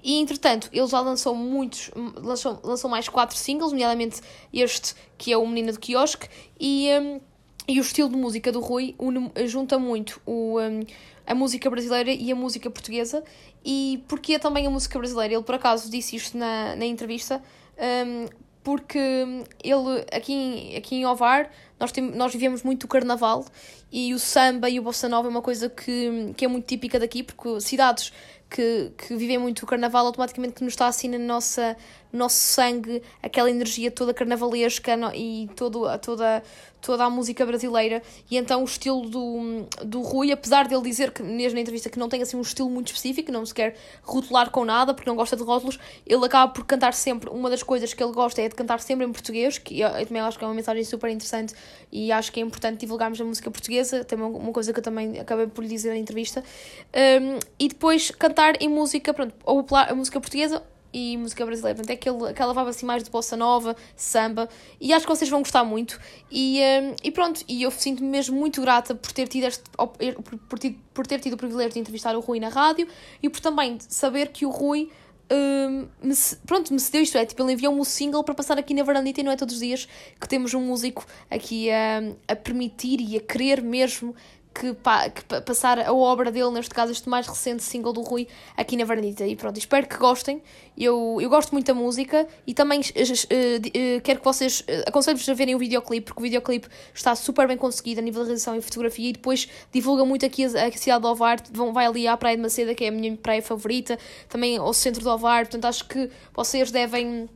e, 0.02 0.20
entretanto, 0.20 0.68
ele 0.72 0.86
já 0.86 1.00
lançou 1.00 1.34
muitos, 1.34 1.90
lançou, 2.16 2.60
lançou 2.64 2.90
mais 2.90 3.08
quatro 3.08 3.36
singles, 3.36 3.70
nomeadamente 3.70 4.20
este, 4.52 4.94
que 5.16 5.32
é 5.32 5.36
o 5.36 5.46
Menina 5.46 5.72
do 5.72 5.78
Quiosque, 5.78 6.28
e, 6.58 6.88
um, 7.00 7.20
e 7.68 7.78
o 7.78 7.82
estilo 7.82 8.08
de 8.08 8.16
música 8.16 8.50
do 8.50 8.60
Rui 8.60 8.94
junta 9.46 9.78
muito 9.78 10.20
o... 10.26 10.60
Um, 10.60 10.80
a 11.26 11.34
música 11.34 11.70
brasileira 11.70 12.10
e 12.10 12.30
a 12.32 12.34
música 12.34 12.70
portuguesa. 12.70 13.22
E 13.64 14.02
porquê 14.08 14.38
também 14.38 14.66
a 14.66 14.70
música 14.70 14.98
brasileira? 14.98 15.34
Ele, 15.34 15.42
por 15.42 15.54
acaso, 15.54 15.90
disse 15.90 16.16
isto 16.16 16.36
na, 16.36 16.74
na 16.76 16.84
entrevista, 16.84 17.42
um, 18.06 18.26
porque 18.62 18.98
ele, 19.62 20.04
aqui 20.12 20.32
em, 20.32 20.76
aqui 20.76 20.96
em 20.96 21.06
Ovar, 21.06 21.50
nós, 21.78 21.90
tem, 21.90 22.02
nós 22.02 22.32
vivemos 22.32 22.62
muito 22.62 22.84
o 22.84 22.88
carnaval 22.88 23.44
e 23.90 24.14
o 24.14 24.18
samba 24.18 24.70
e 24.70 24.78
o 24.78 24.82
bossa 24.82 25.08
nova 25.08 25.28
é 25.28 25.30
uma 25.30 25.42
coisa 25.42 25.68
que, 25.68 26.32
que 26.36 26.44
é 26.44 26.48
muito 26.48 26.66
típica 26.66 26.98
daqui, 26.98 27.22
porque 27.22 27.60
cidades 27.60 28.12
que, 28.52 28.92
que 28.98 29.16
vivem 29.16 29.38
muito 29.38 29.62
o 29.62 29.66
carnaval 29.66 30.04
automaticamente 30.04 30.62
nos 30.62 30.74
está 30.74 30.86
assim 30.86 31.08
na 31.08 31.18
nossa, 31.18 31.74
no 32.12 32.18
nosso 32.18 32.36
sangue 32.36 33.02
aquela 33.22 33.50
energia 33.50 33.90
toda 33.90 34.12
carnavalesca 34.12 34.92
e 35.14 35.48
todo, 35.56 35.86
toda, 36.00 36.42
toda 36.82 37.04
a 37.04 37.08
música 37.08 37.46
brasileira. 37.46 38.02
E 38.30 38.36
então 38.36 38.60
o 38.60 38.64
estilo 38.64 39.08
do, 39.08 39.66
do 39.82 40.02
Rui, 40.02 40.30
apesar 40.30 40.68
dele 40.68 40.82
dizer 40.82 41.12
que 41.12 41.22
mesmo 41.22 41.54
na 41.54 41.62
entrevista 41.62 41.88
que 41.88 41.98
não 41.98 42.10
tem 42.10 42.20
assim 42.20 42.36
um 42.36 42.42
estilo 42.42 42.68
muito 42.68 42.88
específico, 42.88 43.32
não 43.32 43.46
se 43.46 43.54
quer 43.54 43.74
rotular 44.02 44.50
com 44.50 44.66
nada 44.66 44.92
porque 44.92 45.08
não 45.08 45.16
gosta 45.16 45.34
de 45.34 45.42
rótulos, 45.42 45.78
ele 46.06 46.24
acaba 46.26 46.52
por 46.52 46.66
cantar 46.66 46.92
sempre. 46.92 47.30
Uma 47.30 47.48
das 47.48 47.62
coisas 47.62 47.94
que 47.94 48.04
ele 48.04 48.12
gosta 48.12 48.42
é 48.42 48.48
de 48.50 48.54
cantar 48.54 48.80
sempre 48.80 49.06
em 49.06 49.12
português, 49.12 49.56
que 49.56 49.80
eu, 49.80 49.88
eu 49.88 50.06
também 50.06 50.20
acho 50.20 50.38
que 50.38 50.44
é 50.44 50.46
uma 50.46 50.54
mensagem 50.54 50.84
super 50.84 51.08
interessante 51.08 51.54
e 51.90 52.12
acho 52.12 52.30
que 52.30 52.38
é 52.38 52.42
importante 52.42 52.80
divulgarmos 52.80 53.18
a 53.18 53.24
música 53.24 53.50
portuguesa, 53.50 54.04
também 54.04 54.26
uma 54.26 54.52
coisa 54.52 54.74
que 54.74 54.78
eu 54.78 54.84
também 54.84 55.18
acabei 55.18 55.46
por 55.46 55.62
lhe 55.62 55.70
dizer 55.70 55.90
na 55.90 55.96
entrevista. 55.96 56.44
Um, 56.94 57.38
e 57.58 57.68
depois 57.68 58.10
cantar 58.10 58.41
em 58.60 58.68
música, 58.68 59.12
pronto, 59.14 59.34
ou 59.44 59.64
a 59.70 59.94
música 59.94 60.20
portuguesa 60.20 60.62
e 60.92 61.16
música 61.16 61.44
brasileira. 61.46 61.76
Portanto, 61.76 61.90
é 61.90 61.94
aquele, 61.94 62.30
aquela 62.30 62.52
vibe 62.52 62.68
assim 62.68 62.86
mais 62.86 63.02
de 63.02 63.10
bossa 63.10 63.36
nova, 63.36 63.74
samba, 63.96 64.48
e 64.80 64.92
acho 64.92 65.06
que 65.06 65.12
vocês 65.12 65.30
vão 65.30 65.40
gostar 65.40 65.64
muito. 65.64 65.98
E, 66.30 66.60
um, 66.60 66.94
e 67.02 67.10
pronto, 67.10 67.42
e 67.48 67.62
eu 67.62 67.70
sinto-me 67.70 68.08
mesmo 68.08 68.38
muito 68.38 68.60
grata 68.60 68.94
por 68.94 69.12
ter, 69.12 69.28
tido 69.28 69.44
este, 69.44 69.62
por, 69.70 70.38
por, 70.48 70.58
por 70.92 71.06
ter 71.06 71.20
tido 71.20 71.34
o 71.34 71.36
privilégio 71.36 71.72
de 71.72 71.78
entrevistar 71.80 72.14
o 72.14 72.20
Rui 72.20 72.38
na 72.38 72.48
rádio 72.48 72.86
e 73.22 73.28
por 73.28 73.40
também 73.40 73.78
saber 73.88 74.28
que 74.28 74.44
o 74.44 74.50
Rui. 74.50 74.90
Um, 75.30 75.88
me, 76.02 76.14
pronto, 76.44 76.74
me 76.74 76.78
cedeu 76.78 77.00
isto, 77.00 77.16
é 77.16 77.24
tipo, 77.24 77.42
ele 77.42 77.54
enviou-me 77.54 77.80
um 77.80 77.84
single 77.84 78.22
para 78.22 78.34
passar 78.34 78.58
aqui 78.58 78.74
na 78.74 78.82
varandita 78.82 79.22
e 79.22 79.24
não 79.24 79.32
é 79.32 79.36
todos 79.36 79.54
os 79.54 79.60
dias 79.60 79.88
que 80.20 80.28
temos 80.28 80.52
um 80.52 80.60
músico 80.60 81.06
aqui 81.30 81.70
a, 81.70 82.02
a 82.28 82.36
permitir 82.36 83.00
e 83.00 83.16
a 83.16 83.20
querer 83.20 83.62
mesmo 83.62 84.14
que, 84.54 84.72
pa, 84.74 85.08
que 85.08 85.22
passar 85.40 85.78
a 85.78 85.92
obra 85.92 86.30
dele, 86.30 86.50
neste 86.50 86.74
caso 86.74 86.92
este 86.92 87.08
mais 87.08 87.26
recente 87.26 87.62
single 87.62 87.92
do 87.92 88.02
Rui, 88.02 88.28
aqui 88.56 88.76
na 88.76 88.84
Varnita. 88.84 89.26
E 89.26 89.36
pronto, 89.36 89.58
espero 89.58 89.86
que 89.86 89.96
gostem. 89.96 90.42
Eu, 90.76 91.18
eu 91.20 91.28
gosto 91.28 91.52
muito 91.52 91.66
da 91.66 91.74
música 91.74 92.26
e 92.46 92.54
também 92.54 92.80
uh, 92.80 92.82
uh, 92.82 94.00
quero 94.02 94.18
que 94.18 94.24
vocês 94.24 94.64
aconselho-vos 94.86 95.28
a 95.28 95.34
verem 95.34 95.54
o 95.54 95.58
videoclipe, 95.58 96.06
porque 96.06 96.20
o 96.20 96.22
videoclipe 96.22 96.68
está 96.94 97.14
super 97.14 97.46
bem 97.46 97.56
conseguido 97.56 98.00
a 98.00 98.02
nível 98.02 98.22
de 98.22 98.28
realização 98.28 98.56
e 98.56 98.62
fotografia 98.62 99.10
e 99.10 99.12
depois 99.12 99.48
divulga 99.70 100.04
muito 100.04 100.24
aqui 100.24 100.44
a, 100.44 100.66
a 100.66 100.72
cidade 100.72 101.02
de 101.02 101.06
Ovar, 101.06 101.42
vão, 101.52 101.72
vai 101.72 101.86
ali 101.86 102.06
à 102.06 102.16
Praia 102.16 102.36
de 102.36 102.42
Maceda, 102.42 102.74
que 102.74 102.84
é 102.84 102.88
a 102.88 102.92
minha 102.92 103.16
praia 103.16 103.42
favorita, 103.42 103.98
também 104.28 104.56
ao 104.56 104.72
centro 104.72 105.02
de 105.02 105.08
Ovar, 105.08 105.44
portanto 105.44 105.66
acho 105.66 105.86
que 105.86 106.10
vocês 106.34 106.70
devem 106.70 107.28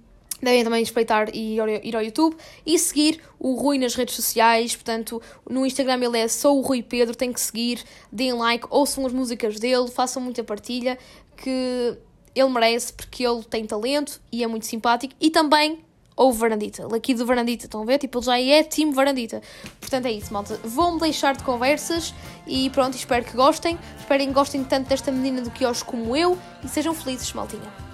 Devem 0.42 0.64
também 0.64 0.80
respeitar 0.80 1.34
e 1.34 1.58
ir 1.82 1.96
ao 1.96 2.02
YouTube 2.02 2.36
e 2.64 2.78
seguir 2.78 3.20
o 3.38 3.54
Rui 3.54 3.78
nas 3.78 3.94
redes 3.94 4.14
sociais. 4.14 4.74
Portanto, 4.74 5.20
no 5.48 5.64
Instagram 5.64 6.04
ele 6.04 6.18
é 6.18 6.28
só 6.28 6.54
o 6.54 6.60
Rui 6.60 6.82
Pedro. 6.82 7.16
Tem 7.16 7.32
que 7.32 7.40
seguir, 7.40 7.82
deem 8.12 8.34
like, 8.34 8.66
ouçam 8.70 9.06
as 9.06 9.12
músicas 9.12 9.58
dele, 9.58 9.88
façam 9.88 10.22
muita 10.22 10.44
partilha, 10.44 10.98
que 11.36 11.96
ele 12.34 12.48
merece 12.50 12.92
porque 12.92 13.26
ele 13.26 13.42
tem 13.44 13.66
talento 13.66 14.20
e 14.30 14.44
é 14.44 14.46
muito 14.46 14.66
simpático. 14.66 15.14
E 15.18 15.30
também 15.30 15.84
ou 16.16 16.32
Varandita, 16.32 16.86
aqui 16.96 17.12
do 17.12 17.26
Varandita, 17.26 17.66
estão 17.66 17.82
a 17.82 17.84
ver? 17.84 17.98
Tipo, 17.98 18.18
ele 18.18 18.24
já 18.24 18.40
é 18.40 18.62
time 18.62 18.92
Varandita. 18.92 19.42
Portanto, 19.78 20.06
é 20.06 20.12
isso, 20.12 20.32
malta. 20.32 20.58
Vou-me 20.64 20.98
deixar 20.98 21.36
de 21.36 21.44
conversas 21.44 22.14
e 22.46 22.70
pronto, 22.70 22.94
espero 22.94 23.24
que 23.24 23.36
gostem. 23.36 23.78
Espero 23.98 24.24
que 24.24 24.32
gostem 24.32 24.64
tanto 24.64 24.88
desta 24.88 25.12
menina 25.12 25.42
do 25.42 25.50
quiosque 25.50 25.86
como 25.86 26.16
eu 26.16 26.38
e 26.64 26.68
sejam 26.68 26.94
felizes, 26.94 27.32
maltinha. 27.34 27.85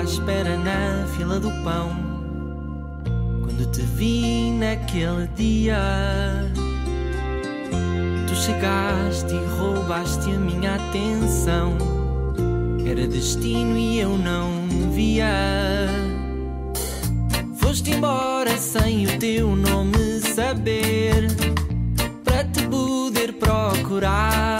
À 0.00 0.02
espera 0.02 0.56
na 0.56 1.06
fila 1.14 1.38
do 1.38 1.50
pão. 1.62 1.90
Quando 3.44 3.70
te 3.70 3.82
vi 3.82 4.50
naquele 4.50 5.28
dia, 5.36 6.50
tu 8.26 8.34
chegaste 8.34 9.34
e 9.34 9.58
roubaste 9.58 10.30
a 10.30 10.38
minha 10.38 10.76
atenção. 10.76 11.76
Era 12.86 13.06
destino 13.06 13.76
e 13.76 14.00
eu 14.00 14.16
não 14.16 14.90
via. 14.90 15.86
Foste 17.56 17.90
embora 17.90 18.56
sem 18.56 19.04
o 19.04 19.18
teu 19.18 19.54
nome 19.54 20.20
saber, 20.20 21.26
para 22.24 22.42
te 22.44 22.66
poder 22.68 23.34
procurar 23.34 24.59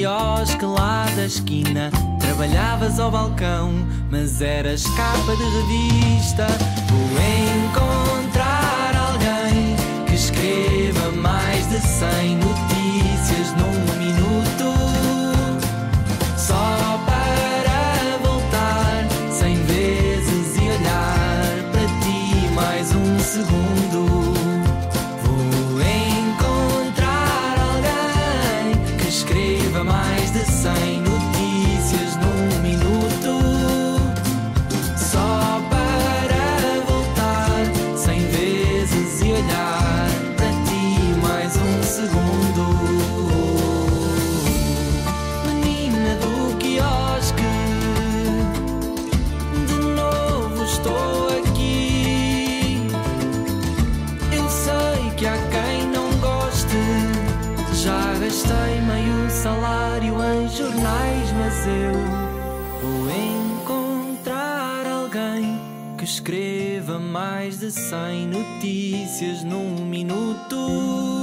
quiosque 0.00 0.64
lá 0.64 1.04
da 1.14 1.26
esquina 1.26 1.90
trabalhavas 2.18 2.98
ao 2.98 3.10
balcão, 3.10 3.70
mas 4.10 4.40
eras 4.40 4.82
capa 4.96 5.36
de 5.36 5.44
revista. 5.44 6.46
Vou 6.88 7.68
encontrar 7.68 8.96
alguém 8.96 9.76
que 10.06 10.14
escreva 10.14 11.10
mais 11.12 11.68
de 11.68 11.80
cem 11.80 12.36
notícias 12.36 12.79
mais 67.10 67.58
de 67.58 67.72
cem 67.72 68.28
notícias 68.28 69.42
num 69.42 69.84
minuto. 69.84 71.19